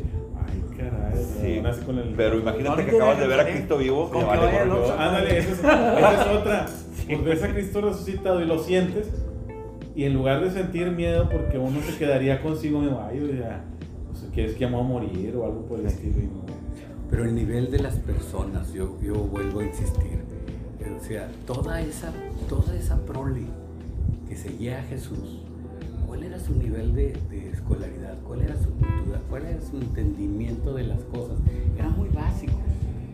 Ay, 0.47 0.63
caray. 0.77 1.25
sí, 1.41 1.57
aún 1.57 1.67
así 1.67 1.81
con 1.81 1.97
el. 1.99 2.13
pero 2.15 2.35
No, 2.35 2.41
imagínate 2.41 2.85
que 2.85 2.95
acabas 2.95 3.19
de 3.19 3.27
ver 3.27 3.39
a 3.41 3.45
Cristo 3.45 3.77
vivo, 3.77 4.09
con 4.09 4.21
que 4.21 4.25
vale 4.27 4.45
vaya. 4.45 4.61
Ándale, 4.63 5.37
esa 5.39 5.51
es, 5.51 5.59
esa 5.59 6.21
es 6.21 6.27
otra. 6.39 6.65
Pues 7.05 7.23
ves 7.25 7.43
a 7.43 7.47
Cristo 7.49 7.81
resucitado 7.81 8.41
y 8.41 8.45
lo 8.45 8.59
sientes. 8.59 9.09
Y 9.95 10.05
en 10.05 10.13
lugar 10.13 10.39
de 10.39 10.51
sentir 10.51 10.89
miedo, 10.91 11.27
porque 11.29 11.57
uno 11.57 11.81
se 11.81 11.97
quedaría 11.97 12.41
consigo 12.41 12.79
mismo, 12.79 13.05
ay, 13.05 13.19
o 13.19 13.27
pues, 14.29 14.33
quieres 14.33 14.55
que 14.55 14.65
amo 14.65 14.79
a 14.79 14.83
morir 14.83 15.35
o 15.35 15.45
algo 15.45 15.65
por 15.65 15.79
el 15.79 15.87
estilo. 15.87 16.15
Pero 17.09 17.25
el 17.25 17.33
nivel 17.33 17.71
de 17.71 17.79
las 17.79 17.95
personas, 17.95 18.71
yo, 18.71 18.99
yo 19.01 19.15
vuelvo 19.15 19.61
a 19.61 19.65
insistir, 19.65 20.19
eh, 20.79 20.95
o 20.95 21.03
sea, 21.03 21.31
toda 21.47 21.81
esa, 21.81 22.13
toda 22.47 22.75
esa 22.75 22.97
prole 23.05 23.45
que 24.27 24.35
seguía 24.35 24.79
a 24.79 24.83
Jesús, 24.83 25.41
¿cuál 26.05 26.23
era 26.23 26.39
su 26.39 26.53
nivel 26.53 26.93
de, 26.93 27.17
de 27.31 27.49
escolaridad? 27.49 28.19
¿Cuál 28.23 28.41
era 28.41 28.55
su 28.57 28.69
cultura? 28.69 29.19
¿Cuál 29.27 29.45
era 29.47 29.61
su 29.61 29.77
entendimiento 29.77 30.75
de 30.75 30.83
las 30.83 30.99
cosas? 31.05 31.37
Eran 31.77 31.97
muy 31.97 32.09
básicos, 32.09 32.59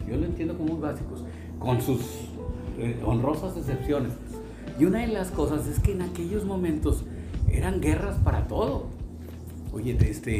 yo 0.09 0.18
lo 0.18 0.26
entiendo 0.26 0.57
como 0.57 0.74
muy 0.74 0.82
básicos, 0.82 1.24
con 1.57 1.82
sus 1.82 2.01
eh, 2.78 3.01
honrosas 3.05 3.55
excepciones. 3.55 4.11
Y 4.78 4.84
una 4.84 4.99
de 4.99 5.07
las 5.07 5.32
cosas 5.32 5.68
es 5.68 5.80
que 5.80 5.93
en 5.93 6.01
aquellos 6.01 6.43
momentos 6.43 7.05
eran 7.49 7.80
guerras 7.80 8.18
para 8.18 8.47
todo. 8.47 8.94
Oye, 9.76 9.97
este, 10.09 10.32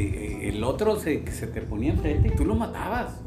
eh, 0.46 0.48
el 0.48 0.64
otro 0.64 0.96
se, 0.96 1.22
se 1.30 1.46
te 1.46 1.60
ponía 1.60 1.92
enfrente 1.92 2.28
y 2.28 2.36
tú 2.36 2.44
lo 2.44 2.54
matabas. 2.56 3.20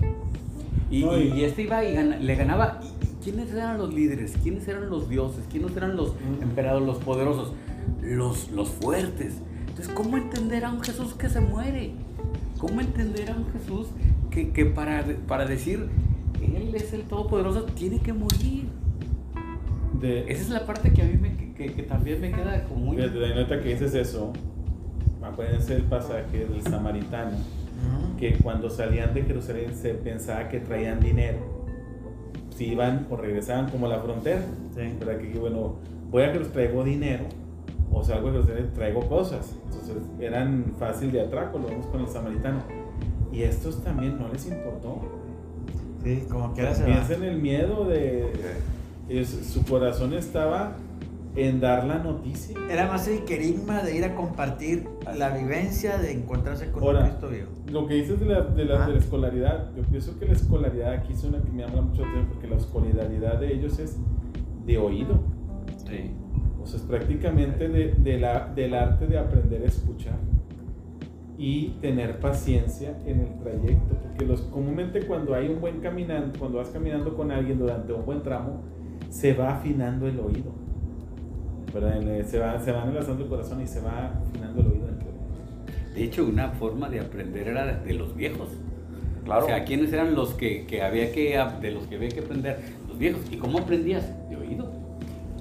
Y, 0.89 1.03
No, 1.03 1.17
y- 1.17 1.27
y 1.39 1.43
este 1.43 1.61
iba 1.61 1.83
y 1.85 1.93
gana- 1.93 2.17
le 2.17 2.35
ganaba. 2.35 2.79
¿Y 3.03 3.23
quiénes 3.23 3.51
eran 3.53 3.77
los 3.77 3.93
líderes? 3.93 4.33
¿Quiénes 4.41 4.67
eran 4.67 4.89
los 4.89 5.07
dioses? 5.07 5.43
¿Quiénes 5.51 5.75
eran 5.77 5.95
los 5.95 6.13
Mm. 6.15 6.41
emperadores, 6.43 6.87
los 6.87 6.97
poderosos? 6.97 7.53
Los, 8.01 8.49
los 8.51 8.69
fuertes. 8.69 9.35
Entonces, 9.67 9.89
¿cómo 9.93 10.17
entender 10.17 10.65
a 10.65 10.71
un 10.73 10.81
Jesús 10.81 11.13
que 11.13 11.29
se 11.29 11.41
muere? 11.41 11.91
¿Cómo 12.57 12.81
entender 12.81 13.29
a 13.31 13.35
un 13.35 13.45
Jesús 13.53 13.87
que, 14.31 14.49
que 14.49 14.65
para, 14.65 15.05
para 15.27 15.45
decir, 15.45 15.87
Él 16.41 16.73
es 16.73 16.91
el 16.93 17.03
Todopoderoso, 17.03 17.63
tiene 17.65 17.99
que 17.99 18.13
morir? 18.13 18.65
De, 20.01 20.21
Esa 20.31 20.41
es 20.41 20.49
la 20.49 20.65
parte 20.65 20.91
que 20.91 21.01
a 21.03 21.05
mí 21.05 21.17
me, 21.21 21.35
que, 21.37 21.53
que- 21.53 21.73
que 21.73 21.83
también 21.83 22.19
me 22.19 22.31
queda 22.31 22.63
como 22.65 22.85
muy... 22.85 22.97
Fíjate, 22.97 23.19
de 23.19 23.35
nota 23.35 23.61
que 23.61 23.69
dices 23.69 23.93
eso, 23.93 24.33
acuérdense 25.29 25.75
el 25.75 25.83
pasaje 25.83 26.45
del 26.45 26.61
samaritano, 26.63 27.37
que 28.17 28.33
cuando 28.37 28.69
salían 28.69 29.13
de 29.13 29.23
Jerusalén 29.23 29.73
se 29.73 29.93
pensaba 29.93 30.49
que 30.49 30.59
traían 30.59 30.99
dinero, 30.99 31.39
si 32.55 32.65
iban 32.73 33.07
o 33.09 33.15
regresaban 33.15 33.69
como 33.69 33.85
a 33.85 33.89
la 33.89 33.99
frontera, 33.99 34.41
Sí. 34.75 34.81
¿verdad? 34.99 35.17
Que 35.21 35.39
bueno, 35.39 35.75
voy 36.11 36.23
a 36.23 36.27
Jerusalén, 36.31 36.53
traigo 36.53 36.83
dinero, 36.83 37.23
o 37.91 38.03
salgo 38.03 38.27
de 38.27 38.33
Jerusalén, 38.33 38.71
traigo 38.73 39.07
cosas, 39.07 39.55
entonces 39.65 39.95
eran 40.19 40.73
fácil 40.77 41.11
de 41.11 41.21
atraco, 41.21 41.57
lo 41.57 41.67
vemos 41.67 41.85
con 41.87 42.01
el 42.01 42.07
samaritano, 42.07 42.59
y 43.31 43.43
estos 43.43 43.81
también 43.83 44.19
no 44.19 44.27
les 44.27 44.45
importó, 44.47 44.99
Sí, 46.03 46.23
como 46.29 46.49
va. 46.49 46.53
piensa 46.53 47.13
en 47.15 47.23
el 47.23 47.41
miedo 47.41 47.85
de, 47.85 48.31
su 49.25 49.63
corazón 49.65 50.13
estaba 50.13 50.73
en 51.35 51.59
dar 51.59 51.85
la 51.85 51.99
noticia. 51.99 52.57
Era 52.69 52.87
más 52.87 53.07
el 53.07 53.23
querigma 53.23 53.81
de 53.81 53.95
ir 53.95 54.03
a 54.03 54.15
compartir 54.15 54.87
la 55.17 55.29
vivencia 55.29 55.97
de 55.97 56.11
encontrarse 56.11 56.71
con 56.71 56.83
Ahora, 56.83 56.99
un 57.01 57.05
Cristo 57.07 57.29
vivo. 57.29 57.47
Lo 57.71 57.87
que 57.87 57.93
dices 57.95 58.19
de 58.19 58.25
la, 58.25 58.41
de, 58.41 58.65
la, 58.65 58.83
Ah. 58.83 58.87
de 58.87 58.93
la 58.93 58.99
escolaridad, 58.99 59.69
yo 59.75 59.83
pienso 59.83 60.17
que 60.19 60.25
la 60.25 60.33
escolaridad 60.33 60.93
aquí 60.93 61.13
es 61.13 61.23
una 61.23 61.39
que 61.41 61.49
me 61.51 61.61
llama 61.65 61.81
mucho 61.81 62.01
atención 62.03 62.27
porque 62.27 62.47
la 62.47 62.55
escolaridad 62.55 63.39
de 63.39 63.53
ellos 63.53 63.79
es 63.79 63.97
de 64.65 64.77
oído. 64.77 65.19
Sí. 65.87 66.11
O 66.61 66.65
sea, 66.67 66.79
es 66.79 66.85
prácticamente 66.85 67.69
de, 67.69 67.93
de 67.93 68.19
la, 68.19 68.47
del 68.53 68.73
arte 68.73 69.07
de 69.07 69.17
aprender 69.17 69.61
a 69.61 69.65
escuchar 69.65 70.17
y 71.37 71.69
tener 71.81 72.19
paciencia 72.19 72.97
en 73.05 73.21
el 73.21 73.37
trayecto. 73.39 73.95
Porque 73.95 74.25
los, 74.25 74.41
comúnmente 74.41 75.05
cuando 75.07 75.33
hay 75.35 75.47
un 75.47 75.61
buen 75.61 75.79
caminante, 75.79 76.37
cuando 76.37 76.57
vas 76.57 76.69
caminando 76.69 77.15
con 77.15 77.31
alguien 77.31 77.57
durante 77.59 77.93
un 77.93 78.05
buen 78.05 78.21
tramo, 78.23 78.61
se 79.09 79.33
va 79.33 79.55
afinando 79.55 80.05
el 80.07 80.19
oído. 80.19 80.51
¿Verdad? 81.73 81.97
El- 81.97 82.25
Se 82.25 82.39
va, 82.39 82.59
se 82.59 82.71
va 82.71 82.83
enlazando 82.83 83.23
el 83.23 83.29
corazón 83.29 83.61
y 83.61 83.67
se 83.67 83.81
va 83.81 84.11
afinando 84.27 84.61
el 84.61 84.67
oído. 84.67 84.89
De 85.93 86.03
hecho, 86.03 86.25
una 86.25 86.49
forma 86.51 86.87
de 86.89 86.99
aprender 87.01 87.47
era 87.47 87.65
de, 87.65 87.93
los 87.93 88.15
viejos. 88.15 88.49
Claro. 89.25 89.43
O 89.43 89.47
sea, 89.47 89.65
¿quiénes 89.65 89.91
eran 89.91 90.15
los 90.15 90.33
que, 90.33 90.65
que 90.65 90.81
había 90.81 91.11
que, 91.11 91.37
de 91.61 91.71
los 91.71 91.87
que 91.87 91.95
había 91.95 92.09
que 92.09 92.19
aprender? 92.21 92.59
Los 92.87 92.97
viejos. 92.97 93.21
¿Y 93.31 93.35
cómo 93.37 93.59
aprendías? 93.59 94.07
De 94.29 94.37
oído. 94.37 94.71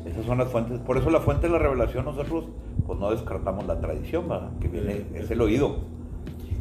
Esas 0.04 0.24
son 0.24 0.38
las 0.38 0.48
fuentes. 0.48 0.80
Por 0.80 0.96
eso 0.96 1.10
la 1.10 1.20
fuente 1.20 1.46
de 1.46 1.52
la 1.52 1.58
revelación 1.58 2.04
nosotros 2.06 2.46
pues 2.86 2.98
no 2.98 3.10
descartamos 3.10 3.66
la 3.66 3.78
tradición, 3.78 4.28
¿verdad? 4.28 4.50
que 4.60 4.68
viene, 4.68 5.04
es 5.14 5.30
el 5.30 5.40
oído. 5.40 5.76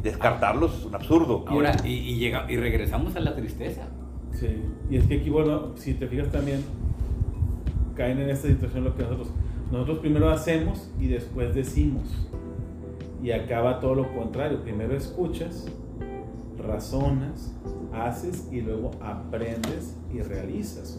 Descartarlos 0.02 0.78
es 0.78 0.84
un 0.84 0.94
absurdo. 0.94 1.44
Ahora, 1.48 1.74
y, 1.84 1.88
y, 1.94 2.18
llega, 2.18 2.46
y 2.50 2.56
regresamos 2.56 3.16
a 3.16 3.20
la 3.20 3.34
tristeza. 3.34 3.82
Sí, 4.32 4.62
y 4.90 4.96
es 4.96 5.06
que 5.06 5.16
aquí, 5.16 5.30
bueno, 5.30 5.72
si 5.76 5.94
te 5.94 6.06
fijas 6.06 6.30
también, 6.30 6.62
caen 7.96 8.20
en 8.20 8.30
esta 8.30 8.46
situación 8.46 8.84
lo 8.84 8.94
que 8.94 9.02
nosotros, 9.02 9.30
nosotros 9.70 9.98
primero 9.98 10.30
hacemos 10.30 10.90
y 10.98 11.08
después 11.08 11.54
decimos. 11.54 12.04
Y 13.22 13.32
acaba 13.32 13.80
todo 13.80 13.94
lo 13.96 14.14
contrario, 14.14 14.62
primero 14.62 14.94
escuchas, 14.96 15.66
razonas, 16.58 17.52
haces 17.92 18.48
y 18.52 18.60
luego 18.60 18.90
aprendes 19.02 19.96
y 20.12 20.20
realizas. 20.20 20.98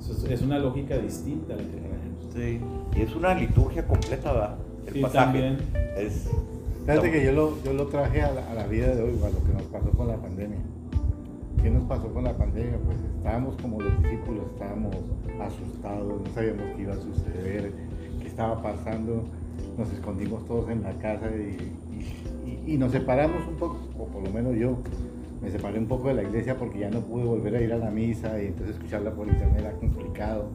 Eso 0.00 0.12
es- 0.12 0.24
es 0.30 0.42
una 0.42 0.58
lógica 0.58 0.96
distinta 0.98 1.54
a 1.54 1.56
la 1.56 1.62
que 1.62 1.68
tenemos. 1.68 2.34
Sí. 2.34 2.60
Y 2.98 3.02
es 3.02 3.14
una 3.14 3.34
liturgia 3.34 3.86
completa, 3.86 4.32
¿verdad? 4.32 4.56
El 4.86 4.92
Sí, 4.94 5.00
pasaje. 5.00 5.24
también. 5.24 5.58
Es, 5.96 6.28
Fíjate 6.86 7.10
que 7.12 7.24
yo 7.24 7.32
lo, 7.32 7.62
yo 7.62 7.72
lo 7.74 7.86
traje 7.86 8.22
a 8.22 8.32
la, 8.32 8.50
a 8.50 8.54
la 8.54 8.66
vida 8.66 8.94
de 8.94 9.02
hoy, 9.02 9.10
a 9.22 9.28
lo 9.30 9.44
que 9.44 9.52
nos 9.52 9.62
pasó 9.64 9.90
con 9.90 10.08
la 10.08 10.16
pandemia. 10.16 10.58
¿Qué 11.62 11.68
nos 11.68 11.82
pasó 11.82 12.08
con 12.08 12.24
la 12.24 12.32
pandemia? 12.32 12.78
Pues 12.86 12.96
estábamos 13.18 13.54
como 13.60 13.82
los 13.82 14.02
discípulos, 14.02 14.44
estábamos 14.54 14.96
asustados, 15.42 16.22
no 16.22 16.34
sabíamos 16.34 16.62
qué 16.74 16.82
iba 16.82 16.94
a 16.94 16.96
suceder, 16.96 17.72
qué 18.18 18.26
estaba 18.26 18.62
pasando. 18.62 19.24
Nos 19.76 19.92
escondimos 19.92 20.46
todos 20.46 20.70
en 20.70 20.82
la 20.82 20.94
casa 20.94 21.26
y, 22.66 22.78
nos 22.78 22.92
separamos 22.92 23.46
un 23.46 23.56
poco, 23.56 23.78
o 23.98 24.06
por 24.06 24.22
lo 24.22 24.30
menos 24.30 24.56
yo 24.56 24.78
me 25.42 25.50
separé 25.50 25.78
un 25.78 25.86
poco 25.86 26.08
de 26.08 26.14
la 26.14 26.22
iglesia 26.22 26.56
porque 26.56 26.78
ya 26.78 26.88
no 26.88 27.00
pude 27.00 27.24
volver 27.24 27.56
a 27.56 27.60
ir 27.60 27.72
a 27.74 27.76
la 27.76 27.90
misa 27.90 28.40
y 28.42 28.46
entonces 28.46 28.76
escucharla 28.76 29.10
por 29.10 29.28
internet 29.28 29.60
era 29.60 29.72
complicado. 29.72 30.46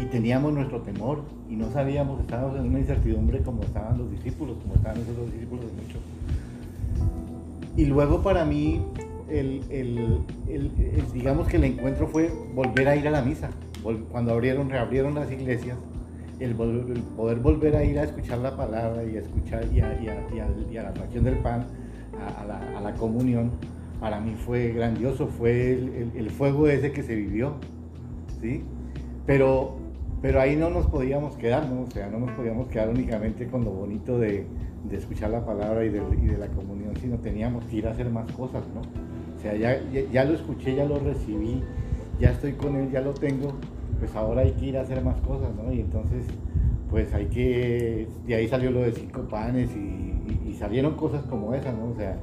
Y 0.00 0.04
teníamos 0.04 0.52
nuestro 0.52 0.80
temor 0.82 1.22
y 1.48 1.56
no 1.56 1.72
sabíamos, 1.72 2.20
estábamos 2.20 2.56
en 2.56 2.66
una 2.66 2.78
incertidumbre 2.78 3.40
como 3.42 3.62
estaban 3.62 3.98
los 3.98 4.08
discípulos, 4.12 4.58
como 4.62 4.74
estaban 4.74 5.00
esos 5.00 5.32
discípulos 5.32 5.64
de 5.66 5.82
muchos. 5.82 6.00
Y 7.76 7.86
luego 7.86 8.22
para 8.22 8.44
mí, 8.44 8.80
el, 9.30 9.62
el- 9.70 10.18
el- 10.48 11.12
digamos 11.12 11.48
que 11.48 11.56
el 11.56 11.64
encuentro 11.64 12.06
fue 12.08 12.30
volver 12.54 12.88
a 12.88 12.96
ir 12.96 13.06
a 13.08 13.10
la 13.10 13.22
misa. 13.22 13.50
Cuando 14.10 14.32
abrieron, 14.32 14.68
reabrieron 14.68 15.14
las 15.14 15.30
iglesias, 15.32 15.78
el, 16.38 16.54
poder 16.54 17.38
volver 17.38 17.76
a 17.76 17.84
ir 17.84 17.98
a 17.98 18.04
escuchar 18.04 18.38
la 18.38 18.56
palabra 18.56 19.04
y 19.04 19.16
a 19.16 19.20
escuchar 19.20 19.64
y 19.72 19.80
a, 19.80 20.82
la 20.82 20.92
fracción 20.92 21.24
del 21.24 21.36
pan, 21.38 21.66
a, 22.38 22.80
la, 22.80 22.92
comunión, 22.94 23.50
para 24.00 24.20
mí 24.20 24.34
fue 24.34 24.72
grandioso, 24.72 25.26
fue 25.26 25.72
el 25.72 26.30
fuego 26.30 26.68
ese 26.68 26.92
que 26.92 27.02
se 27.02 27.14
vivió, 27.14 27.54
¿sí? 28.40 28.62
Pero, 29.26 29.76
pero 30.22 30.40
ahí 30.40 30.56
no 30.56 30.70
nos 30.70 30.86
podíamos 30.86 31.36
quedar, 31.36 31.68
¿no? 31.68 31.82
O 31.82 31.90
sea, 31.90 32.08
no 32.08 32.18
nos 32.18 32.30
podíamos 32.32 32.68
quedar 32.68 32.88
únicamente 32.88 33.46
con 33.46 33.64
lo 33.64 33.70
bonito 33.70 34.18
de, 34.18 34.46
de 34.84 34.96
escuchar 34.96 35.30
la 35.30 35.44
palabra 35.44 35.84
y 35.84 35.90
de, 35.90 36.02
y 36.22 36.26
de 36.26 36.38
la 36.38 36.48
comunión, 36.48 36.94
sino 37.00 37.16
teníamos 37.18 37.64
que 37.66 37.76
ir 37.76 37.86
a 37.86 37.90
hacer 37.92 38.10
más 38.10 38.30
cosas, 38.32 38.62
¿no? 38.74 38.82
O 39.40 39.42
sea, 39.42 39.56
ya, 39.56 39.80
ya, 39.90 40.02
ya 40.12 40.24
lo 40.26 40.34
escuché, 40.34 40.74
ya 40.76 40.84
lo 40.84 40.98
recibí, 40.98 41.62
ya 42.20 42.28
estoy 42.30 42.52
con 42.52 42.76
él, 42.76 42.90
ya 42.90 43.00
lo 43.00 43.14
tengo, 43.14 43.52
pues 43.98 44.14
ahora 44.14 44.42
hay 44.42 44.50
que 44.52 44.66
ir 44.66 44.76
a 44.76 44.82
hacer 44.82 45.02
más 45.02 45.18
cosas, 45.22 45.48
¿no? 45.56 45.72
Y 45.72 45.80
entonces, 45.80 46.26
pues 46.90 47.14
hay 47.14 47.24
que, 47.26 48.06
de 48.26 48.34
ahí 48.34 48.48
salió 48.48 48.70
lo 48.70 48.80
de 48.82 48.92
cinco 48.92 49.22
panes 49.22 49.70
y, 49.74 49.78
y- 49.78 50.48
y 50.50 50.52
salieron 50.56 50.94
cosas 50.94 51.22
como 51.24 51.54
esas, 51.54 51.74
¿no? 51.74 51.86
O 51.86 51.94
sea, 51.96 52.18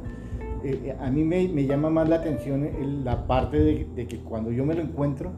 eh, 0.63 0.79
eh, 0.85 0.95
a 0.99 1.09
mí 1.09 1.23
me, 1.23 1.47
me 1.47 1.65
llama 1.65 1.89
más 1.89 2.07
la 2.07 2.17
atención 2.17 2.63
el- 2.65 3.03
la 3.03 3.25
parte 3.25 3.57
de, 3.59 3.87
de 3.95 4.05
que 4.05 4.19
cuando 4.19 4.51
yo 4.51 4.63
me 4.63 4.75
lo 4.75 4.83
encuentro, 4.83 5.31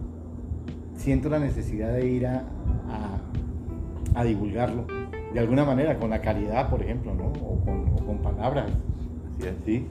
siento 0.97 1.29
la 1.29 1.39
necesidad 1.39 1.93
de 1.93 2.05
ir 2.09 2.27
a, 2.27 2.43
a, 2.89 4.19
a 4.19 4.23
divulgarlo, 4.25 4.83
de 5.33 5.39
alguna 5.39 5.63
manera, 5.63 5.97
con 5.97 6.09
la 6.09 6.19
caridad, 6.19 6.69
por 6.69 6.81
ejemplo, 6.83 7.13
¿no? 7.15 7.27
O 7.27 7.57
con, 7.63 7.85
o 7.93 8.05
con 8.05 8.17
palabras, 8.17 8.65
Así 9.39 9.47
es. 9.47 9.55
¿sí? 9.65 9.87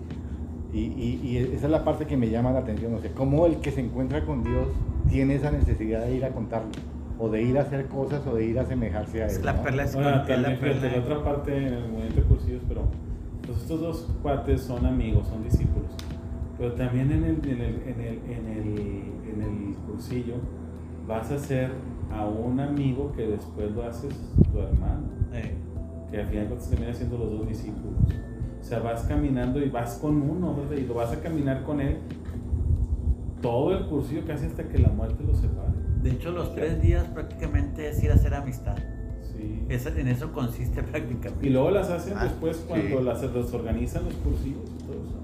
Y, 0.72 0.78
y- 0.80 1.20
y 1.22 1.36
esa 1.38 1.66
es 1.66 1.70
la 1.72 1.84
parte 1.84 2.06
que 2.06 2.16
me 2.16 2.28
llama 2.28 2.52
la 2.52 2.58
atención, 2.60 2.94
o 2.94 3.00
sea, 3.00 3.10
cómo 3.12 3.46
el 3.46 3.56
que 3.56 3.70
se 3.70 3.80
encuentra 3.80 4.24
con 4.26 4.44
Dios 4.44 4.68
tiene 5.08 5.36
esa 5.36 5.50
necesidad 5.50 6.04
de 6.04 6.14
ir 6.16 6.24
a 6.24 6.30
contarlo, 6.30 6.68
o 7.18 7.30
de 7.30 7.42
ir 7.42 7.56
a 7.58 7.62
hacer 7.62 7.86
cosas, 7.86 8.26
o 8.26 8.34
de 8.34 8.44
ir 8.44 8.58
a 8.58 8.62
asemejarse 8.62 9.22
a 9.22 9.26
Él. 9.26 9.30
Es 9.30 9.44
la 9.44 9.54
¿no? 9.54 9.62
perla 9.62 9.84
es 9.84 9.94
Ahora, 9.94 10.10
la 10.10 10.22
la 10.98 10.98
otra 10.98 11.24
parte 11.24 11.56
en 11.56 11.72
el 11.72 11.88
movimiento 11.88 12.20
de 12.20 12.26
cursillos, 12.26 12.62
pero 12.68 12.82
pues 13.46 13.58
estos 13.58 13.80
dos 13.80 14.08
cuates 14.22 14.60
son 14.60 14.84
amigos, 14.84 15.26
son 15.28 15.42
discípulos. 15.42 15.90
Pero 16.58 16.72
también 16.72 17.10
en 17.12 17.24
el, 17.24 17.36
en 17.48 17.60
el, 17.60 17.82
en 17.86 18.00
el, 18.00 18.18
en 18.30 18.46
el, 18.48 18.78
en 19.32 19.42
el 19.42 19.74
cursillo 19.86 20.34
vas 21.06 21.30
a 21.30 21.38
ser 21.38 21.70
a 22.12 22.26
un 22.26 22.60
amigo 22.60 23.12
que 23.16 23.26
después 23.26 23.70
lo 23.72 23.84
haces 23.84 24.14
tu 24.52 24.58
hermano, 24.58 25.06
Eh, 25.32 25.54
que 26.10 26.20
al 26.20 26.26
final 26.26 26.48
termina 26.68 26.92
siendo 26.92 27.16
los 27.16 27.30
dos 27.30 27.48
discípulos. 27.48 27.94
O 28.60 28.64
sea, 28.64 28.80
vas 28.80 29.02
caminando 29.04 29.60
y 29.64 29.68
vas 29.70 29.94
con 29.96 30.20
uno, 30.20 30.54
¿verdad? 30.54 30.76
y 30.76 30.86
lo 30.86 30.94
vas 30.94 31.10
a 31.12 31.20
caminar 31.20 31.62
con 31.64 31.80
él 31.80 31.96
todo 33.40 33.76
el 33.76 33.86
cursillo 33.86 34.22
casi 34.26 34.46
hasta 34.46 34.64
que 34.68 34.78
la 34.78 34.88
muerte 34.88 35.22
los 35.24 35.38
separe. 35.38 35.68
De 36.02 36.10
hecho, 36.10 36.30
los 36.32 36.54
tres 36.54 36.82
días 36.82 37.04
prácticamente 37.08 37.88
es 37.88 38.02
ir 38.02 38.10
a 38.10 38.14
hacer 38.14 38.34
amistad. 38.34 38.76
Sí. 39.36 39.62
Es- 39.68 39.86
en 39.86 40.08
eso 40.08 40.32
consiste 40.32 40.82
prácticamente. 40.90 41.46
Y 41.46 41.50
luego 41.50 41.70
las 41.70 41.88
hacen 41.90 42.14
Ah, 42.16 42.24
después 42.24 42.56
cuando 42.68 42.98
sí. 42.98 43.04
las, 43.04 43.22
los 43.22 43.54
organizan 43.54 44.04
los 44.04 44.14
cursillos 44.14 44.62
y 44.64 44.82
todo 44.84 44.96
eso. 44.96 45.18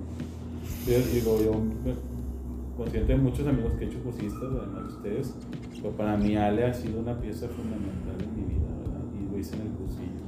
Yo 0.86 1.12
digo, 1.12 1.52
yo 1.52 1.58
me- 1.60 2.14
consciente 2.76 3.12
de 3.12 3.18
muchos 3.18 3.46
amigos 3.46 3.72
que 3.74 3.84
he 3.84 3.88
hecho 3.88 4.00
cursistas, 4.02 4.42
además 4.42 4.82
de 4.88 4.94
ustedes, 4.96 5.34
pero 5.80 5.90
para 5.96 6.16
mí 6.16 6.36
Ale 6.36 6.64
ha 6.64 6.74
sido 6.74 7.00
una 7.00 7.18
pieza 7.20 7.46
fundamental 7.48 8.16
en 8.20 8.34
mi 8.36 8.54
vida, 8.54 8.66
¿verdad? 8.80 9.00
Y 9.20 9.32
lo 9.32 9.38
hice 9.38 9.54
en 9.56 9.62
el 9.62 9.68
cursillo. 9.68 10.24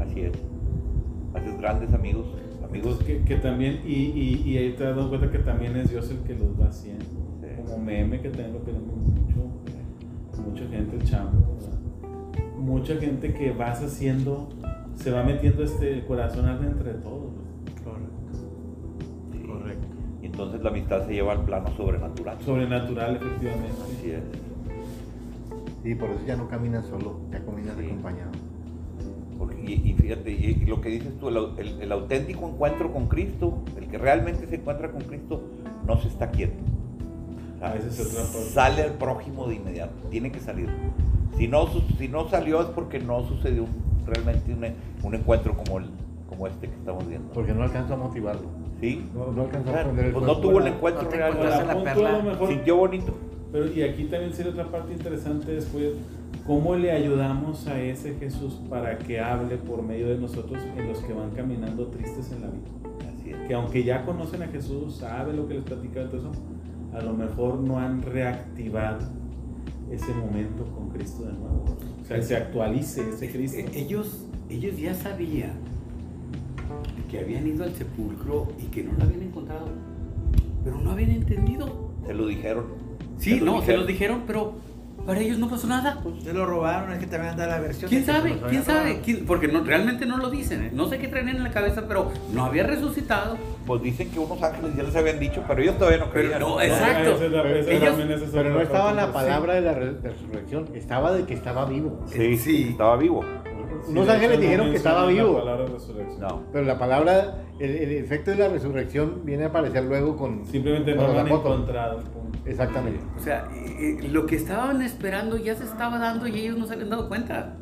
Así 0.00 0.20
es. 0.20 0.32
Haces 1.34 1.58
grandes 1.58 1.92
amigos, 1.92 2.26
amigos 2.68 2.98
que, 3.04 3.22
que 3.22 3.36
también, 3.36 3.80
y, 3.84 3.92
y, 3.92 4.42
y 4.46 4.58
ahí 4.58 4.72
te 4.72 4.84
das 4.84 5.06
cuenta 5.06 5.30
que 5.30 5.38
también 5.38 5.76
es 5.76 5.90
Dios 5.90 6.10
el 6.10 6.18
que 6.18 6.34
los 6.34 6.60
va 6.60 6.66
haciendo. 6.68 7.04
Sí. 7.40 7.48
Como 7.64 7.78
meme 7.84 8.20
que 8.20 8.28
también 8.30 8.52
lo 8.54 8.64
queremos 8.64 8.96
mucho, 8.96 10.42
mucha 10.42 10.66
gente, 10.68 10.96
el 10.96 11.04
chamo, 11.04 11.30
¿verdad? 11.30 11.78
Mucha 12.58 12.96
gente 12.96 13.34
que 13.34 13.52
vas 13.52 13.82
haciendo, 13.82 14.48
se 14.94 15.10
va 15.10 15.22
metiendo 15.22 15.62
este 15.62 16.04
corazón 16.06 16.48
entre 16.64 16.94
todos. 16.94 17.30
¿verdad? 17.84 17.98
Sí. 19.32 19.46
Correcto. 19.46 19.86
Y 20.22 20.26
entonces 20.26 20.62
la 20.62 20.70
amistad 20.70 21.06
se 21.06 21.12
lleva 21.12 21.32
al 21.32 21.44
plano 21.44 21.68
sobrenatural. 21.76 22.36
Sobrenatural, 22.44 23.16
efectivamente. 23.16 23.76
Así 23.82 24.10
es. 24.10 24.22
Sí, 25.82 25.94
por 25.94 26.10
eso 26.10 26.20
ya 26.26 26.36
no 26.36 26.48
caminas 26.48 26.86
solo, 26.86 27.20
ya 27.30 27.38
caminas 27.44 27.76
Sí. 27.78 27.84
acompañado. 27.86 28.30
Y, 29.66 29.72
y 29.90 29.94
fíjate, 29.94 30.30
y, 30.30 30.58
y 30.62 30.66
lo 30.66 30.80
que 30.80 30.88
dices 30.88 31.18
tú, 31.18 31.28
el, 31.28 31.36
el- 31.58 31.82
el 31.82 31.92
auténtico 31.92 32.48
encuentro 32.48 32.92
con 32.92 33.06
Cristo, 33.08 33.58
el 33.76 33.86
que 33.88 33.98
realmente 33.98 34.46
se 34.46 34.56
encuentra 34.56 34.90
con 34.90 35.02
Cristo, 35.02 35.42
no 35.86 36.00
se 36.00 36.08
está 36.08 36.30
quieto. 36.30 36.54
Es 37.76 38.00
otra. 38.00 38.24
Sale 38.24 38.82
al 38.82 38.92
prójimo 38.92 39.46
de 39.48 39.56
inmediato, 39.56 39.92
tiene 40.10 40.30
que 40.30 40.38
salir. 40.40 40.68
Si 41.36 41.48
no, 41.48 41.66
si 41.98 42.08
no 42.08 42.28
salió 42.28 42.60
es 42.60 42.66
porque 42.68 42.98
no 43.00 43.26
sucedió 43.26 43.64
un- 43.64 44.06
realmente 44.06 44.52
un, 44.52 44.64
un 45.06 45.14
encuentro 45.14 45.56
como, 45.56 45.78
el, 45.78 45.86
como 46.28 46.46
este 46.46 46.68
que 46.68 46.74
estamos 46.74 47.06
viendo. 47.08 47.28
Porque 47.32 47.52
no 47.52 47.62
alcanzo 47.64 47.94
a 47.94 47.96
motivarlo. 47.96 48.48
¿Sí? 48.80 49.04
No, 49.12 49.32
no 49.32 49.42
alcanzo 49.42 49.70
a 49.70 49.72
Claro, 49.72 49.86
prender 49.88 50.06
el 50.06 50.12
pues 50.12 50.24
no 50.24 50.36
tuvo 50.38 50.60
el 50.60 50.66
encuentro 50.68 51.02
no 51.02 51.10
real. 51.10 51.32
Sintió 52.48 52.76
bonito. 52.76 53.12
Pero 53.50 53.66
y 53.72 53.82
aquí 53.82 54.04
también 54.04 54.32
sería 54.32 54.52
otra 54.52 54.66
parte 54.66 54.92
interesante 54.92 55.52
después, 55.52 55.94
cómo 56.48 56.74
le 56.76 56.90
ayudamos 56.90 57.66
a 57.66 57.78
ese 57.78 58.14
Jesús 58.14 58.54
para 58.70 58.96
que 58.96 59.20
hable 59.20 59.58
por 59.58 59.82
medio 59.82 60.08
de 60.08 60.16
nosotros 60.16 60.58
en 60.78 60.88
los 60.88 60.98
que 61.00 61.12
van 61.12 61.30
caminando 61.32 61.88
tristes 61.88 62.32
en 62.32 62.40
la 62.40 62.46
vida. 62.48 62.68
Así 63.06 63.30
es. 63.30 63.36
Que 63.46 63.52
aunque 63.52 63.84
ya 63.84 64.06
conocen 64.06 64.42
a 64.42 64.46
Jesús, 64.46 64.96
saben 64.96 65.36
lo 65.36 65.46
que 65.46 65.54
les 65.54 65.62
platica 65.62 66.08
todo 66.08 66.16
eso, 66.16 66.32
a 66.94 67.02
lo 67.02 67.12
mejor 67.12 67.60
no 67.60 67.78
han 67.78 68.00
reactivado 68.00 69.06
ese 69.92 70.10
momento 70.14 70.64
con 70.74 70.88
Cristo 70.88 71.24
de 71.24 71.34
nuevo. 71.34 71.66
O 72.00 72.04
sea, 72.06 72.16
que 72.16 72.22
se 72.22 72.36
actualice 72.36 73.10
ese 73.10 73.30
Cristo. 73.30 73.58
Ellos, 73.74 74.26
ellos 74.48 74.78
ya 74.78 74.94
sabían 74.94 75.52
que 77.10 77.18
habían 77.18 77.46
ido 77.46 77.64
al 77.64 77.74
sepulcro 77.74 78.48
y 78.58 78.68
que 78.68 78.84
no 78.84 78.92
lo 78.92 79.04
habían 79.04 79.22
encontrado, 79.22 79.66
pero 80.64 80.78
no 80.78 80.92
habían 80.92 81.10
entendido. 81.10 81.90
Se 82.06 82.14
lo 82.14 82.26
dijeron. 82.26 82.64
Sí, 83.18 83.38
Se 83.38 83.44
lo 83.44 83.52
no, 83.52 83.62
se 83.62 83.76
los 83.76 83.86
dijeron, 83.86 84.22
pero 84.26 84.54
para 85.08 85.20
ellos 85.20 85.38
no 85.38 85.48
pasó 85.48 85.66
nada. 85.66 86.02
Se 86.22 86.34
lo 86.34 86.44
robaron, 86.44 86.92
es 86.92 86.98
que 86.98 87.06
también 87.06 87.32
anda 87.32 87.46
la 87.46 87.58
versión. 87.60 87.88
¿Quién 87.88 88.04
sabe? 88.04 88.36
¿Quién 88.50 88.62
sabe? 88.62 88.80
robado. 88.90 89.02
¿Quién- 89.02 89.24
Porque 89.24 89.48
no, 89.48 89.64
realmente 89.64 90.04
no 90.04 90.18
lo 90.18 90.28
dicen. 90.28 90.64
¿eh? 90.64 90.70
No 90.74 90.86
sé 90.86 90.98
qué 90.98 91.08
traen 91.08 91.30
en 91.30 91.42
la 91.42 91.50
cabeza, 91.50 91.84
pero 91.88 92.12
no 92.34 92.44
había 92.44 92.64
resucitado. 92.64 93.38
Pues 93.66 93.80
dicen 93.82 94.10
que 94.10 94.18
unos 94.18 94.42
ángeles 94.42 94.76
ya 94.76 94.82
les 94.82 94.94
habían 94.94 95.18
dicho, 95.18 95.42
pero 95.48 95.62
ellos 95.62 95.78
todavía 95.78 96.00
no 96.04 96.10
creían. 96.10 96.40
no, 96.40 96.60
exacto. 96.60 97.26
la- 97.30 97.42
Ellos- 97.48 97.94
Pero 98.34 98.50
no 98.50 98.60
estaba 98.60 98.92
la 98.92 99.10
palabra 99.10 99.54
de 99.54 99.60
la 99.62 99.72
re- 99.72 99.96
resurrección, 100.02 100.68
estaba 100.74 101.10
de 101.12 101.24
que 101.24 101.32
estaba 101.32 101.64
vivo. 101.64 102.04
Sí, 102.12 102.36
Sí. 102.36 102.36
sí, 102.36 102.68
estaba 102.72 102.98
vivo. 102.98 103.24
Sí, 103.84 103.92
Unos 103.92 104.06
de 104.06 104.12
ángeles 104.12 104.36
no 104.38 104.42
dijeron 104.42 104.70
que 104.70 104.76
estaba 104.76 105.06
vivo. 105.06 105.42
La. 105.44 105.56
No. 106.28 106.42
Pero 106.52 106.64
la 106.64 106.78
palabra, 106.78 107.42
el, 107.58 107.70
el 107.70 107.92
efecto 107.92 108.30
de 108.30 108.36
la 108.38 108.48
resurrección 108.48 109.22
viene 109.24 109.44
a 109.44 109.48
aparecer 109.48 109.84
luego 109.84 110.16
con... 110.16 110.44
Simplemente 110.46 110.94
con 110.96 111.06
no 111.06 111.12
lo 111.12 111.18
han 111.20 111.26
apóstoles. 111.26 111.58
encontrado. 111.60 111.98
punto. 112.00 112.38
Exactamente. 112.46 113.00
O 113.16 113.20
sea, 113.22 113.48
eh, 113.54 113.98
eh, 114.02 114.08
lo 114.08 114.26
que 114.26 114.36
estaban 114.36 114.82
esperando 114.82 115.36
ya 115.36 115.54
se 115.54 115.64
estaba 115.64 115.98
dando 115.98 116.26
y 116.26 116.38
ellos 116.40 116.58
no 116.58 116.66
se 116.66 116.74
habían 116.74 116.90
dado 116.90 117.08
cuenta. 117.08 117.54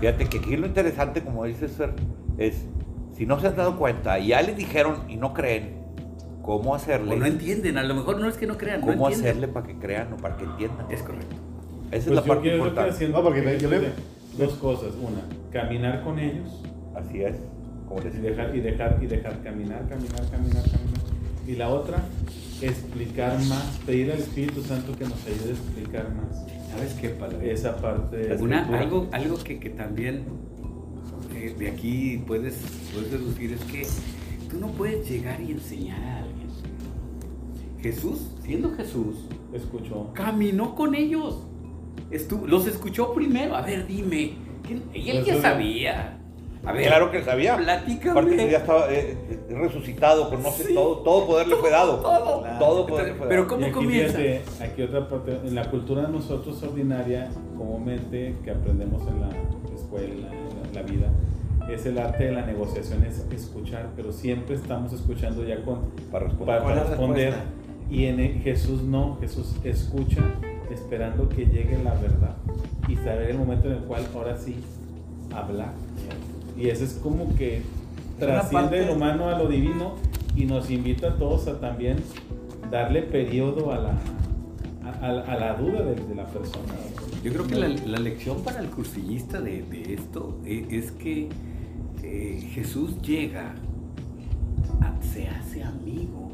Fíjate 0.00 0.26
que 0.26 0.38
aquí 0.38 0.56
lo 0.56 0.66
interesante, 0.66 1.22
como 1.22 1.44
dices, 1.44 1.72
Fer, 1.72 1.94
es 2.38 2.64
si 3.16 3.26
no 3.26 3.38
se 3.40 3.46
han 3.48 3.56
dado 3.56 3.76
cuenta 3.78 4.18
y 4.18 4.28
ya 4.28 4.42
les 4.42 4.56
dijeron 4.56 5.04
y 5.08 5.16
no 5.16 5.32
creen, 5.32 5.76
¿cómo 6.42 6.74
hacerle? 6.74 7.14
O 7.14 7.16
no 7.16 7.26
entienden, 7.26 7.78
a 7.78 7.82
lo 7.84 7.94
mejor 7.94 8.18
no 8.18 8.28
es 8.28 8.36
que 8.36 8.46
no 8.46 8.56
crean, 8.58 8.80
no 8.80 8.86
¿Cómo 8.88 9.06
entienden. 9.08 9.30
hacerle 9.30 9.48
para 9.48 9.66
que 9.66 9.78
crean 9.78 10.12
o 10.12 10.16
para 10.16 10.36
que 10.36 10.44
entiendan? 10.44 10.86
Es 10.90 11.02
correcto. 11.02 11.36
Esa 11.90 11.96
es 11.98 12.04
Pues 12.06 12.16
la 12.16 12.22
yo 12.22 12.28
parte 12.28 12.54
importante. 12.56 12.90
haciendo 12.90 13.18
No, 13.18 13.24
porque 13.24 13.58
yo 13.60 13.68
le- 13.70 13.92
dos 14.36 14.54
cosas. 14.54 14.92
Una, 15.00 15.22
caminar 15.52 16.02
con 16.02 16.18
ellos 16.18 16.62
Así 16.94 17.22
es, 17.22 17.36
como 17.88 18.00
les 18.00 18.14
y 18.14 18.18
dejar, 18.18 18.54
y 18.54 18.60
dejar, 18.60 18.98
y 19.02 19.06
dejar 19.06 19.42
caminar, 19.42 19.88
caminar, 19.88 20.30
caminar, 20.30 20.62
caminar. 20.62 21.02
Y 21.46 21.56
la 21.56 21.70
otra, 21.70 22.04
explicar 22.60 23.38
más, 23.46 23.80
pedir 23.86 24.12
al 24.12 24.18
Espíritu 24.18 24.62
Santo 24.62 24.94
que 24.96 25.04
nos 25.04 25.26
ayude 25.26 25.50
a 25.50 25.52
explicar 25.52 26.14
más 26.14 26.44
¿Sabes 26.70 26.94
qué, 26.94 27.08
padre? 27.08 27.52
esa 27.52 27.76
parte 27.78 28.16
de 28.16 28.36
la 28.36 28.42
Una, 28.42 28.78
algo 28.78 29.08
algo 29.12 29.36
que, 29.38 29.58
que 29.58 29.70
también 29.70 30.24
eh, 31.34 31.54
de 31.58 31.68
aquí 31.68 32.22
puedes, 32.26 32.54
puedes 32.92 33.10
deducir 33.10 33.52
es 33.52 33.64
que 33.64 33.86
tú 34.48 34.60
no 34.60 34.68
puedes 34.68 35.08
llegar 35.08 35.40
y 35.40 35.52
enseñar 35.52 36.02
a 36.02 36.18
alguien. 36.18 36.48
Jesús, 37.80 38.28
siendo 38.44 38.72
Jesús, 38.76 39.16
Escuchó. 39.52 40.12
caminó 40.12 40.74
con 40.76 40.94
ellos. 40.94 41.46
Estuvo, 42.12 42.46
los 42.46 42.66
escuchó 42.66 43.12
primero. 43.14 43.56
A 43.56 43.62
ver, 43.62 43.86
dime. 43.86 44.32
¿quién- 44.66 44.82
Y 44.94 45.10
él 45.10 45.24
ya 45.24 45.32
Eso- 45.34 45.42
sabía. 45.42 46.18
A 46.64 46.70
ver, 46.70 46.86
Claro 46.86 47.10
que 47.10 47.24
sabía. 47.24 47.56
platícame. 47.56 48.10
Aparte 48.12 48.36
que 48.36 48.50
ya 48.52 48.58
estaba 48.58 48.92
eh, 48.92 49.16
eh, 49.30 49.38
resucitado, 49.50 50.30
conoce 50.30 50.62
Sí. 50.64 50.74
todo, 50.74 50.98
todo 50.98 51.26
poder 51.26 51.48
le 51.48 51.56
fue 51.56 51.70
dado. 51.70 51.96
Todo. 51.96 52.44
Todo 52.60 52.86
poder 52.86 53.08
le 53.08 53.14
fue 53.14 53.26
Pero 53.26 53.42
dado. 53.42 53.48
¿cómo 53.54 53.62
y 53.62 53.64
aquí, 53.64 53.72
comienza? 53.74 54.18
fíjate, 54.18 54.64
aquí 54.64 54.82
otra 54.82 55.08
parte, 55.08 55.38
en 55.44 55.54
la 55.56 55.68
cultura 55.68 56.02
de 56.02 56.12
nosotros 56.12 56.62
ordinaria, 56.62 57.30
comúnmente 57.58 58.36
que 58.44 58.50
aprendemos 58.52 59.02
en 59.08 59.20
la 59.22 59.28
escuela, 59.74 60.06
en 60.32 60.72
la, 60.74 60.80
la 60.80 60.82
vida, 60.88 61.08
es 61.68 61.84
el 61.86 61.98
arte 61.98 62.24
de 62.26 62.32
la 62.32 62.46
negociación, 62.46 63.02
es 63.04 63.24
escuchar, 63.32 63.88
pero 63.96 64.12
siempre 64.12 64.54
estamos 64.54 64.92
escuchando 64.92 65.44
ya 65.44 65.60
con 65.64 65.80
Para 66.12 66.26
responder. 66.26 66.46
para, 66.46 66.62
¿Cuál 66.62 66.78
es 66.78 66.84
la 66.84 66.90
responder. 66.90 67.34
Y 67.90 68.04
en 68.04 68.20
el- 68.20 68.34
Jesús 68.40 68.82
no, 68.84 69.16
Jesús 69.20 69.56
escucha 69.64 70.22
esperando 70.72 71.28
que 71.28 71.46
llegue 71.46 71.78
la 71.82 71.94
verdad 71.94 72.36
y 72.88 72.96
saber 72.96 73.30
el 73.30 73.38
momento 73.38 73.68
en 73.68 73.74
el 73.74 73.80
cual 73.84 74.06
ahora 74.14 74.36
sí 74.36 74.56
hablar. 75.34 75.72
Y 76.56 76.68
eso 76.68 76.84
es 76.84 76.94
como 77.02 77.34
que 77.36 77.62
trasciende 78.18 78.86
lo 78.86 78.94
humano 78.94 79.28
a 79.28 79.38
lo 79.38 79.48
divino 79.48 79.94
y 80.36 80.44
nos 80.44 80.70
invita 80.70 81.08
a 81.08 81.16
todos 81.16 81.46
a 81.48 81.60
también 81.60 81.98
darle 82.70 83.02
periodo 83.02 83.72
a 83.72 83.78
la, 83.78 83.90
a, 84.84 85.06
a- 85.06 85.32
a 85.32 85.38
la 85.38 85.54
duda 85.54 85.82
de, 85.82 85.94
de 85.94 86.14
la 86.14 86.26
persona. 86.26 86.72
Yo 87.22 87.32
creo 87.32 87.46
que 87.46 87.54
la, 87.56 87.68
la 87.68 87.98
lección 87.98 88.42
para 88.42 88.60
el 88.60 88.66
cursillista 88.68 89.40
de, 89.40 89.62
de 89.62 89.94
esto 89.94 90.38
e- 90.44 90.66
es, 90.70 90.90
que 90.92 91.28
eh, 92.02 92.48
Jesús 92.52 93.00
llega, 93.02 93.54
a- 94.80 95.02
se 95.02 95.28
hace 95.28 95.62
amigo, 95.62 96.30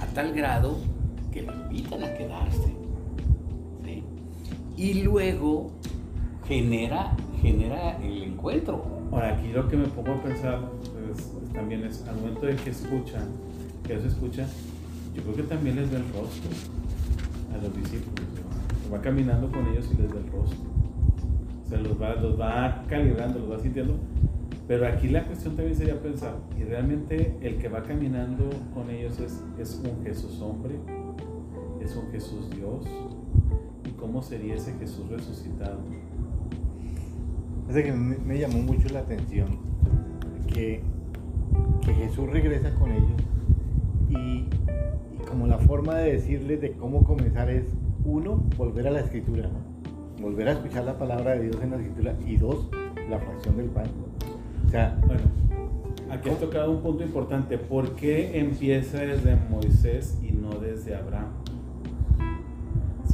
a 0.00 0.06
tal 0.14 0.32
grado 0.32 0.78
que 1.32 1.42
lo 1.42 1.52
invitan 1.52 2.02
a 2.04 2.14
quedarse. 2.14 2.72
Y 4.76 5.02
luego 5.02 5.70
genera, 6.46 7.16
genera 7.40 7.96
el 8.02 8.22
encuentro. 8.22 8.84
Ahora, 9.10 9.36
aquí 9.36 9.48
lo 9.48 9.68
que 9.68 9.76
me 9.76 9.86
pongo 9.88 10.12
a 10.12 10.22
pensar 10.22 10.70
pues, 10.80 11.32
también 11.52 11.84
es 11.84 12.06
al 12.06 12.16
momento 12.16 12.46
de 12.46 12.56
que 12.56 12.70
escuchan, 12.70 13.28
que 13.84 13.94
eso 13.94 14.06
escucha, 14.06 14.46
yo 15.14 15.22
creo 15.22 15.36
que 15.36 15.42
también 15.44 15.76
les 15.76 15.90
ve 15.90 15.96
el 15.96 16.04
rostro. 16.12 16.50
a 17.54 17.62
los 17.62 17.74
discípulos. 17.74 18.26
Va 18.92 19.00
caminando 19.00 19.50
con 19.50 19.66
ellos 19.68 19.88
y 19.92 20.02
les 20.02 20.10
da 20.10 20.18
el 20.18 20.30
rostro. 20.30 20.58
O 21.64 21.68
sea, 21.68 21.78
los 21.78 22.00
va, 22.00 22.14
los 22.14 22.38
va 22.38 22.84
calibrando, 22.88 23.38
los 23.40 23.50
va 23.52 23.58
sintiendo. 23.58 23.94
Pero 24.68 24.86
aquí 24.86 25.08
la 25.08 25.24
cuestión 25.24 25.54
también 25.54 25.76
sería 25.76 26.00
pensar, 26.00 26.34
y 26.58 26.64
realmente 26.64 27.36
el 27.40 27.56
que 27.58 27.68
va 27.68 27.84
caminando 27.84 28.50
con 28.74 28.90
ellos 28.90 29.18
es, 29.20 29.40
es 29.58 29.80
un 29.84 30.04
Jesús 30.04 30.40
hombre, 30.40 30.74
es 31.80 31.94
un 31.94 32.10
Jesús 32.10 32.50
Dios, 32.50 32.84
y 33.86 33.90
cómo 33.92 34.22
sería 34.22 34.54
ese 34.54 34.72
Jesús 34.74 35.08
resucitado. 35.08 35.78
Es 37.68 37.74
que 37.84 37.92
me, 37.92 38.38
llamó 38.38 38.58
mucho 38.58 38.88
la 38.90 39.00
atención 39.00 39.58
que, 40.46 40.80
que 41.84 41.94
Jesús 41.94 42.30
regresa 42.30 42.74
con 42.74 42.92
ellos 42.92 43.22
y, 44.08 44.16
y 44.16 45.26
como 45.28 45.46
la 45.46 45.58
forma 45.58 45.96
de 45.96 46.12
decirles 46.12 46.60
de 46.60 46.72
cómo 46.72 47.04
comenzar 47.04 47.50
es, 47.50 47.64
uno, 48.04 48.42
volver 48.56 48.86
a 48.86 48.90
la 48.92 49.00
escritura, 49.00 49.48
¿no? 49.48 49.76
volver 50.20 50.48
a 50.48 50.52
escuchar 50.52 50.84
la 50.84 50.96
palabra 50.96 51.32
de 51.32 51.44
Dios 51.44 51.56
en 51.62 51.70
la 51.70 51.76
escritura 51.76 52.14
y 52.26 52.36
dos, 52.36 52.68
la 53.10 53.18
fracción 53.18 53.56
del 53.56 53.66
pan. 53.66 53.86
O 54.66 54.70
sea, 54.70 54.98
Bueno, 55.06 55.22
aquí 56.10 56.30
has 56.30 56.38
tocado 56.38 56.70
un 56.70 56.82
punto 56.82 57.02
importante. 57.02 57.58
¿Por 57.58 57.94
qué 57.96 58.38
empieza 58.38 58.98
desde 58.98 59.36
Moisés 59.50 60.18
y 60.22 60.32
no 60.32 60.50
desde 60.58 60.94
Abraham? 60.94 61.28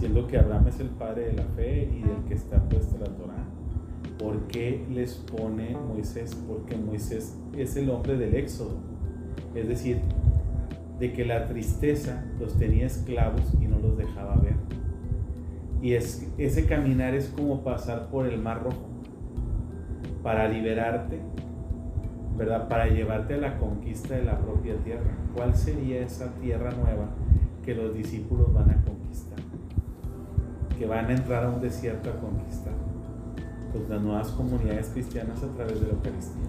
Siendo 0.02 0.26
que 0.26 0.36
Abraham 0.36 0.66
es 0.66 0.80
el 0.80 0.88
padre 0.88 1.26
de 1.26 1.34
la 1.34 1.44
fe 1.44 1.88
y 1.96 2.02
del 2.02 2.24
que 2.26 2.34
está 2.34 2.58
puesta 2.68 2.98
la 2.98 3.06
Torah. 3.06 3.46
¿Por 4.18 4.48
qué 4.48 4.84
les 4.90 5.14
pone 5.14 5.76
Moisés? 5.76 6.34
Porque 6.48 6.76
Moisés 6.76 7.38
es 7.56 7.76
el 7.76 7.88
hombre 7.88 8.16
del 8.16 8.34
éxodo. 8.34 8.78
Es 9.54 9.68
decir, 9.68 10.00
de 10.98 11.12
que 11.12 11.24
la 11.24 11.46
tristeza 11.46 12.24
los 12.40 12.58
tenía 12.58 12.86
esclavos 12.86 13.54
y 13.60 13.66
no 13.66 13.78
los 13.78 13.96
dejaba 13.96 14.34
ver. 14.38 14.56
Y 15.80 15.92
es, 15.92 16.28
ese 16.36 16.66
caminar 16.66 17.14
es 17.14 17.28
como 17.28 17.62
pasar 17.62 18.08
por 18.08 18.26
el 18.26 18.42
mar 18.42 18.64
rojo 18.64 18.88
para 20.24 20.48
liberarte, 20.48 21.20
¿verdad? 22.36 22.66
Para 22.66 22.88
llevarte 22.88 23.34
a 23.34 23.38
la 23.38 23.56
conquista 23.56 24.16
de 24.16 24.24
la 24.24 24.36
propia 24.40 24.74
tierra. 24.78 25.16
¿Cuál 25.36 25.54
sería 25.54 26.00
esa 26.00 26.34
tierra 26.40 26.72
nueva 26.72 27.10
que 27.64 27.76
los 27.76 27.94
discípulos 27.94 28.52
van 28.52 28.68
a 28.68 28.74
conquistar? 28.74 28.91
Que 30.78 30.86
van 30.86 31.06
a 31.06 31.12
entrar 31.12 31.44
a 31.44 31.50
un 31.50 31.60
desierto 31.60 32.10
a 32.10 32.20
conquistar. 32.20 32.72
Pues 33.72 33.88
las 33.88 34.02
nuevas 34.02 34.28
comunidades 34.28 34.88
cristianas 34.88 35.42
a 35.42 35.48
través 35.48 35.80
de 35.80 35.86
la 35.86 35.92
Eucaristía. 35.92 36.42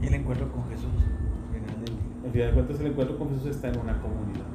Y 0.00 0.06
el 0.06 0.14
encuentro 0.14 0.50
con 0.52 0.68
Jesús. 0.68 0.90
al 2.24 2.30
final 2.30 2.48
de 2.48 2.54
cuentas, 2.54 2.80
el 2.80 2.86
encuentro 2.86 3.18
con 3.18 3.30
Jesús 3.30 3.46
está 3.48 3.68
en 3.68 3.78
una 3.78 4.00
comunidad. 4.00 4.46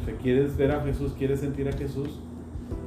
O 0.00 0.04
sea, 0.04 0.16
quieres 0.16 0.56
ver 0.56 0.72
a 0.72 0.82
Jesús, 0.82 1.14
quieres 1.18 1.40
sentir 1.40 1.68
a 1.68 1.72
Jesús, 1.72 2.20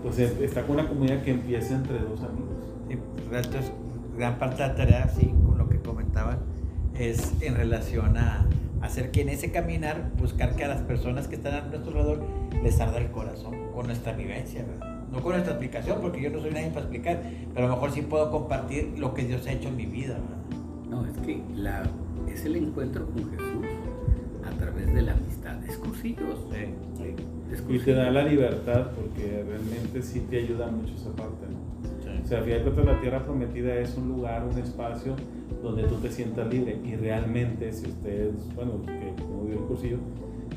pues 0.02 0.20
eh, 0.20 0.38
está 0.42 0.64
con 0.64 0.80
una 0.80 0.88
comunidad 0.88 1.22
que 1.24 1.32
empieza 1.32 1.76
entre 1.76 2.00
dos 2.00 2.22
amigos. 2.24 2.50
Sí, 2.88 2.98
pues, 3.30 3.72
gran 4.18 4.40
parte 4.40 4.62
de 4.62 4.68
la 4.70 4.76
tarea, 4.76 5.08
sí, 5.10 5.34
con 5.46 5.58
lo 5.58 5.68
que 5.68 5.80
comentaban, 5.80 6.40
es 6.98 7.34
en 7.42 7.56
relación 7.56 8.18
a 8.18 8.46
hacer 8.82 9.12
que 9.12 9.22
en 9.22 9.30
ese 9.30 9.52
caminar, 9.52 10.12
buscar 10.18 10.56
que 10.56 10.64
a 10.64 10.68
las 10.68 10.82
personas 10.82 11.28
que 11.28 11.36
están 11.36 11.54
a 11.54 11.62
nuestro 11.62 11.92
alrededor 11.92 12.24
les 12.64 12.80
arda 12.80 12.98
el 12.98 13.12
corazón 13.12 13.56
con 13.74 13.88
nuestra 13.88 14.14
vivencia, 14.14 14.64
¿verdad? 14.64 15.00
No 15.12 15.22
con 15.22 15.34
nuestra 15.34 15.54
explicación, 15.54 16.00
porque 16.02 16.22
yo 16.22 16.30
no 16.30 16.40
soy 16.40 16.52
nadie 16.52 16.70
para 16.70 16.82
explicar, 16.82 17.22
pero 17.54 17.66
a 17.66 17.70
lo 17.70 17.76
mejor 17.76 17.92
sí 17.92 18.02
puedo 18.02 18.30
compartir 18.30 18.94
lo 18.98 19.14
que 19.14 19.24
Dios 19.24 19.46
ha 19.48 19.54
hecho 19.54 19.70
en 19.70 19.78
mi 19.78 19.86
vida, 19.86 20.14
¿verdad? 20.14 20.60
No, 20.90 21.06
es 21.06 21.18
que 21.18 21.42
la, 21.56 21.84
es 22.32 22.46
el 22.46 22.56
encuentro 22.56 23.06
con 23.08 23.30
Jesús 23.32 23.66
a 24.46 24.52
través 24.58 24.94
de 24.94 25.02
la 25.02 25.14
amistad. 25.14 25.64
Es 25.66 25.78
cursillos. 25.78 26.40
Sí, 26.52 26.66
sí. 26.98 27.16
Es 27.52 27.64
Y 27.68 27.80
te 27.80 27.94
da 27.94 28.12
la 28.12 28.24
libertad 28.24 28.92
porque 28.96 29.44
realmente 29.48 30.02
sí 30.02 30.22
te 30.30 30.38
ayuda 30.40 30.68
mucho 30.68 30.94
esa 30.94 31.12
parte, 31.12 31.46
¿no? 31.50 31.89
O 32.30 32.32
sea, 32.32 32.42
a 32.42 32.44
fin 32.44 32.54
de 32.54 32.62
cuentas 32.62 32.86
la 32.86 33.02
tierra 33.02 33.26
prometida 33.26 33.74
es 33.80 33.98
un 33.98 34.08
lugar, 34.10 34.46
un 34.46 34.56
espacio 34.60 35.16
donde 35.64 35.82
tú 35.86 35.96
te 35.96 36.12
sientas 36.12 36.48
libre 36.54 36.78
y 36.86 36.96
realmente 36.96 37.74
si 37.74 37.88
ustedes, 37.88 38.36
bueno, 38.54 38.74
que 38.86 39.20
como 39.20 39.46
vio 39.46 39.56
el 39.56 39.62
cursillo, 39.66 39.98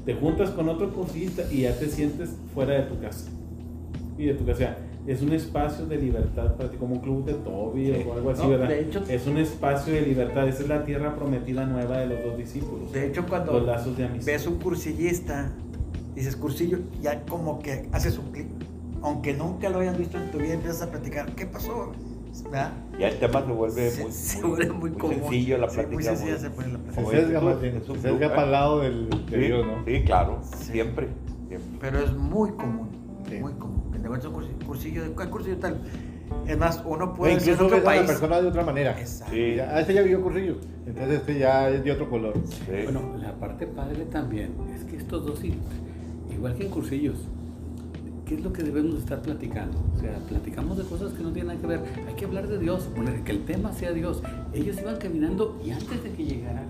te 0.04 0.12
juntas 0.12 0.50
con 0.50 0.68
otro 0.68 0.92
cursillista 0.92 1.44
y 1.50 1.62
ya 1.62 1.74
te 1.78 1.86
sientes 1.86 2.36
fuera 2.52 2.74
de 2.74 2.82
tu 2.82 3.00
casa. 3.00 3.30
Y 4.18 4.26
de 4.26 4.34
tu 4.34 4.44
casa, 4.44 4.52
o 4.52 4.58
sea, 4.58 4.78
es 5.06 5.22
un 5.22 5.32
espacio 5.32 5.86
de 5.86 5.96
libertad 5.96 6.56
para 6.56 6.70
ti, 6.70 6.76
como 6.76 6.96
un 6.96 7.00
club 7.00 7.24
de 7.24 7.32
Toby 7.32 7.86
Sí. 7.86 8.04
o 8.06 8.12
algo 8.12 8.28
así, 8.32 8.42
No, 8.42 8.50
¿verdad? 8.50 8.68
de 8.68 8.80
hecho- 8.82 9.04
es 9.08 9.26
un 9.26 9.38
espacio 9.38 9.94
de 9.94 10.02
libertad, 10.02 10.46
esa 10.46 10.62
es 10.64 10.68
la 10.68 10.84
tierra 10.84 11.16
prometida 11.16 11.64
nueva 11.64 11.96
de 12.00 12.06
los 12.08 12.22
dos 12.22 12.36
discípulos. 12.36 12.92
De 12.92 13.06
hecho, 13.06 13.24
cuando 13.26 13.50
los 13.54 13.64
lazos 13.64 13.96
de 13.96 14.04
amistad. 14.04 14.30
ves 14.30 14.46
un 14.46 14.58
cursillista, 14.58 15.50
dices 16.14 16.36
cursillo, 16.36 16.80
ya 17.00 17.22
como 17.22 17.60
que 17.60 17.88
haces 17.92 18.18
un 18.18 18.30
clic. 18.30 18.48
Aunque 19.02 19.34
nunca 19.34 19.68
lo 19.68 19.80
hayas 19.80 19.98
visto 19.98 20.16
en 20.18 20.30
tu 20.30 20.38
vida, 20.38 20.54
empiezas 20.54 20.82
a 20.82 20.90
platicar, 20.90 21.34
¿qué 21.34 21.46
pasó? 21.46 21.92
¿Verdad? 22.44 22.72
Ya 22.98 23.08
el 23.08 23.18
tema 23.18 23.44
se 23.44 23.52
vuelve 23.52 23.90
Se- 23.90 24.02
muy, 24.04 24.12
se 24.12 24.42
vuelve 24.42 24.70
muy 24.72 24.90
muy 24.90 24.98
común. 24.98 25.16
sencillo, 25.20 25.58
la 25.58 25.68
Sí, 25.68 25.74
plática 25.74 25.94
muy 25.94 26.02
sencilla 26.04 26.30
muy- 26.32 26.40
se 26.40 26.50
pone 26.50 26.68
la 26.72 26.78
plática. 26.78 27.80
Se 27.94 28.00
sesga 28.00 28.28
para 28.30 28.44
el 28.44 28.52
lado 28.52 28.80
del, 28.80 29.10
de 29.10 29.16
Sí, 29.28 29.36
Dios, 29.36 29.66
¿no? 29.66 29.84
sí, 29.84 30.02
claro, 30.04 30.38
Sí. 30.42 30.72
siempre, 30.72 31.08
siempre. 31.48 31.78
Pero 31.80 31.98
es 32.00 32.12
muy 32.14 32.50
común, 32.52 32.88
Sí. 33.28 33.36
muy 33.36 33.52
común. 33.54 33.82
Que 33.92 33.98
te 33.98 34.04
encuentres 34.04 34.28
un 34.28 34.34
cursillo, 34.34 34.66
cursillo 34.66 35.02
de 35.02 35.10
¿cuál 35.10 35.30
cursillo 35.30 35.56
tal? 35.58 35.80
Es 36.46 36.56
más, 36.56 36.82
uno 36.86 37.04
O 37.06 37.12
puede 37.12 37.38
ser 37.40 37.54
otro 37.54 37.66
ves 37.66 37.74
a 37.74 37.78
la 37.78 37.84
país. 37.84 38.02
persona 38.06 38.40
de 38.40 38.48
otra 38.48 38.64
manera. 38.64 38.98
Exacto. 38.98 39.34
Sí. 39.34 39.54
Ya, 39.56 39.78
este 39.80 39.92
ya 39.92 40.02
vio 40.02 40.22
cursillo, 40.22 40.56
entonces 40.86 41.20
este 41.20 41.38
ya 41.38 41.68
es 41.68 41.84
de 41.84 41.92
otro 41.92 42.08
color. 42.08 42.32
Sí. 42.46 42.64
Bueno, 42.84 43.14
la 43.18 43.34
parte 43.34 43.66
padre 43.66 44.06
también 44.06 44.54
es 44.74 44.84
que 44.86 44.96
estos 44.96 45.26
dos, 45.26 45.38
sí, 45.40 45.54
igual 46.34 46.54
que 46.54 46.64
en 46.64 46.70
cursillos, 46.70 47.16
¿qué 48.26 48.34
es 48.36 48.42
lo 48.44 48.52
que 48.52 48.62
debemos 48.62 48.94
de 48.94 48.98
estar 49.00 49.20
platicando? 49.22 49.78
O 49.94 49.98
sea, 49.98 50.16
platicamos 50.28 50.78
de 50.78 50.84
cosas 50.84 51.12
que 51.12 51.22
no 51.22 51.30
tienen 51.32 51.48
nada 51.48 51.60
que 51.60 51.66
ver. 51.66 51.80
Hay 52.08 52.14
que 52.14 52.24
hablar 52.24 52.46
de 52.48 52.58
Dios, 52.58 52.84
poner 52.94 53.22
que 53.24 53.32
el 53.32 53.44
tema 53.44 53.72
sea 53.72 53.92
Dios. 53.92 54.22
Ellos 54.52 54.78
iban 54.80 54.96
caminando 54.96 55.60
y 55.64 55.70
antes 55.70 56.02
de 56.02 56.10
que 56.10 56.24
llegara, 56.24 56.64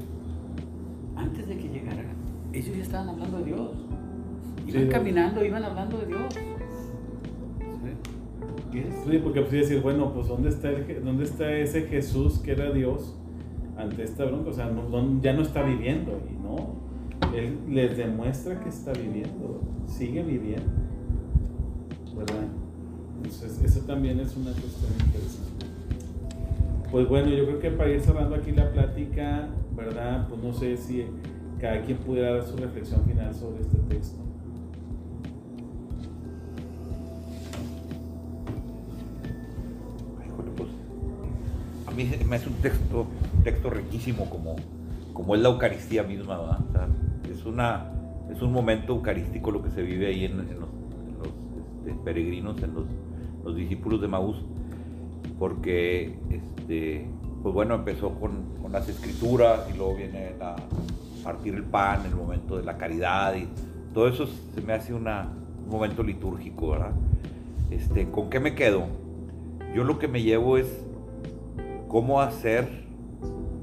antes 1.17 1.47
de 1.49 1.57
que 1.57 1.69
llegara, 1.69 2.05
ellos 2.53 2.77
ya 2.77 2.83
estaban 2.83 3.09
hablando 3.11 3.39
de 3.39 3.45
Dios. 3.45 3.71
Iban 4.67 4.83
Sí, 4.85 4.89
caminando, 4.89 5.45
iban 5.45 5.65
hablando 5.65 5.99
de 5.99 6.07
Dios. 6.07 6.35
¿Sí? 8.73 9.19
Porque 9.23 9.41
pues 9.43 9.53
decir, 9.53 9.83
bueno, 9.83 10.13
pues 10.15 10.29
¿dónde 10.29 10.49
está, 10.49 10.71
el, 10.71 10.87
Je- 10.87 11.01
¿dónde 11.01 11.25
está 11.25 11.53
ese 11.53 11.83
Jesús 11.83 12.39
que 12.39 12.53
era 12.53 12.71
Dios 12.73 13.15
ante 13.77 14.03
esta 14.03 14.25
bronca? 14.25 14.49
O 14.51 14.53
sea, 14.53 14.71
no- 14.71 15.21
ya 15.21 15.35
no 15.35 15.43
está 15.43 15.63
viviendo 15.63 16.19
y 16.31 16.43
no. 16.43 16.81
Él 17.37 17.59
les 17.69 17.97
demuestra 17.97 18.61
que 18.61 18.69
está 18.71 18.93
viviendo, 18.93 19.61
sigue 19.87 20.23
viviendo. 20.23 20.71
¿Verdad? 22.17 22.45
Entonces, 23.17 23.63
eso 23.65 23.81
también 23.87 24.21
es 24.21 24.37
una 24.37 24.53
cuestión 24.53 24.93
interesante. 25.07 25.67
Pues 26.91 27.09
bueno, 27.09 27.31
yo 27.31 27.47
creo 27.47 27.59
que 27.59 27.71
para 27.71 27.91
ir 27.91 28.01
cerrando 28.01 28.35
aquí 28.35 28.53
la 28.53 28.71
plática, 28.71 29.49
¿verdad? 29.75 30.29
Pues 30.29 30.43
no 30.43 30.53
sé 30.53 30.77
si 30.77 31.07
cada 31.59 31.81
quien 31.83 31.97
pudiera 31.99 32.35
dar 32.35 32.45
su 32.45 32.57
reflexión 32.57 33.03
final 33.05 33.35
sobre 33.35 33.63
este 33.63 33.79
texto. 33.89 34.19
Pues, 40.57 40.69
a 41.87 41.91
mí 41.93 42.11
me 42.29 42.37
hace 42.37 42.49
un 42.49 42.57
texto, 42.57 43.07
texto 43.45 43.71
riquísimo 43.71 44.29
como, 44.29 44.57
como 45.15 45.35
es 45.35 45.41
la 45.41 45.49
Eucaristía 45.49 46.03
misma, 46.03 46.59
es, 47.33 47.47
una, 47.47 47.91
es 48.31 48.43
un 48.43 48.53
momento 48.53 48.93
eucarístico 48.93 49.51
lo 49.51 49.63
que 49.63 49.71
se 49.71 49.83
vive 49.83 50.09
ahí 50.09 50.27
en 50.27 50.37
los, 50.37 50.69
peregrinos, 52.05 52.63
en 52.63 52.75
los, 52.75 52.85
los 53.45 53.57
discípulos 53.57 54.01
de 54.01 54.09
Maús, 54.09 54.37
porque, 55.39 56.19
este, 56.31 57.07
pues 57.43 57.55
bueno, 57.55 57.75
empezó 57.75 58.15
con, 58.19 58.45
con 58.63 58.73
las 58.73 58.89
escrituras 58.89 59.61
y 59.73 59.77
luego 59.77 59.97
viene 59.97 60.35
a 60.41 60.57
partir 61.25 61.55
el 61.55 61.65
pan, 61.65 62.07
el 62.07 62.15
momento 62.15 62.57
de 62.57 62.65
la 62.65 62.77
caridad 62.77 63.35
y 63.37 63.49
todo 63.93 64.09
eso 64.09 64.27
se 64.27 64.61
me 64.63 64.73
hace 64.73 64.95
un 64.95 65.07
momento 65.69 66.03
litúrgico, 66.03 66.71
¿verdad? 66.71 66.93
Este, 67.71 68.09
¿Con 68.09 68.31
qué 68.31 68.41
me 68.41 68.55
quedo? 68.55 68.85
Yo 69.75 69.85
lo 69.85 69.99
que 69.99 70.09
me 70.09 70.23
llevo 70.23 70.59
es 70.59 70.67
cómo 71.89 72.21
hacer, 72.21 72.69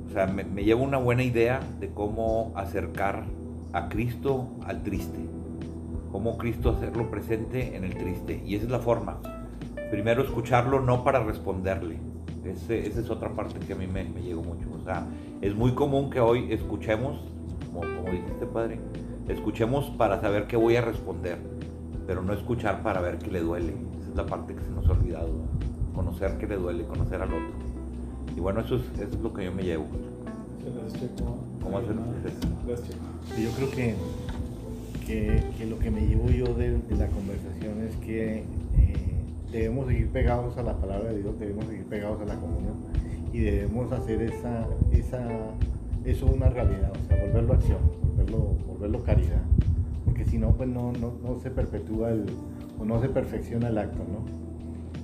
o 0.07 0.11
sea, 0.13 0.27
me, 0.27 0.43
me 0.43 0.63
llevo 0.63 0.83
una 0.83 0.97
buena 0.97 1.23
idea 1.23 1.59
de 1.79 1.89
cómo 1.89 2.51
acercar 2.55 3.25
a 3.73 3.89
Cristo 3.89 4.47
al 4.65 4.83
triste, 4.83 5.19
cómo 6.11 6.37
Cristo 6.37 6.69
hacerlo 6.71 7.09
presente 7.09 7.75
en 7.75 7.83
el 7.83 7.95
triste. 7.97 8.41
Y 8.45 8.55
esa 8.55 8.65
es 8.65 8.71
la 8.71 8.79
forma. 8.79 9.19
Primero 9.91 10.23
escucharlo, 10.23 10.79
no 10.81 11.03
para 11.03 11.23
responderle. 11.23 11.97
Ese- 12.45 12.87
esa 12.87 13.01
es 13.01 13.09
otra 13.09 13.29
parte 13.35 13.59
que 13.59 13.73
a 13.73 13.75
mí 13.75 13.87
me, 13.87 14.03
me 14.05 14.21
llegó 14.21 14.41
mucho. 14.43 14.67
O 14.79 14.83
sea, 14.83 15.05
es 15.41 15.55
muy 15.55 15.73
común 15.73 16.09
que 16.09 16.19
hoy 16.19 16.51
escuchemos, 16.51 17.19
como, 17.73 17.81
como 17.97 18.11
dijiste, 18.11 18.45
Padre, 18.45 18.79
escuchemos 19.27 19.85
para 19.97 20.19
saber 20.21 20.47
qué 20.47 20.55
voy 20.57 20.75
a 20.75 20.81
responder, 20.81 21.37
pero 22.07 22.21
no 22.23 22.33
escuchar 22.33 22.81
para 22.81 23.01
ver 23.01 23.17
qué 23.19 23.29
le 23.31 23.41
duele. 23.41 23.73
Esa 23.99 24.09
es 24.09 24.15
la 24.15 24.25
parte 24.25 24.55
que 24.55 24.63
se 24.63 24.71
nos 24.71 24.87
ha 24.87 24.91
olvidado. 24.91 25.27
¿no? 25.27 25.93
Conocer 25.93 26.37
qué 26.37 26.47
le 26.47 26.55
duele, 26.55 26.85
conocer 26.85 27.21
al 27.21 27.29
otro. 27.29 27.51
Y 28.35 28.39
bueno, 28.39 28.61
eso 28.61 28.75
es, 28.77 28.83
eso 28.95 29.15
es 29.15 29.19
lo 29.21 29.33
que 29.33 29.45
yo 29.45 29.51
me 29.51 29.63
llevo. 29.63 29.85
¿Cómo 31.61 31.77
hacer 31.77 31.91
el 31.91 31.99
Además, 31.99 32.15
proceso? 32.21 32.47
Gracias, 32.65 32.89
Checo. 32.89 33.35
Sí, 33.35 33.43
Yo 33.43 33.51
creo 33.51 33.71
que, 33.71 33.95
que, 35.09 35.65
lo 35.65 35.79
que 35.79 35.89
me 35.89 36.01
llevo 36.01 36.29
yo 36.29 36.53
de, 36.53 36.77
la 36.95 37.07
conversación 37.07 37.81
es 37.87 37.95
que 37.97 38.37
eh, 38.37 38.43
debemos 39.51 39.87
seguir 39.87 40.07
pegados 40.09 40.55
a 40.57 40.61
la 40.63 40.77
palabra 40.77 41.11
de 41.11 41.21
Dios, 41.23 41.39
debemos 41.39 41.65
seguir 41.65 41.85
pegados 41.85 42.21
a 42.21 42.25
la 42.25 42.35
comunión 42.35 42.75
y 43.33 43.39
debemos 43.39 43.91
hacer 43.91 44.21
esa, 44.21 44.67
esa, 44.91 45.27
eso 46.05 46.27
una 46.27 46.49
realidad, 46.49 46.91
o 46.91 47.07
sea, 47.07 47.17
volverlo 47.25 47.53
acción, 47.53 47.79
volverlo, 48.03 48.37
volverlo 48.67 49.03
caridad, 49.03 49.41
porque 50.05 50.25
si 50.25 50.37
no, 50.37 50.51
pues 50.55 50.69
no, 50.69 50.91
no, 50.91 51.13
no 51.23 51.39
se 51.39 51.49
perpetúa 51.49 52.11
el, 52.11 52.25
o 52.79 52.85
no 52.85 53.01
se 53.01 53.09
perfecciona 53.09 53.69
el 53.69 53.79
acto, 53.79 54.03
¿no? 54.03 54.39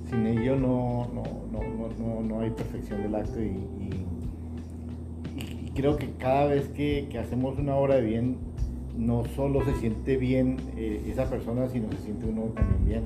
Sin 0.08 0.24
ello 0.24 0.54
no, 0.56 1.08
no, 1.12 1.24
no, 1.98 2.22
no, 2.22 2.40
hay 2.40 2.50
perfección 2.50 3.02
del 3.02 3.14
acto 3.16 3.42
y- 3.42 3.66
y 5.66 5.70
creo 5.74 5.96
que 5.96 6.12
cada 6.12 6.46
vez 6.46 6.68
que, 6.68 7.08
que 7.10 7.18
hacemos 7.18 7.58
una 7.58 7.74
obra 7.74 7.96
de 7.96 8.02
bien, 8.02 8.36
no 8.96 9.24
solo 9.24 9.64
se 9.64 9.74
siente 9.76 10.16
bien 10.16 10.56
eh, 10.76 11.04
esa 11.08 11.28
persona, 11.28 11.68
sino 11.68 11.90
se 11.92 11.98
siente 11.98 12.26
uno 12.26 12.44
también 12.54 12.84
bien. 12.84 13.02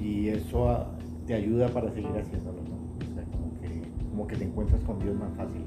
Y 0.00 0.28
eso 0.28 0.68
ah, 0.68 0.86
te 1.26 1.34
ayuda 1.34 1.68
para 1.68 1.90
seguir 1.92 2.10
haciéndolo, 2.10 2.58
¿no? 2.62 3.06
O 3.10 3.14
sea, 3.14 3.24
como 3.24 3.60
que, 3.60 3.82
como 4.10 4.26
que 4.26 4.36
te 4.36 4.44
encuentras 4.44 4.80
con 4.82 4.98
Dios 4.98 5.14
más 5.16 5.30
fácil, 5.36 5.62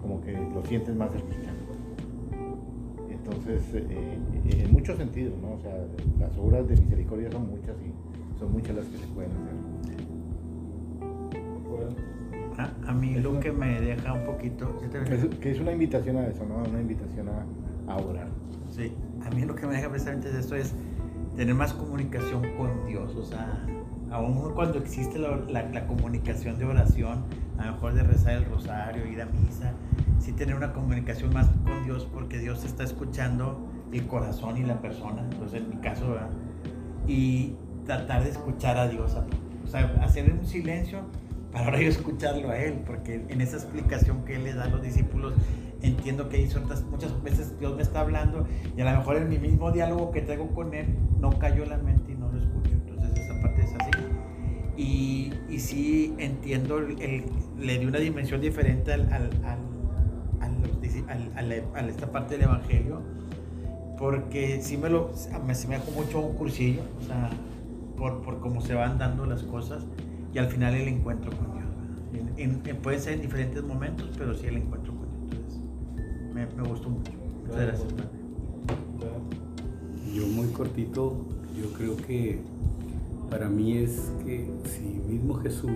como 0.00 0.20
que 0.20 0.32
lo 0.32 0.64
sientes 0.66 0.94
más 0.94 1.10
cerquita. 1.10 1.50
Entonces, 3.10 3.62
eh, 3.74 3.84
eh, 3.90 4.62
en 4.64 4.72
muchos 4.72 4.96
sentidos, 4.98 5.34
¿no? 5.42 5.54
O 5.54 5.58
sea, 5.60 5.74
las 6.20 6.36
obras 6.38 6.68
de 6.68 6.76
misericordia 6.76 7.30
son 7.32 7.48
muchas 7.50 7.74
y 7.80 8.38
son 8.38 8.52
muchas 8.52 8.76
las 8.76 8.86
que 8.86 8.98
se 8.98 9.06
pueden 9.08 9.32
hacer. 9.32 9.56
A, 12.58 12.90
a 12.90 12.94
mí 12.94 13.14
lo 13.16 13.38
que 13.40 13.52
me 13.52 13.80
deja 13.80 14.12
un 14.14 14.24
poquito... 14.24 14.78
Es- 15.10 15.26
que 15.40 15.50
es 15.50 15.60
una 15.60 15.72
invitación 15.72 16.16
a 16.16 16.26
eso, 16.28 16.44
¿no? 16.46 16.56
Una 16.70 16.80
invitación 16.80 17.28
a, 17.28 17.44
a 17.88 17.96
orar. 17.96 18.28
Sí, 18.70 18.92
a 19.24 19.30
mí 19.30 19.42
lo 19.44 19.54
que 19.54 19.66
me 19.66 19.74
deja 19.74 19.88
precisamente 19.88 20.30
de 20.32 20.40
esto 20.40 20.54
es 20.56 20.74
tener 21.36 21.54
más 21.54 21.72
comunicación 21.72 22.42
con 22.56 22.86
Dios, 22.86 23.14
o 23.14 23.24
sea, 23.24 23.64
aún 24.10 24.52
cuando 24.54 24.78
existe 24.78 25.18
la, 25.18 25.36
la- 25.48 25.68
la 25.68 25.86
comunicación 25.86 26.58
de 26.58 26.64
oración, 26.64 27.24
a 27.58 27.66
lo 27.66 27.72
mejor 27.72 27.94
de 27.94 28.02
rezar 28.02 28.34
el 28.34 28.44
rosario, 28.46 29.06
ir 29.06 29.20
a 29.22 29.26
misa, 29.26 29.72
sí 30.18 30.32
tener 30.32 30.54
una 30.54 30.72
comunicación 30.72 31.32
más 31.34 31.46
con 31.64 31.84
Dios 31.84 32.06
porque 32.12 32.38
Dios 32.38 32.64
está 32.64 32.84
escuchando 32.84 33.66
el 33.92 34.06
corazón 34.06 34.56
y 34.56 34.62
la 34.62 34.80
persona, 34.80 35.22
entonces 35.30 35.60
en 35.62 35.70
mi 35.70 35.76
caso, 35.76 36.08
¿verdad? 36.10 36.30
y 37.06 37.54
tratar 37.86 38.24
de 38.24 38.30
escuchar 38.30 38.76
a 38.78 38.88
Dios, 38.88 39.16
o 39.64 39.68
sea, 39.68 39.94
hacer 40.02 40.32
un 40.32 40.44
silencio 40.46 41.00
para 41.52 41.66
ahora 41.66 41.80
yo 41.80 41.88
escucharlo 41.88 42.50
a 42.50 42.58
Él, 42.58 42.82
porque 42.86 43.24
en 43.28 43.40
esa 43.40 43.56
explicación 43.56 44.24
que 44.24 44.36
Él 44.36 44.44
le 44.44 44.54
da 44.54 44.64
a 44.64 44.68
los 44.68 44.82
discípulos, 44.82 45.34
entiendo 45.82 46.28
que 46.28 46.36
hay 46.38 46.46
ciertas, 46.48 46.82
muchas 46.84 47.22
veces 47.22 47.58
Dios 47.58 47.76
me 47.76 47.82
está 47.82 48.00
hablando 48.00 48.46
y 48.76 48.80
a 48.80 48.90
lo 48.92 48.98
mejor 48.98 49.16
en 49.16 49.28
mi 49.28 49.38
mismo 49.38 49.70
diálogo 49.72 50.10
que 50.10 50.22
traigo 50.22 50.48
con 50.54 50.74
Él 50.74 50.86
no 51.20 51.30
cayó 51.38 51.64
la 51.66 51.76
mente 51.78 52.12
y 52.12 52.14
no 52.14 52.30
lo 52.32 52.38
escucho, 52.38 52.70
entonces 52.72 53.10
esa 53.18 53.40
parte 53.42 53.62
es 53.62 53.74
así. 53.74 53.90
Y, 54.76 55.32
y 55.48 55.58
sí 55.60 56.14
entiendo, 56.18 56.78
el, 56.78 57.00
el- 57.00 57.24
le 57.58 57.78
di 57.78 57.86
una 57.86 57.98
dimensión 57.98 58.40
diferente 58.40 58.92
al, 58.92 59.10
al, 59.12 59.30
al, 59.42 59.58
a 61.74 61.80
esta 61.88 62.10
parte 62.10 62.34
del 62.34 62.44
Evangelio, 62.44 63.00
porque 63.98 64.60
sí 64.62 64.76
me 64.76 64.90
lo, 64.90 65.10
me, 65.46 65.54
sí 65.54 65.68
me 65.68 65.76
dejó 65.76 65.90
mucho 65.92 66.20
un 66.20 66.34
cursillo, 66.36 66.82
o 67.00 67.02
sea, 67.02 67.30
por, 67.96 68.22
por 68.22 68.40
cómo 68.40 68.60
se 68.60 68.74
van 68.74 68.98
dando 68.98 69.24
las 69.26 69.42
cosas 69.42 69.86
y 70.34 70.38
al 70.38 70.48
final 70.48 70.74
el 70.74 70.88
encuentro 70.88 71.30
con 71.32 71.52
Dios. 71.54 71.64
En- 72.36 72.60
en- 72.66 73.00
ser 73.00 73.14
en 73.14 73.22
diferentes 73.22 73.62
momentos, 73.62 74.10
pero 74.18 74.34
sí 74.34 74.46
el 74.46 74.56
encuentro 74.58 74.94
me, 76.36 76.46
me 76.54 76.68
gustó 76.68 76.90
mucho. 76.90 77.12
Muchas 77.46 77.62
gracias. 77.62 77.88
Yo 80.14 80.26
muy 80.26 80.48
cortito, 80.48 81.16
yo 81.60 81.72
creo 81.72 81.96
que 81.96 82.40
para 83.30 83.48
mí 83.48 83.78
es 83.78 84.12
que 84.24 84.48
si 84.64 85.00
mismo 85.10 85.34
Jesús, 85.34 85.70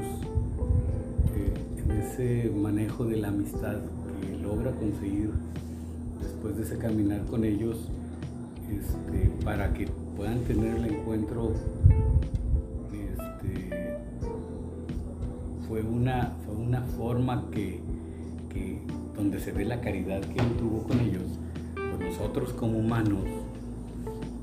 eh, 1.35 1.55
en 1.79 1.91
ese 1.93 2.51
manejo 2.55 3.05
de 3.05 3.17
la 3.17 3.29
amistad 3.29 3.79
que 4.21 4.37
logra 4.43 4.71
conseguir 4.73 5.31
después 6.23 6.57
de 6.57 6.63
ese 6.63 6.79
caminar 6.79 7.25
con 7.27 7.45
ellos, 7.45 7.89
este, 8.71 9.31
para 9.45 9.73
que 9.73 9.89
puedan 10.17 10.41
tener 10.41 10.77
el 10.77 10.87
encuentro, 10.87 11.53
este, 12.93 13.97
fue, 15.69 15.83
una, 15.83 16.35
fue 16.45 16.55
una 16.55 16.83
forma 16.83 17.45
que, 17.51 17.81
que 18.51 18.81
donde 19.21 19.39
se 19.39 19.53
ve 19.53 19.66
la 19.66 19.81
caridad 19.83 20.21
que 20.23 20.41
él 20.41 20.57
tuvo 20.59 20.83
con 20.85 20.99
ellos, 21.01 21.23
pues 21.75 22.01
nosotros 22.18 22.55
como 22.55 22.79
humanos, 22.79 23.25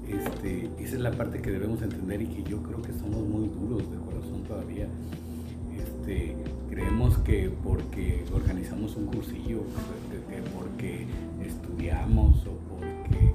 este, 0.07 0.69
esa 0.79 0.95
es 0.95 1.01
la 1.01 1.11
parte 1.11 1.41
que 1.41 1.49
debemos 1.51 1.81
entender 1.81 2.21
y 2.21 2.27
que 2.27 2.43
yo 2.43 2.61
creo 2.61 2.81
que 2.83 2.93
somos 2.93 3.27
muy 3.27 3.49
duros 3.49 3.89
de 3.91 3.97
corazón 3.97 4.43
todavía. 4.47 4.87
Este, 5.75 6.35
creemos 6.69 7.17
que 7.19 7.49
porque 7.63 8.23
organizamos 8.33 8.95
un 8.95 9.07
cursillo, 9.07 9.63
que- 10.11 10.35
que 10.35 10.41
porque 10.55 11.05
estudiamos 11.43 12.45
o 12.45 12.51
porque 12.69 13.33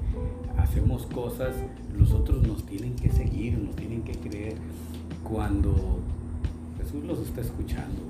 hacemos 0.57 1.07
cosas, 1.07 1.57
los 1.99 2.13
otros 2.13 2.47
nos 2.47 2.65
tienen 2.65 2.95
que 2.95 3.11
seguir, 3.11 3.59
nos 3.59 3.75
tienen 3.75 4.03
que 4.03 4.13
creer 4.13 4.55
cuando 5.25 5.99
Jesús 6.79 7.05
los 7.05 7.19
está 7.21 7.41
escuchando. 7.41 8.01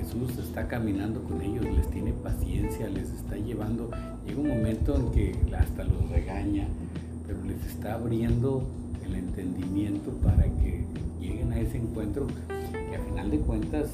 Jesús 0.00 0.38
está 0.38 0.66
caminando 0.66 1.22
con 1.22 1.42
ellos, 1.42 1.64
les 1.64 1.90
tiene 1.90 2.12
paciencia, 2.12 2.88
les 2.88 3.10
está 3.10 3.36
llevando. 3.36 3.90
Llega 4.26 4.40
un 4.40 4.48
momento 4.48 4.96
en 4.96 5.10
que 5.12 5.36
hasta 5.54 5.84
los 5.84 6.08
regaña, 6.08 6.66
pero 7.26 7.38
les 7.44 7.62
está 7.66 7.94
abriendo 7.94 8.66
el 9.04 9.14
entendimiento 9.14 10.10
para 10.22 10.44
que 10.44 10.84
lleguen 11.20 11.52
a 11.52 11.60
ese 11.60 11.76
encuentro 11.76 12.26
que 12.26 12.96
a 12.96 13.00
final 13.00 13.30
de 13.30 13.38
cuentas 13.40 13.90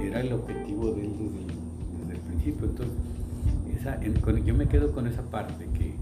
era 0.00 0.20
el 0.20 0.32
objetivo 0.32 0.92
de 0.92 1.04
él 1.04 1.12
desde 1.18 2.14
el, 2.14 2.20
principio. 2.20 2.66
Entonces, 2.66 4.46
yo 4.46 4.54
me 4.54 4.68
quedo 4.68 4.92
con 4.92 5.06
esa 5.06 5.22
parte, 5.22 5.66
que 5.76 5.92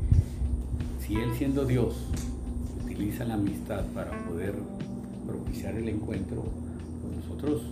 si 1.04 1.16
él 1.16 1.30
siendo 1.36 1.64
Dios 1.64 1.96
utiliza 2.84 3.24
la 3.24 3.34
amistad 3.34 3.84
para 3.94 4.12
poder 4.28 4.54
propiciar 5.26 5.74
el 5.74 5.88
encuentro, 5.88 6.44
nosotros, 7.38 7.62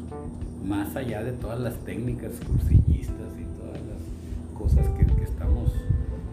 más 0.64 0.94
allá 0.94 1.24
de 1.24 1.32
todas 1.32 1.58
las 1.58 1.74
técnicas 1.78 2.32
cursillistas 2.46 3.32
y 3.38 3.44
todas 3.58 3.80
las 3.86 4.56
cosas 4.56 4.86
que, 4.90 5.06
estamos 5.22 5.72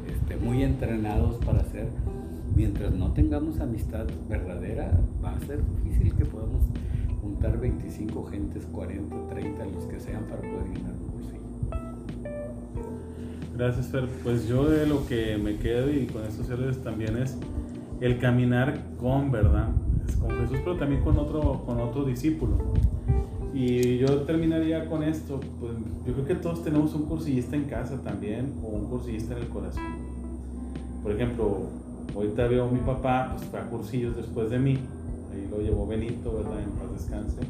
este, 0.07 0.38
muy 0.38 0.63
entrenados 0.63 1.43
para 1.43 1.61
hacer, 1.61 1.88
mientras 2.55 2.93
no 2.93 3.11
tengamos 3.11 3.59
amistad 3.59 4.05
verdadera, 4.29 4.91
va 5.23 5.31
a 5.31 5.39
ser 5.41 5.59
difícil 5.84 6.13
que 6.13 6.25
podamos 6.25 6.63
juntar 7.21 7.59
25 7.59 8.23
gentes, 8.25 8.67
40, 8.71 9.27
30, 9.29 9.65
los 9.65 9.86
que 9.86 9.99
sean 9.99 10.23
para 10.25 10.41
poder 10.41 10.67
llenar 10.67 10.93
un 11.01 11.09
cursillo. 11.09 11.41
Gracias, 13.57 13.88
Fer. 13.88 14.07
Pues 14.23 14.47
yo 14.47 14.69
de 14.69 14.86
lo 14.86 15.07
que 15.07 15.38
me 15.38 15.57
quedo 15.57 15.91
y 15.91 16.05
con 16.05 16.23
estos 16.23 16.45
cierres 16.45 16.81
también 16.84 17.17
es 17.17 17.38
el 17.99 18.19
caminar 18.19 18.79
con, 18.99 19.31
¿verdad? 19.31 19.69
Con 20.19 20.31
Jesús, 20.39 20.57
pero 20.63 20.77
también 20.77 21.01
con 21.01 21.17
otro, 21.17 21.63
con 21.65 21.79
otro 21.79 22.05
discípulo. 22.05 22.57
Y 23.53 23.97
yo 23.97 24.21
terminaría 24.21 24.89
con 24.89 25.03
esto. 25.03 25.39
Pues 25.59 25.73
yo 26.05 26.13
creo 26.13 26.25
que 26.25 26.35
todos 26.35 26.63
tenemos 26.63 26.93
un 26.95 27.03
cursillista 27.03 27.55
en 27.55 27.65
casa 27.65 28.01
también 28.01 28.53
o 28.63 28.67
un 28.67 28.85
cursillista 28.85 29.35
en 29.35 29.43
el 29.43 29.49
corazón. 29.49 29.83
Por 31.03 31.11
ejemplo, 31.11 31.57
ahorita 32.15 32.47
veo 32.47 32.67
a 32.67 32.71
mi 32.71 32.79
papá, 32.79 33.33
pues 33.33 33.45
fue 33.45 33.59
a 33.59 33.69
cursillos 33.69 34.15
después 34.15 34.49
de 34.49 34.59
mí. 34.59 34.79
Ahí 35.31 35.47
lo 35.51 35.61
llevó 35.61 35.85
Benito, 35.85 36.33
¿verdad? 36.33 36.59
En 36.61 36.71
paz 36.71 36.91
descanse. 36.93 37.41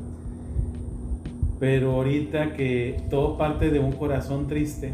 Pero 1.60 1.94
ahorita 1.94 2.54
que 2.54 3.04
todo 3.10 3.38
parte 3.38 3.70
de 3.70 3.80
un 3.80 3.94
corazón 3.94 4.48
triste 4.48 4.94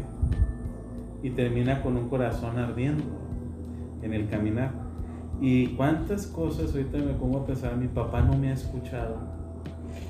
y 1.22 1.30
termina 1.30 1.82
con 1.82 1.96
un 1.96 2.08
corazón 2.08 2.58
ardiendo 2.58 3.04
en 4.02 4.14
el 4.14 4.28
caminar. 4.28 4.89
Y 5.40 5.68
cuántas 5.68 6.26
cosas 6.26 6.72
ahorita 6.72 6.98
me 6.98 7.14
pongo 7.14 7.38
a 7.38 7.46
pensar, 7.46 7.76
mi 7.76 7.88
papá 7.88 8.20
no 8.20 8.36
me 8.36 8.50
ha 8.50 8.54
escuchado 8.54 9.16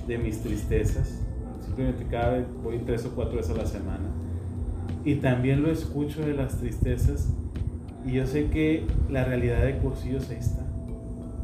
de 0.06 0.18
mis 0.18 0.40
tristezas. 0.40 1.20
Simplemente 1.64 2.04
cada 2.10 2.30
vez 2.32 2.46
voy 2.64 2.78
tres 2.78 3.04
o 3.04 3.10
cuatro 3.10 3.36
veces 3.36 3.52
a 3.52 3.58
la 3.58 3.66
semana. 3.66 4.10
Y 5.04 5.16
también 5.16 5.62
lo 5.62 5.70
escucho 5.70 6.20
de 6.20 6.34
las 6.34 6.58
tristezas. 6.58 7.28
Y 8.04 8.12
yo 8.12 8.26
sé 8.26 8.48
que 8.48 8.86
la 9.08 9.24
realidad 9.24 9.62
de 9.62 9.78
cursillos 9.78 10.28
ahí 10.30 10.38
está. 10.38 10.66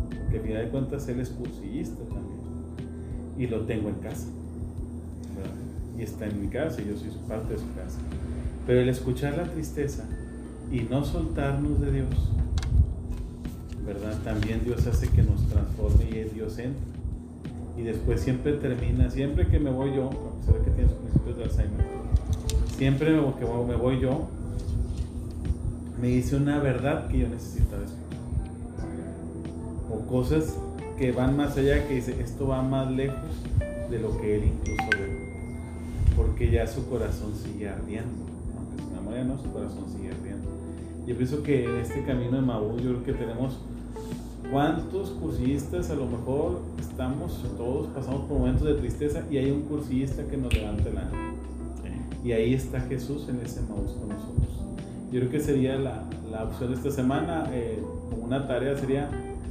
Porque 0.09 0.39
al 0.39 0.43
final 0.43 0.65
de 0.65 0.69
cuentas 0.71 1.09
él 1.09 1.21
es 1.21 1.31
cursillista 1.31 2.03
también. 2.05 2.41
Y 3.39 3.47
lo 3.47 3.61
tengo 3.67 3.89
en 3.89 3.97
casa. 3.97 4.27
Y 5.97 6.03
está 6.03 6.27
en 6.27 6.41
mi 6.41 6.49
casa 6.49 6.83
y 6.83 6.89
yo 6.89 6.97
soy 6.97 7.11
parte 7.29 7.55
de 7.55 7.59
su 7.59 7.73
casa. 7.75 7.99
Pero 8.67 8.81
el 8.81 8.89
escuchar 8.89 9.37
la 9.37 9.45
tristeza 9.45 10.05
y 10.73 10.81
no 10.81 11.05
soltarnos 11.05 11.81
de 11.81 11.93
Dios, 11.93 12.33
¿verdad? 13.87 14.19
También 14.25 14.65
Dios 14.65 14.87
hace 14.87 15.09
que 15.09 15.23
nos 15.23 15.41
transforme 15.47 16.05
y 16.11 16.35
Dios 16.35 16.59
entra. 16.59 16.83
Y 17.77 17.83
después 17.83 18.21
siempre 18.21 18.55
termina, 18.55 19.11
siempre 19.11 19.47
que 19.47 19.59
me 19.59 19.71
voy 19.71 19.95
yo, 19.95 20.07
a 20.07 20.41
pesar 20.41 20.59
de 20.59 20.65
que 20.65 20.71
tiene 20.71 20.89
sus 20.89 20.99
principios 20.99 21.37
de 21.37 21.45
Alzheimer, 21.45 21.87
siempre 22.77 23.07
que 23.39 23.45
me 23.45 23.77
voy 23.77 24.01
yo, 24.01 24.29
me 26.01 26.09
dice 26.09 26.37
una 26.37 26.59
verdad 26.59 27.09
que 27.09 27.19
yo 27.19 27.29
necesitaba 27.29 27.85
escuchar. 27.85 28.07
O 29.91 30.01
cosas 30.07 30.57
que 30.99 31.13
van 31.13 31.37
más 31.37 31.57
allá, 31.57 31.87
que 31.87 31.95
dice, 31.95 32.21
esto 32.21 32.49
va 32.49 32.63
más 32.63 32.91
lejos 32.91 33.19
de 33.91 33.99
lo 33.99 34.19
que 34.19 34.37
él 34.37 34.45
incluso 34.47 34.91
ve. 34.91 35.27
Porque 36.17 36.51
ya 36.51 36.67
su 36.67 36.89
corazón 36.89 37.35
sigue 37.35 37.69
ardiendo. 37.69 38.25
Aunque 38.57 38.83
su 38.83 38.91
memoria 38.91 39.25
no, 39.25 39.39
su 39.39 39.53
corazón 39.53 39.85
sigue 39.95 40.11
ardiendo. 40.11 40.49
Yo 41.07 41.17
pienso 41.17 41.43
que 41.43 41.65
en 41.65 41.77
este 41.77 42.03
camino 42.05 42.37
de 42.37 42.43
Maú, 42.43 42.79
yo 42.79 43.03
creo 43.03 43.05
que 43.05 43.13
tenemos 43.13 43.59
¿Cuántos 44.51 45.11
cursistas 45.11 45.91
a 45.91 45.97
lo 45.97 46.07
mejor 46.07 46.61
estamos 46.79 47.43
todos, 47.57 47.89
pasamos 47.89 48.23
por 48.27 48.39
momentos 48.39 48.67
de 48.67 48.75
tristeza 48.75 49.25
y 49.29 49.39
hay 49.39 49.51
un 49.51 49.63
cursista 49.63 50.23
que 50.25 50.37
nos 50.37 50.55
levanta 50.55 50.89
el 50.89 50.99
ánimo? 50.99 51.35
Y 52.25 52.33
ahí 52.33 52.55
está 52.55 52.81
Jesús 52.81 53.29
en 53.29 53.41
ese 53.41 53.61
Maús 53.63 53.93
con 53.93 54.09
nosotros. 54.09 54.49
Yo 55.11 55.21
creo 55.21 55.31
que 55.31 55.41
sería 55.41 55.77
la, 55.77 56.05
la 56.31 56.45
opción 56.45 56.71
de 56.71 56.77
esta 56.77 56.91
semana, 56.91 57.49
eh, 57.53 57.83
como 58.11 58.25
una 58.25 58.47
tarea 58.47 58.77
sería 58.77 59.09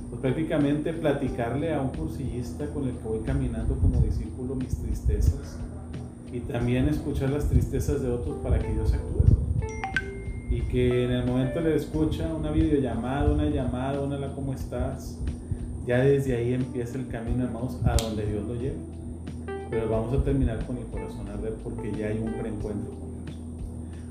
pues, 0.09 0.21
prácticamente 0.21 0.93
platicarle 0.93 1.73
a 1.73 1.81
un 1.81 1.89
cursillista 1.89 2.67
con 2.67 2.87
el 2.87 2.91
que 2.91 3.07
voy 3.07 3.19
caminando 3.19 3.75
como 3.75 3.99
discípulo 4.01 4.55
mis 4.55 4.77
tristezas 4.77 5.57
y 6.31 6.39
también 6.39 6.87
escuchar 6.87 7.29
las 7.29 7.49
tristezas 7.49 8.01
de 8.01 8.09
otros 8.09 8.37
para 8.37 8.59
que 8.59 8.71
Dios 8.73 8.93
actúe 8.93 9.44
que 10.72 11.05
en 11.05 11.11
el 11.11 11.26
momento 11.26 11.59
le 11.61 11.76
escucha 11.76 12.34
una 12.34 12.51
videollamada, 12.51 13.32
una 13.32 13.45
llamada, 13.45 14.01
una 14.01 14.18
la 14.18 14.34
cómo 14.34 14.53
estás, 14.53 15.18
ya 15.86 15.99
desde 15.99 16.36
ahí 16.36 16.53
empieza 16.53 16.97
el 16.97 17.07
camino, 17.07 17.43
hermanos, 17.43 17.78
a 17.86 17.95
donde 17.95 18.26
Dios 18.26 18.45
lo 18.47 18.55
lleve. 18.55 18.78
Pero 19.70 19.89
vamos 19.89 20.13
a 20.13 20.24
terminar 20.24 20.66
con 20.66 20.78
el 20.78 20.86
corazón 20.86 21.28
a 21.30 21.36
ver 21.36 21.53
porque 21.63 21.91
ya 21.91 22.07
hay 22.07 22.20
un 22.20 22.34
preencuentro 22.34 22.91
con 22.91 23.26
Dios. 23.26 23.38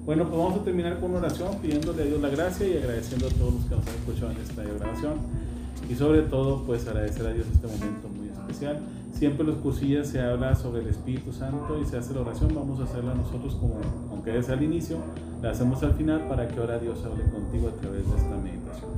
Bueno, 0.04 0.28
pues 0.28 0.38
vamos 0.38 0.60
a 0.60 0.64
terminar 0.64 1.00
con 1.00 1.10
una 1.10 1.20
oración 1.20 1.58
pidiéndole 1.60 2.02
a 2.02 2.06
Dios 2.06 2.20
la 2.20 2.28
gracia 2.28 2.66
y 2.66 2.76
agradeciendo 2.76 3.26
a 3.26 3.30
todos 3.30 3.54
los 3.54 3.64
que 3.64 3.74
nos 3.74 3.86
han 3.86 3.94
escuchado 3.94 4.30
en 4.32 4.38
esta 4.38 4.62
grabación. 4.62 5.14
Y 5.88 5.94
sobre 5.94 6.22
todo, 6.22 6.64
pues 6.64 6.86
agradecer 6.86 7.26
a 7.26 7.32
Dios 7.32 7.46
este 7.52 7.66
momento 7.66 8.08
muy 8.08 8.28
especial. 8.28 8.80
Siempre 9.14 9.46
los 9.46 9.56
cursillas 9.56 10.08
se 10.08 10.20
habla 10.20 10.56
sobre 10.56 10.82
el 10.82 10.88
Espíritu 10.88 11.32
Santo 11.32 11.80
y 11.80 11.86
se 11.86 11.96
hace 11.96 12.12
la 12.14 12.22
oración. 12.22 12.52
Vamos 12.52 12.80
a 12.80 12.84
hacerla 12.84 13.14
nosotros 13.14 13.54
como, 13.54 13.76
aunque 14.10 14.36
es 14.36 14.50
al 14.50 14.62
inicio, 14.62 14.98
la 15.40 15.50
hacemos 15.50 15.82
al 15.84 15.94
final 15.94 16.26
para 16.28 16.48
que 16.48 16.58
ahora 16.58 16.78
Dios 16.78 16.98
hable 17.04 17.22
contigo 17.30 17.68
a 17.68 17.80
través 17.80 18.10
de 18.10 18.16
esta 18.16 18.36
meditación. 18.36 18.90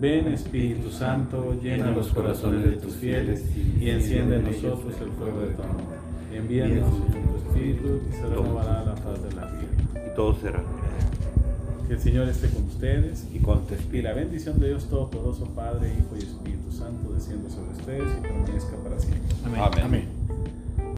Ven 0.00 0.28
Espíritu 0.28 0.90
Santo, 0.90 1.54
llena 1.60 1.90
los 1.90 2.08
corazones 2.08 2.64
de 2.64 2.72
tus 2.72 2.94
fieles 2.94 3.44
y 3.80 3.90
enciende 3.90 4.36
en 4.36 4.44
nosotros 4.44 4.94
el 5.02 5.10
fuego 5.10 5.40
de 5.40 5.54
tu 5.54 5.62
amor. 5.62 5.82
Envíanos 6.32 6.88
tu 6.88 7.36
Espíritu 7.48 8.00
y 8.08 8.12
se 8.14 8.22
renovará 8.22 8.84
la 8.84 8.94
paz 8.94 9.22
de 9.22 9.34
la 9.34 9.46
vida. 9.46 10.06
Y 10.06 10.14
todo 10.14 10.34
será. 10.36 10.62
Que 11.88 11.94
el 11.94 12.00
Señor 12.00 12.28
esté 12.28 12.48
con 12.48 12.64
ustedes 12.64 13.26
y 13.34 13.40
con 13.40 13.66
tu 13.66 13.74
y 13.74 13.76
espíritu. 13.76 14.08
la 14.08 14.14
bendición 14.14 14.60
de 14.60 14.68
Dios 14.68 14.84
Todopoderoso, 14.84 15.46
Padre, 15.46 15.88
Hijo 15.88 16.14
y 16.14 16.18
Espíritu 16.18 16.49
Santo, 16.90 17.12
descienda 17.12 17.48
sobre 17.48 17.70
ustedes 17.70 18.18
y 18.18 18.20
permanezca 18.20 18.76
para 18.78 18.98
siempre. 18.98 19.36
Amén. 19.44 19.84
Amén. 19.84 20.19